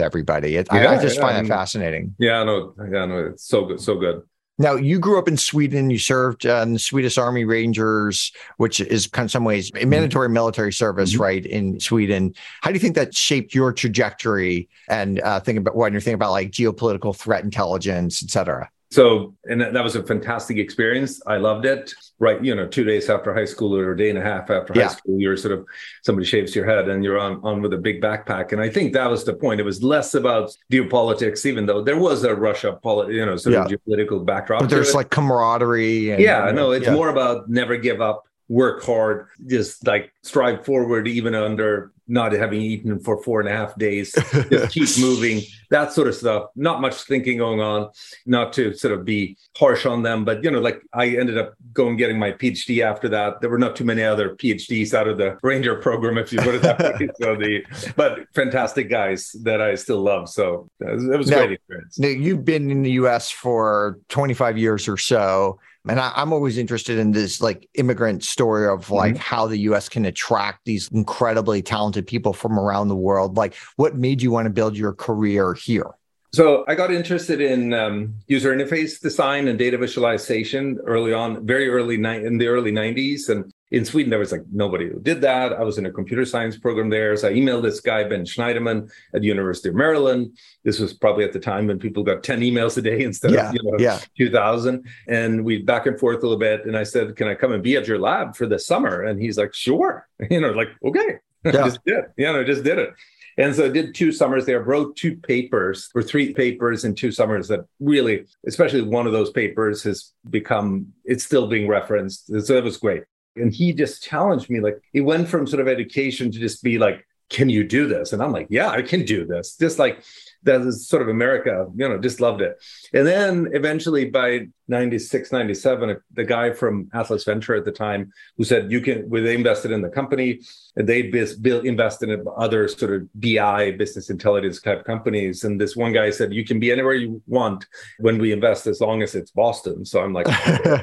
everybody. 0.00 0.56
It, 0.56 0.68
yeah, 0.72 0.92
I, 0.92 0.96
I, 0.96 1.02
just 1.02 1.16
yeah, 1.16 1.22
find 1.22 1.46
that 1.46 1.52
fascinating. 1.52 2.14
Yeah, 2.18 2.42
no, 2.44 2.74
yeah, 2.90 3.04
no, 3.04 3.26
it's 3.26 3.46
so 3.46 3.66
good, 3.66 3.80
so 3.80 3.98
good. 3.98 4.22
Now, 4.58 4.74
you 4.74 4.98
grew 4.98 5.18
up 5.18 5.28
in 5.28 5.36
Sweden. 5.36 5.90
You 5.90 5.98
served 5.98 6.46
uh, 6.46 6.62
in 6.62 6.72
the 6.72 6.78
Swedish 6.78 7.18
Army 7.18 7.44
Rangers, 7.44 8.32
which 8.56 8.80
is 8.80 9.06
kind 9.06 9.26
of 9.26 9.30
some 9.30 9.44
ways 9.44 9.70
a 9.74 9.84
mandatory 9.84 10.30
military 10.30 10.72
service, 10.72 11.12
mm-hmm. 11.12 11.22
right, 11.22 11.44
in 11.44 11.78
Sweden. 11.78 12.34
How 12.62 12.70
do 12.70 12.74
you 12.74 12.80
think 12.80 12.94
that 12.94 13.14
shaped 13.14 13.54
your 13.54 13.72
trajectory 13.72 14.68
and 14.88 15.20
uh, 15.20 15.40
think 15.40 15.58
about 15.58 15.76
when 15.76 15.92
you're 15.92 16.00
thinking 16.00 16.14
about 16.14 16.30
like 16.30 16.52
geopolitical 16.52 17.14
threat 17.14 17.44
intelligence, 17.44 18.22
et 18.22 18.30
cetera? 18.30 18.70
So, 18.90 19.34
and 19.44 19.60
that 19.60 19.82
was 19.82 19.96
a 19.96 20.02
fantastic 20.02 20.58
experience. 20.58 21.20
I 21.26 21.36
loved 21.38 21.64
it. 21.64 21.92
Right, 22.18 22.42
you 22.42 22.54
know, 22.54 22.66
two 22.66 22.84
days 22.84 23.10
after 23.10 23.34
high 23.34 23.44
school 23.44 23.76
or 23.76 23.92
a 23.92 23.96
day 23.96 24.08
and 24.08 24.18
a 24.18 24.22
half 24.22 24.48
after 24.48 24.72
yeah. 24.74 24.88
high 24.88 24.94
school, 24.94 25.20
you're 25.20 25.36
sort 25.36 25.58
of 25.58 25.66
somebody 26.02 26.26
shaves 26.26 26.56
your 26.56 26.64
head 26.64 26.88
and 26.88 27.04
you're 27.04 27.18
on 27.18 27.40
on 27.42 27.60
with 27.60 27.74
a 27.74 27.76
big 27.76 28.00
backpack. 28.00 28.52
And 28.52 28.60
I 28.60 28.70
think 28.70 28.94
that 28.94 29.10
was 29.10 29.24
the 29.24 29.34
point. 29.34 29.60
It 29.60 29.64
was 29.64 29.82
less 29.82 30.14
about 30.14 30.50
geopolitics, 30.72 31.44
even 31.44 31.66
though 31.66 31.82
there 31.82 31.98
was 31.98 32.24
a 32.24 32.34
Russia, 32.34 32.78
poli- 32.82 33.14
you 33.14 33.26
know, 33.26 33.36
sort 33.36 33.52
yeah. 33.52 33.64
of 33.64 33.70
geopolitical 33.70 34.24
backdrop. 34.24 34.60
But 34.60 34.70
there's 34.70 34.94
like 34.94 35.10
camaraderie. 35.10 36.12
And, 36.12 36.22
yeah, 36.22 36.50
no, 36.52 36.70
it's 36.70 36.86
yeah. 36.86 36.94
more 36.94 37.10
about 37.10 37.50
never 37.50 37.76
give 37.76 38.00
up 38.00 38.24
work 38.48 38.82
hard, 38.84 39.26
just 39.46 39.86
like 39.86 40.12
strive 40.22 40.64
forward, 40.64 41.06
even 41.06 41.34
under 41.34 41.92
not 42.08 42.32
having 42.32 42.60
eaten 42.60 42.98
for 43.00 43.22
four 43.22 43.40
and 43.40 43.48
a 43.48 43.52
half 43.52 43.76
days, 43.76 44.12
just 44.50 44.72
keep 44.72 44.88
moving, 44.98 45.42
that 45.70 45.92
sort 45.92 46.08
of 46.08 46.14
stuff. 46.14 46.50
Not 46.54 46.80
much 46.80 47.02
thinking 47.02 47.38
going 47.38 47.60
on, 47.60 47.90
not 48.24 48.52
to 48.54 48.74
sort 48.74 48.94
of 48.94 49.04
be 49.04 49.36
harsh 49.56 49.86
on 49.86 50.02
them, 50.02 50.24
but 50.24 50.42
you 50.44 50.50
know, 50.50 50.60
like 50.60 50.82
I 50.92 51.08
ended 51.08 51.38
up 51.38 51.54
going 51.72 51.96
getting 51.96 52.18
my 52.18 52.32
PhD 52.32 52.84
after 52.84 53.08
that. 53.10 53.40
There 53.40 53.50
were 53.50 53.58
not 53.58 53.76
too 53.76 53.84
many 53.84 54.02
other 54.02 54.36
PhDs 54.36 54.94
out 54.94 55.08
of 55.08 55.18
the 55.18 55.38
Ranger 55.42 55.76
program, 55.76 56.18
if 56.18 56.32
you 56.32 56.38
put 56.40 56.54
it 56.54 56.62
that 56.62 56.78
way. 56.78 57.08
so 57.20 57.36
the, 57.36 57.64
but 57.96 58.26
fantastic 58.34 58.88
guys 58.88 59.34
that 59.42 59.60
I 59.60 59.74
still 59.74 60.00
love. 60.00 60.28
So 60.28 60.70
it 60.80 60.92
was, 60.92 61.04
it 61.04 61.18
was 61.18 61.30
now, 61.30 61.38
great 61.38 61.52
experience. 61.52 61.98
Now 61.98 62.08
you've 62.08 62.44
been 62.44 62.70
in 62.70 62.82
the 62.82 62.92
U.S. 62.92 63.30
for 63.30 63.98
25 64.08 64.58
years 64.58 64.88
or 64.88 64.96
so 64.96 65.58
and 65.88 66.00
I, 66.00 66.12
am 66.16 66.32
always 66.32 66.58
interested 66.58 66.98
in 66.98 67.12
this 67.12 67.40
like 67.40 67.68
immigrant 67.74 68.24
story 68.24 68.68
of 68.68 68.90
like 68.90 69.14
mm-hmm. 69.14 69.20
how 69.20 69.46
the 69.46 69.58
US 69.58 69.88
can 69.88 70.04
attract 70.04 70.64
these 70.64 70.88
incredibly 70.88 71.62
talented 71.62 72.06
people 72.06 72.32
from 72.32 72.58
around 72.58 72.88
the 72.88 72.96
world. 72.96 73.36
Like 73.36 73.54
what 73.76 73.96
made 73.96 74.22
you 74.22 74.30
want 74.30 74.46
to 74.46 74.50
build 74.50 74.76
your 74.76 74.92
career 74.92 75.54
here? 75.54 75.90
So 76.32 76.64
I 76.68 76.74
got 76.74 76.90
interested 76.90 77.40
in 77.40 77.72
um, 77.72 78.14
user 78.26 78.54
interface 78.54 79.00
design 79.00 79.48
and 79.48 79.58
data 79.58 79.78
visualization 79.78 80.78
early 80.86 81.12
on, 81.12 81.46
very 81.46 81.68
early 81.68 81.96
ni- 81.96 82.24
in 82.24 82.36
the 82.36 82.48
early 82.48 82.72
90s. 82.72 83.28
And 83.28 83.50
in 83.72 83.84
Sweden, 83.84 84.10
there 84.10 84.18
was 84.18 84.30
like 84.30 84.44
nobody 84.52 84.88
who 84.88 85.00
did 85.00 85.20
that. 85.22 85.52
I 85.52 85.64
was 85.64 85.76
in 85.76 85.86
a 85.86 85.90
computer 85.90 86.24
science 86.24 86.56
program 86.56 86.88
there. 86.88 87.16
So 87.16 87.28
I 87.28 87.32
emailed 87.32 87.62
this 87.62 87.80
guy, 87.80 88.04
Ben 88.04 88.24
Shneiderman 88.24 88.90
at 89.12 89.22
the 89.22 89.26
University 89.26 89.70
of 89.70 89.74
Maryland. 89.74 90.36
This 90.62 90.78
was 90.78 90.92
probably 90.92 91.24
at 91.24 91.32
the 91.32 91.40
time 91.40 91.66
when 91.66 91.78
people 91.78 92.04
got 92.04 92.22
10 92.22 92.40
emails 92.40 92.76
a 92.78 92.82
day 92.82 93.02
instead 93.04 93.32
yeah, 93.32 93.48
of 93.48 93.54
you 93.54 93.60
know, 93.64 93.76
yeah. 93.78 93.98
2000. 94.16 94.86
And 95.08 95.44
we 95.44 95.62
back 95.62 95.86
and 95.86 95.98
forth 95.98 96.18
a 96.18 96.22
little 96.22 96.38
bit. 96.38 96.64
And 96.64 96.76
I 96.76 96.84
said, 96.84 97.16
Can 97.16 97.26
I 97.26 97.34
come 97.34 97.52
and 97.52 97.62
be 97.62 97.76
at 97.76 97.88
your 97.88 97.98
lab 97.98 98.36
for 98.36 98.46
the 98.46 98.58
summer? 98.58 99.02
And 99.02 99.20
he's 99.20 99.36
like, 99.38 99.54
Sure. 99.54 100.06
You 100.30 100.40
know, 100.40 100.50
like, 100.50 100.68
okay. 100.84 101.18
Yeah. 101.44 101.52
just 101.52 101.84
did. 101.84 102.04
You 102.16 102.32
know, 102.32 102.42
just 102.42 102.64
did 102.64 102.78
it. 102.78 102.90
And 103.38 103.54
so 103.54 103.66
I 103.66 103.68
did 103.68 103.94
two 103.94 104.10
summers 104.10 104.46
there, 104.46 104.60
wrote 104.62 104.96
two 104.96 105.16
papers 105.16 105.90
or 105.94 106.02
three 106.02 106.32
papers 106.32 106.84
in 106.84 106.94
two 106.94 107.12
summers 107.12 107.48
that 107.48 107.60
really, 107.78 108.24
especially 108.46 108.82
one 108.82 109.06
of 109.06 109.12
those 109.12 109.30
papers 109.30 109.82
has 109.84 110.12
become, 110.28 110.92
it's 111.04 111.24
still 111.24 111.46
being 111.46 111.68
referenced. 111.68 112.26
So 112.46 112.56
it 112.56 112.64
was 112.64 112.78
great. 112.78 113.04
And 113.36 113.52
he 113.52 113.72
just 113.72 114.02
challenged 114.02 114.50
me. 114.50 114.60
Like 114.60 114.78
he 114.92 115.00
went 115.00 115.28
from 115.28 115.46
sort 115.46 115.60
of 115.60 115.68
education 115.68 116.30
to 116.30 116.38
just 116.38 116.62
be 116.62 116.78
like, 116.78 117.06
can 117.28 117.48
you 117.48 117.64
do 117.64 117.88
this? 117.88 118.12
And 118.12 118.22
I'm 118.22 118.32
like, 118.32 118.46
yeah, 118.50 118.68
I 118.68 118.82
can 118.82 119.04
do 119.04 119.26
this. 119.26 119.56
Just 119.56 119.78
like 119.78 120.02
that 120.46 120.62
is 120.62 120.88
sort 120.88 121.02
of 121.02 121.08
America, 121.08 121.66
you 121.76 121.88
know, 121.88 121.98
just 121.98 122.20
loved 122.20 122.40
it. 122.40 122.56
And 122.94 123.06
then 123.06 123.48
eventually 123.52 124.06
by 124.06 124.46
96, 124.68 125.32
97, 125.32 125.96
the 126.12 126.24
guy 126.24 126.52
from 126.52 126.88
Atlas 126.94 127.24
Venture 127.24 127.54
at 127.54 127.64
the 127.64 127.72
time 127.72 128.12
who 128.36 128.44
said, 128.44 128.70
you 128.70 128.80
can, 128.80 129.08
well, 129.10 129.22
they 129.22 129.34
invested 129.34 129.72
in 129.72 129.82
the 129.82 129.88
company 129.88 130.40
and 130.76 130.88
they 130.88 131.02
built, 131.02 131.64
invested 131.64 132.10
in 132.10 132.24
other 132.36 132.68
sort 132.68 132.92
of 132.94 133.08
BI, 133.20 133.72
business 133.72 134.08
intelligence 134.08 134.60
type 134.60 134.84
companies. 134.84 135.44
And 135.44 135.60
this 135.60 135.76
one 135.76 135.92
guy 135.92 136.10
said, 136.10 136.32
you 136.32 136.44
can 136.44 136.60
be 136.60 136.70
anywhere 136.70 136.94
you 136.94 137.20
want 137.26 137.66
when 137.98 138.18
we 138.18 138.32
invest 138.32 138.66
as 138.68 138.80
long 138.80 139.02
as 139.02 139.14
it's 139.14 139.32
Boston. 139.32 139.84
So 139.84 140.00
I'm 140.00 140.12
like, 140.12 140.28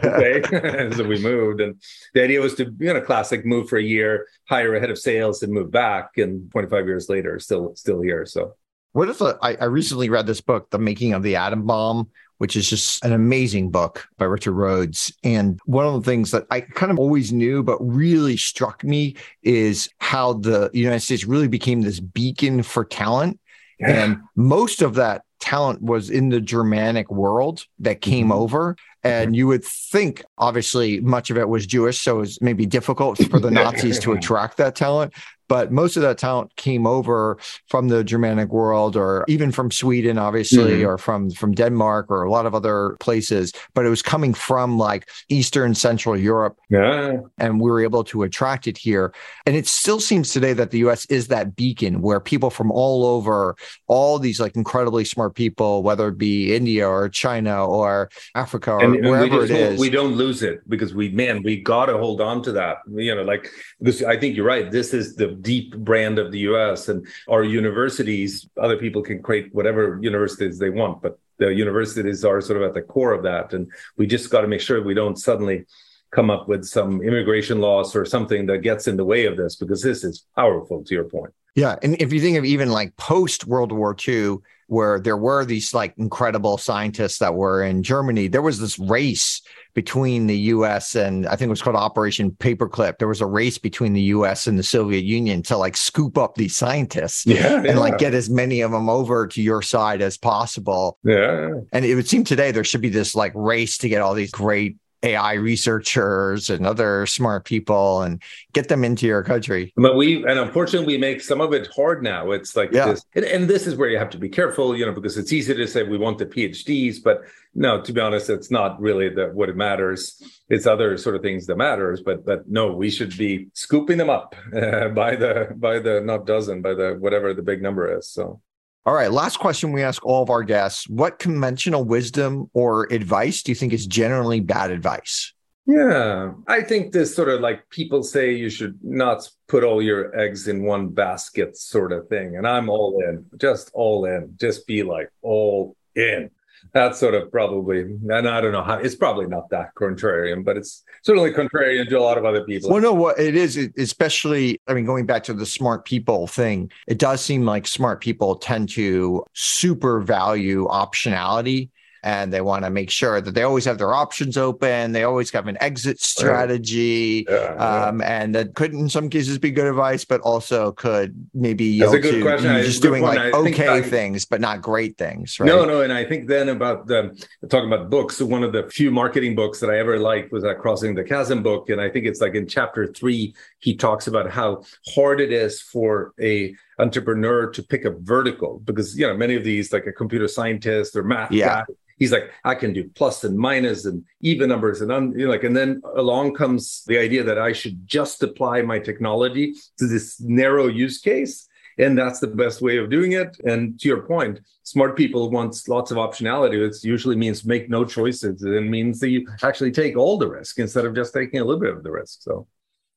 okay. 0.03 0.41
so 0.95 1.03
we 1.05 1.19
moved. 1.19 1.61
And 1.61 1.81
the 2.13 2.23
idea 2.23 2.41
was 2.41 2.55
to, 2.55 2.73
you 2.79 2.93
know, 2.93 3.01
classic 3.01 3.45
move 3.45 3.69
for 3.69 3.77
a 3.77 3.83
year, 3.83 4.27
hire 4.49 4.75
a 4.75 4.79
head 4.79 4.91
of 4.91 4.99
sales 4.99 5.41
and 5.41 5.53
move 5.53 5.71
back. 5.71 6.17
And 6.17 6.51
25 6.51 6.85
years 6.85 7.07
later, 7.07 7.39
still, 7.39 7.75
still 7.75 8.01
here. 8.01 8.25
So 8.25 8.55
what 8.93 9.09
if 9.09 9.21
a, 9.21 9.37
I, 9.41 9.55
I 9.55 9.65
recently 9.65 10.09
read 10.09 10.27
this 10.27 10.41
book, 10.41 10.69
The 10.69 10.79
Making 10.79 11.13
of 11.13 11.23
the 11.23 11.35
Atom 11.35 11.65
Bomb, 11.65 12.09
which 12.37 12.55
is 12.55 12.69
just 12.69 13.03
an 13.03 13.13
amazing 13.13 13.69
book 13.69 14.07
by 14.17 14.25
Richard 14.25 14.53
Rhodes. 14.53 15.15
And 15.23 15.59
one 15.65 15.85
of 15.85 15.93
the 15.93 16.09
things 16.09 16.31
that 16.31 16.45
I 16.51 16.61
kind 16.61 16.91
of 16.91 16.99
always 16.99 17.31
knew, 17.31 17.63
but 17.63 17.77
really 17.79 18.37
struck 18.37 18.83
me 18.83 19.15
is 19.41 19.89
how 19.99 20.33
the 20.33 20.69
United 20.73 21.01
States 21.01 21.25
really 21.25 21.47
became 21.47 21.81
this 21.81 21.99
beacon 21.99 22.63
for 22.63 22.85
talent. 22.85 23.39
Yeah. 23.79 24.03
And 24.03 24.21
most 24.35 24.81
of 24.81 24.95
that 24.95 25.23
talent 25.39 25.81
was 25.81 26.09
in 26.09 26.29
the 26.29 26.39
Germanic 26.39 27.11
world 27.11 27.65
that 27.79 28.01
came 28.01 28.27
mm-hmm. 28.27 28.39
over. 28.39 28.75
And 29.03 29.35
you 29.35 29.47
would 29.47 29.65
think, 29.65 30.23
obviously, 30.37 31.01
much 31.01 31.29
of 31.29 31.37
it 31.37 31.49
was 31.49 31.67
Jewish. 31.67 31.99
So 31.99 32.17
it 32.17 32.19
was 32.19 32.41
maybe 32.41 32.65
difficult 32.65 33.17
for 33.29 33.39
the 33.39 33.51
Nazis 33.59 33.99
to 33.99 34.13
attract 34.13 34.57
that 34.57 34.75
talent 34.75 35.13
but 35.53 35.71
most 35.71 35.95
of 35.97 36.01
that 36.01 36.17
talent 36.17 36.51
came 36.55 36.87
over 36.87 37.37
from 37.67 37.87
the 37.87 38.03
Germanic 38.03 38.49
world 38.49 38.97
or 38.97 39.23
even 39.27 39.51
from 39.51 39.69
Sweden, 39.69 40.17
obviously, 40.17 40.77
mm-hmm. 40.79 40.87
or 40.87 40.97
from 40.97 41.29
from 41.29 41.53
Denmark 41.53 42.09
or 42.09 42.23
a 42.23 42.31
lot 42.31 42.47
of 42.47 42.55
other 42.55 42.97
places. 42.99 43.53
But 43.75 43.85
it 43.85 43.89
was 43.89 44.01
coming 44.01 44.33
from 44.33 44.79
like 44.79 45.07
Eastern 45.29 45.75
Central 45.75 46.17
Europe. 46.17 46.57
Yeah. 46.71 47.17
And 47.37 47.61
we 47.61 47.69
were 47.69 47.83
able 47.83 48.03
to 48.05 48.23
attract 48.23 48.65
it 48.65 48.79
here. 48.79 49.13
And 49.45 49.55
it 49.55 49.67
still 49.67 49.99
seems 49.99 50.33
today 50.33 50.53
that 50.53 50.71
the 50.71 50.79
US 50.87 51.05
is 51.05 51.27
that 51.27 51.55
beacon 51.55 52.01
where 52.01 52.19
people 52.19 52.49
from 52.49 52.71
all 52.71 53.05
over, 53.05 53.55
all 53.85 54.17
these 54.17 54.39
like 54.39 54.55
incredibly 54.55 55.05
smart 55.05 55.35
people, 55.35 55.83
whether 55.83 56.07
it 56.07 56.17
be 56.17 56.55
India 56.55 56.89
or 56.89 57.09
China 57.09 57.63
or 57.63 58.09
Africa 58.33 58.71
or 58.71 58.83
and, 58.83 59.07
wherever 59.07 59.43
and 59.43 59.51
it 59.51 59.73
is. 59.73 59.79
We 59.79 59.91
don't 59.91 60.15
lose 60.15 60.41
it 60.41 60.67
because 60.67 60.95
we 60.95 61.09
man, 61.09 61.43
we 61.43 61.61
gotta 61.61 61.95
hold 61.95 62.21
on 62.21 62.41
to 62.41 62.51
that. 62.53 62.77
You 62.91 63.13
know, 63.13 63.21
like 63.21 63.51
this 63.79 64.01
I 64.01 64.17
think 64.17 64.35
you're 64.35 64.47
right. 64.47 64.71
This 64.71 64.95
is 64.95 65.15
the 65.15 65.42
deep 65.43 65.77
brand 65.77 66.17
of 66.17 66.31
the 66.31 66.39
US 66.39 66.89
and 66.89 67.05
our 67.29 67.43
universities, 67.43 68.49
other 68.59 68.77
people 68.77 69.01
can 69.03 69.21
create 69.21 69.53
whatever 69.53 69.99
universities 70.01 70.57
they 70.57 70.71
want, 70.71 71.01
but 71.01 71.19
the 71.37 71.53
universities 71.53 72.25
are 72.25 72.41
sort 72.41 72.61
of 72.61 72.67
at 72.67 72.73
the 72.73 72.81
core 72.81 73.13
of 73.13 73.23
that. 73.23 73.53
And 73.53 73.71
we 73.97 74.07
just 74.07 74.29
got 74.29 74.41
to 74.41 74.47
make 74.47 74.61
sure 74.61 74.81
we 74.81 74.93
don't 74.93 75.17
suddenly 75.17 75.65
come 76.11 76.29
up 76.29 76.47
with 76.47 76.63
some 76.63 77.01
immigration 77.01 77.59
laws 77.59 77.95
or 77.95 78.05
something 78.05 78.45
that 78.45 78.59
gets 78.59 78.87
in 78.87 78.97
the 78.97 79.05
way 79.05 79.25
of 79.25 79.35
this 79.35 79.55
because 79.55 79.81
this 79.81 80.03
is 80.03 80.25
powerful 80.35 80.83
to 80.83 80.93
your 80.93 81.05
point. 81.05 81.33
Yeah. 81.55 81.75
And 81.83 81.99
if 82.01 82.13
you 82.13 82.19
think 82.19 82.37
of 82.37 82.45
even 82.45 82.69
like 82.69 82.95
post 82.97 83.45
World 83.45 83.71
War 83.71 83.95
II, 84.07 84.37
where 84.67 84.99
there 84.99 85.17
were 85.17 85.45
these 85.45 85.73
like 85.73 85.93
incredible 85.97 86.57
scientists 86.57 87.19
that 87.19 87.35
were 87.35 87.63
in 87.63 87.83
Germany, 87.83 88.27
there 88.27 88.41
was 88.41 88.59
this 88.59 88.79
race 88.79 89.41
between 89.73 90.27
the 90.27 90.37
US 90.37 90.95
and 90.95 91.25
I 91.27 91.35
think 91.35 91.47
it 91.47 91.49
was 91.49 91.61
called 91.61 91.75
Operation 91.75 92.31
Paperclip. 92.31 92.97
There 92.99 93.07
was 93.07 93.21
a 93.21 93.25
race 93.25 93.57
between 93.57 93.93
the 93.93 94.01
US 94.01 94.45
and 94.47 94.57
the 94.57 94.63
Soviet 94.63 95.03
Union 95.03 95.41
to 95.43 95.57
like 95.57 95.75
scoop 95.75 96.17
up 96.17 96.35
these 96.35 96.55
scientists 96.55 97.25
yeah, 97.25 97.57
and 97.57 97.65
yeah. 97.65 97.79
like 97.79 97.97
get 97.97 98.13
as 98.13 98.29
many 98.29 98.61
of 98.61 98.71
them 98.71 98.89
over 98.89 99.27
to 99.27 99.41
your 99.41 99.61
side 99.61 100.01
as 100.01 100.17
possible. 100.17 100.97
Yeah. 101.03 101.49
And 101.71 101.85
it 101.85 101.95
would 101.95 102.07
seem 102.07 102.23
today 102.23 102.51
there 102.51 102.63
should 102.63 102.81
be 102.81 102.89
this 102.89 103.15
like 103.15 103.31
race 103.35 103.77
to 103.79 103.89
get 103.89 104.01
all 104.01 104.13
these 104.13 104.31
great 104.31 104.77
AI 105.03 105.33
researchers 105.33 106.49
and 106.49 106.65
other 106.65 107.05
smart 107.05 107.45
people 107.45 108.01
and 108.01 108.21
get 108.53 108.69
them 108.69 108.83
into 108.83 109.05
your 109.05 109.23
country. 109.23 109.73
But 109.75 109.95
we, 109.95 110.25
and 110.25 110.39
unfortunately, 110.39 110.95
we 110.95 110.97
make 110.97 111.21
some 111.21 111.41
of 111.41 111.53
it 111.53 111.67
hard 111.75 112.01
now. 112.01 112.31
It's 112.31 112.55
like 112.55 112.71
yeah. 112.71 112.87
this, 112.87 113.05
and, 113.13 113.25
and, 113.25 113.49
this 113.49 113.67
is 113.67 113.75
where 113.75 113.89
you 113.89 113.97
have 113.97 114.09
to 114.11 114.17
be 114.17 114.29
careful, 114.29 114.75
you 114.77 114.85
know, 114.85 114.93
because 114.93 115.17
it's 115.17 115.33
easy 115.33 115.53
to 115.53 115.67
say 115.67 115.83
we 115.83 115.97
want 115.97 116.17
the 116.17 116.25
PhDs, 116.25 117.03
but 117.03 117.23
no, 117.55 117.81
to 117.81 117.93
be 117.93 118.01
honest, 118.01 118.29
it's 118.29 118.49
not 118.49 118.79
really 118.81 119.09
the, 119.09 119.27
what 119.27 119.49
it 119.49 119.55
matters. 119.55 120.21
It's 120.49 120.65
other 120.65 120.97
sort 120.97 121.15
of 121.15 121.21
things 121.21 121.45
that 121.47 121.57
matters. 121.57 122.01
But 122.01 122.25
but 122.25 122.49
no, 122.49 122.71
we 122.71 122.89
should 122.89 123.15
be 123.17 123.47
scooping 123.53 123.97
them 123.97 124.09
up 124.09 124.35
uh, 124.55 124.87
by 124.95 125.15
the 125.15 125.53
by 125.55 125.79
the 125.79 126.01
not 126.01 126.25
dozen, 126.25 126.61
by 126.61 126.73
the 126.73 126.95
whatever 126.99 127.33
the 127.33 127.43
big 127.43 127.61
number 127.61 127.97
is. 127.97 128.09
So. 128.09 128.41
All 128.85 128.93
right. 128.93 129.11
Last 129.11 129.37
question 129.37 129.71
we 129.71 129.81
ask 129.81 130.05
all 130.05 130.23
of 130.23 130.29
our 130.29 130.43
guests 130.43 130.89
What 130.89 131.19
conventional 131.19 131.83
wisdom 131.83 132.49
or 132.53 132.91
advice 132.91 133.41
do 133.41 133.51
you 133.51 133.55
think 133.55 133.73
is 133.73 133.87
generally 133.87 134.39
bad 134.39 134.71
advice? 134.71 135.33
Yeah, 135.65 136.33
I 136.45 136.61
think 136.61 136.91
this 136.91 137.15
sort 137.15 137.29
of 137.29 137.39
like 137.39 137.69
people 137.69 138.03
say 138.03 138.33
you 138.33 138.49
should 138.49 138.77
not 138.83 139.29
put 139.47 139.63
all 139.63 139.81
your 139.81 140.13
eggs 140.19 140.49
in 140.49 140.63
one 140.63 140.89
basket 140.89 141.55
sort 141.55 141.93
of 141.93 142.09
thing. 142.09 142.35
And 142.35 142.45
I'm 142.45 142.67
all 142.67 143.01
in, 143.01 143.25
just 143.39 143.71
all 143.73 144.03
in, 144.03 144.35
just 144.37 144.67
be 144.67 144.83
like 144.83 145.09
all 145.21 145.77
in 145.95 146.29
that's 146.73 146.99
sort 146.99 147.13
of 147.13 147.31
probably, 147.31 147.81
and 147.81 148.27
I 148.27 148.41
don't 148.41 148.51
know 148.51 148.63
how, 148.63 148.75
it's 148.75 148.95
probably 148.95 149.27
not 149.27 149.49
that 149.49 149.75
contrarian, 149.75 150.43
but 150.43 150.57
it's 150.57 150.83
certainly 151.03 151.31
contrarian 151.31 151.87
to 151.89 151.99
a 151.99 152.01
lot 152.01 152.17
of 152.17 152.25
other 152.25 152.43
people. 152.43 152.69
Well, 152.69 152.81
no, 152.81 152.93
what 152.93 153.19
it 153.19 153.35
is, 153.35 153.57
especially, 153.77 154.59
I 154.67 154.73
mean, 154.73 154.85
going 154.85 155.05
back 155.05 155.23
to 155.25 155.33
the 155.33 155.45
smart 155.45 155.85
people 155.85 156.27
thing, 156.27 156.71
it 156.87 156.97
does 156.97 157.23
seem 157.23 157.45
like 157.45 157.67
smart 157.67 158.01
people 158.01 158.35
tend 158.35 158.69
to 158.69 159.23
super 159.33 159.99
value 159.99 160.67
optionality 160.67 161.69
and 162.03 162.33
they 162.33 162.41
want 162.41 162.65
to 162.65 162.69
make 162.69 162.89
sure 162.89 163.21
that 163.21 163.33
they 163.33 163.43
always 163.43 163.65
have 163.65 163.77
their 163.77 163.93
options 163.93 164.37
open. 164.37 164.91
They 164.91 165.03
always 165.03 165.31
have 165.31 165.47
an 165.47 165.57
exit 165.61 166.01
strategy, 166.01 167.25
yeah, 167.29 167.53
yeah. 167.55 167.85
Um, 167.85 168.01
and 168.01 168.35
that 168.35 168.55
could, 168.55 168.73
in 168.73 168.89
some 168.89 169.09
cases, 169.09 169.39
be 169.39 169.51
good 169.51 169.67
advice, 169.67 170.03
but 170.03 170.19
also 170.21 170.73
could 170.73 171.15
maybe 171.33 171.63
yield 171.63 172.01
to 172.01 172.41
just 172.63 172.81
doing 172.81 173.03
like 173.03 173.33
okay 173.33 173.81
things, 173.81 174.25
but 174.25 174.41
not 174.41 174.61
great 174.61 174.97
things. 174.97 175.39
Right? 175.39 175.47
No, 175.47 175.65
no, 175.65 175.81
and 175.81 175.93
I 175.93 176.03
think 176.03 176.27
then 176.27 176.49
about 176.49 176.87
the 176.87 177.25
talking 177.49 177.71
about 177.71 177.89
books. 177.89 178.21
One 178.21 178.43
of 178.43 178.51
the 178.51 178.69
few 178.69 178.91
marketing 178.91 179.35
books 179.35 179.59
that 179.61 179.69
I 179.69 179.79
ever 179.79 179.97
liked 179.97 180.31
was 180.31 180.43
that 180.43 180.59
Crossing 180.59 180.95
the 180.95 181.03
Chasm 181.03 181.41
book, 181.41 181.69
and 181.69 181.79
I 181.79 181.89
think 181.89 182.05
it's 182.05 182.21
like 182.21 182.35
in 182.35 182.47
chapter 182.47 182.87
three 182.87 183.33
he 183.59 183.75
talks 183.75 184.07
about 184.07 184.29
how 184.29 184.63
hard 184.93 185.21
it 185.21 185.31
is 185.31 185.61
for 185.61 186.13
a 186.19 186.53
entrepreneur 186.83 187.49
to 187.55 187.61
pick 187.63 187.83
a 187.85 187.91
vertical 188.13 188.51
because 188.69 188.87
you 188.99 189.05
know 189.07 189.15
many 189.23 189.35
of 189.35 189.43
these 189.43 189.71
like 189.75 189.87
a 189.87 189.95
computer 190.01 190.27
scientist 190.27 190.95
or 190.95 191.03
math 191.03 191.31
yeah. 191.31 191.47
guy 191.47 191.63
he's 191.97 192.11
like, 192.11 192.31
I 192.43 192.55
can 192.55 192.73
do 192.73 192.89
plus 192.95 193.23
and 193.23 193.37
minus 193.37 193.85
and 193.85 194.03
even 194.21 194.49
numbers 194.49 194.81
and 194.81 194.91
un, 194.91 195.13
you 195.17 195.25
know, 195.25 195.31
like, 195.31 195.43
and 195.43 195.55
then 195.55 195.81
along 195.95 196.35
comes 196.35 196.83
the 196.87 196.97
idea 196.97 197.23
that 197.23 197.37
I 197.37 197.53
should 197.53 197.87
just 197.87 198.21
apply 198.23 198.61
my 198.61 198.79
technology 198.79 199.53
to 199.77 199.87
this 199.87 200.19
narrow 200.19 200.67
use 200.67 200.99
case. 200.99 201.47
And 201.79 201.97
that's 201.97 202.19
the 202.19 202.27
best 202.27 202.61
way 202.61 202.77
of 202.77 202.91
doing 202.91 203.13
it. 203.13 203.35
And 203.45 203.79
to 203.79 203.87
your 203.87 204.03
point, 204.03 204.41
smart 204.61 204.95
people 204.95 205.31
want 205.31 205.59
lots 205.67 205.89
of 205.89 205.97
optionality. 205.97 206.57
It 206.67 206.83
usually 206.83 207.15
means 207.15 207.45
make 207.45 207.67
no 207.67 207.83
choices. 207.83 208.43
It 208.43 208.61
means 208.61 208.99
that 208.99 209.09
you 209.09 209.27
actually 209.41 209.71
take 209.71 209.97
all 209.97 210.19
the 210.19 210.27
risk 210.27 210.59
instead 210.59 210.85
of 210.85 210.93
just 210.93 211.15
taking 211.15 211.39
a 211.39 211.43
little 211.43 211.59
bit 211.59 211.73
of 211.73 211.83
the 211.83 211.89
risk. 211.89 212.21
So 212.21 212.45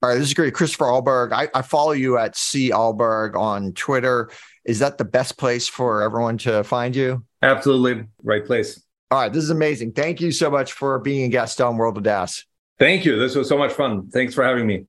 all 0.02 0.10
right, 0.10 0.16
this 0.16 0.28
is 0.28 0.34
great. 0.34 0.54
Christopher 0.54 0.84
Ahlberg, 0.84 1.32
I, 1.32 1.48
I, 1.54 1.62
follow 1.62 1.92
you 1.92 2.18
at 2.18 2.36
C 2.36 2.70
Ahlberg 2.70 3.34
on 3.34 3.72
Twitter. 3.72 4.30
Is 4.64 4.78
that 4.80 4.98
the 4.98 5.04
best 5.04 5.38
place 5.38 5.68
for 5.68 6.02
everyone 6.02 6.36
to 6.38 6.62
find 6.64 6.94
you? 6.94 7.24
Absolutely. 7.42 8.04
Right 8.22 8.44
place. 8.44 8.82
All 9.10 9.20
right, 9.20 9.32
this 9.32 9.42
is 9.42 9.50
amazing. 9.50 9.92
Thank 9.92 10.20
you 10.20 10.32
so 10.32 10.50
much 10.50 10.72
for 10.72 10.98
being 10.98 11.24
a 11.24 11.28
guest 11.28 11.60
on 11.60 11.76
World 11.76 11.96
of 11.96 12.02
DaaS. 12.02 12.44
Thank 12.78 13.04
you. 13.04 13.18
This 13.18 13.34
was 13.34 13.48
so 13.48 13.56
much 13.56 13.72
fun. 13.72 14.10
Thanks 14.10 14.34
for 14.34 14.44
having 14.44 14.66
me. 14.66 14.84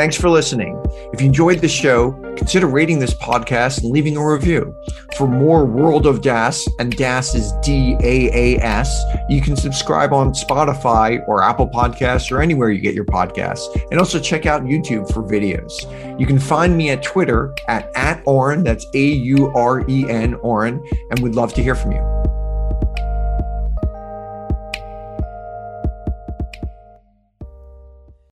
Thanks 0.00 0.16
for 0.16 0.30
listening. 0.30 0.82
If 1.12 1.20
you 1.20 1.26
enjoyed 1.26 1.58
the 1.58 1.68
show, 1.68 2.12
consider 2.34 2.66
rating 2.66 3.00
this 3.00 3.12
podcast 3.12 3.82
and 3.82 3.92
leaving 3.92 4.16
a 4.16 4.26
review. 4.26 4.74
For 5.18 5.28
more 5.28 5.66
World 5.66 6.06
of 6.06 6.22
DaaS, 6.22 6.66
and 6.78 6.96
DaaS 6.96 7.34
is 7.34 7.52
D 7.62 7.98
A 8.00 8.30
A 8.32 8.62
S, 8.62 8.98
you 9.28 9.42
can 9.42 9.56
subscribe 9.56 10.14
on 10.14 10.32
Spotify 10.32 11.22
or 11.28 11.42
Apple 11.42 11.68
Podcasts 11.68 12.32
or 12.32 12.40
anywhere 12.40 12.70
you 12.70 12.80
get 12.80 12.94
your 12.94 13.04
podcasts. 13.04 13.66
And 13.90 14.00
also 14.00 14.18
check 14.18 14.46
out 14.46 14.62
YouTube 14.62 15.12
for 15.12 15.22
videos. 15.22 15.70
You 16.18 16.24
can 16.24 16.38
find 16.38 16.78
me 16.78 16.88
at 16.88 17.02
Twitter 17.02 17.54
at, 17.68 17.94
at 17.94 18.24
Auren, 18.24 18.64
that's 18.64 18.86
A 18.94 19.04
U 19.04 19.52
R 19.54 19.84
E 19.86 20.08
N, 20.08 20.32
Auren, 20.36 20.82
and 21.10 21.18
we'd 21.18 21.34
love 21.34 21.52
to 21.52 21.62
hear 21.62 21.74
from 21.74 21.92
you. 21.92 22.39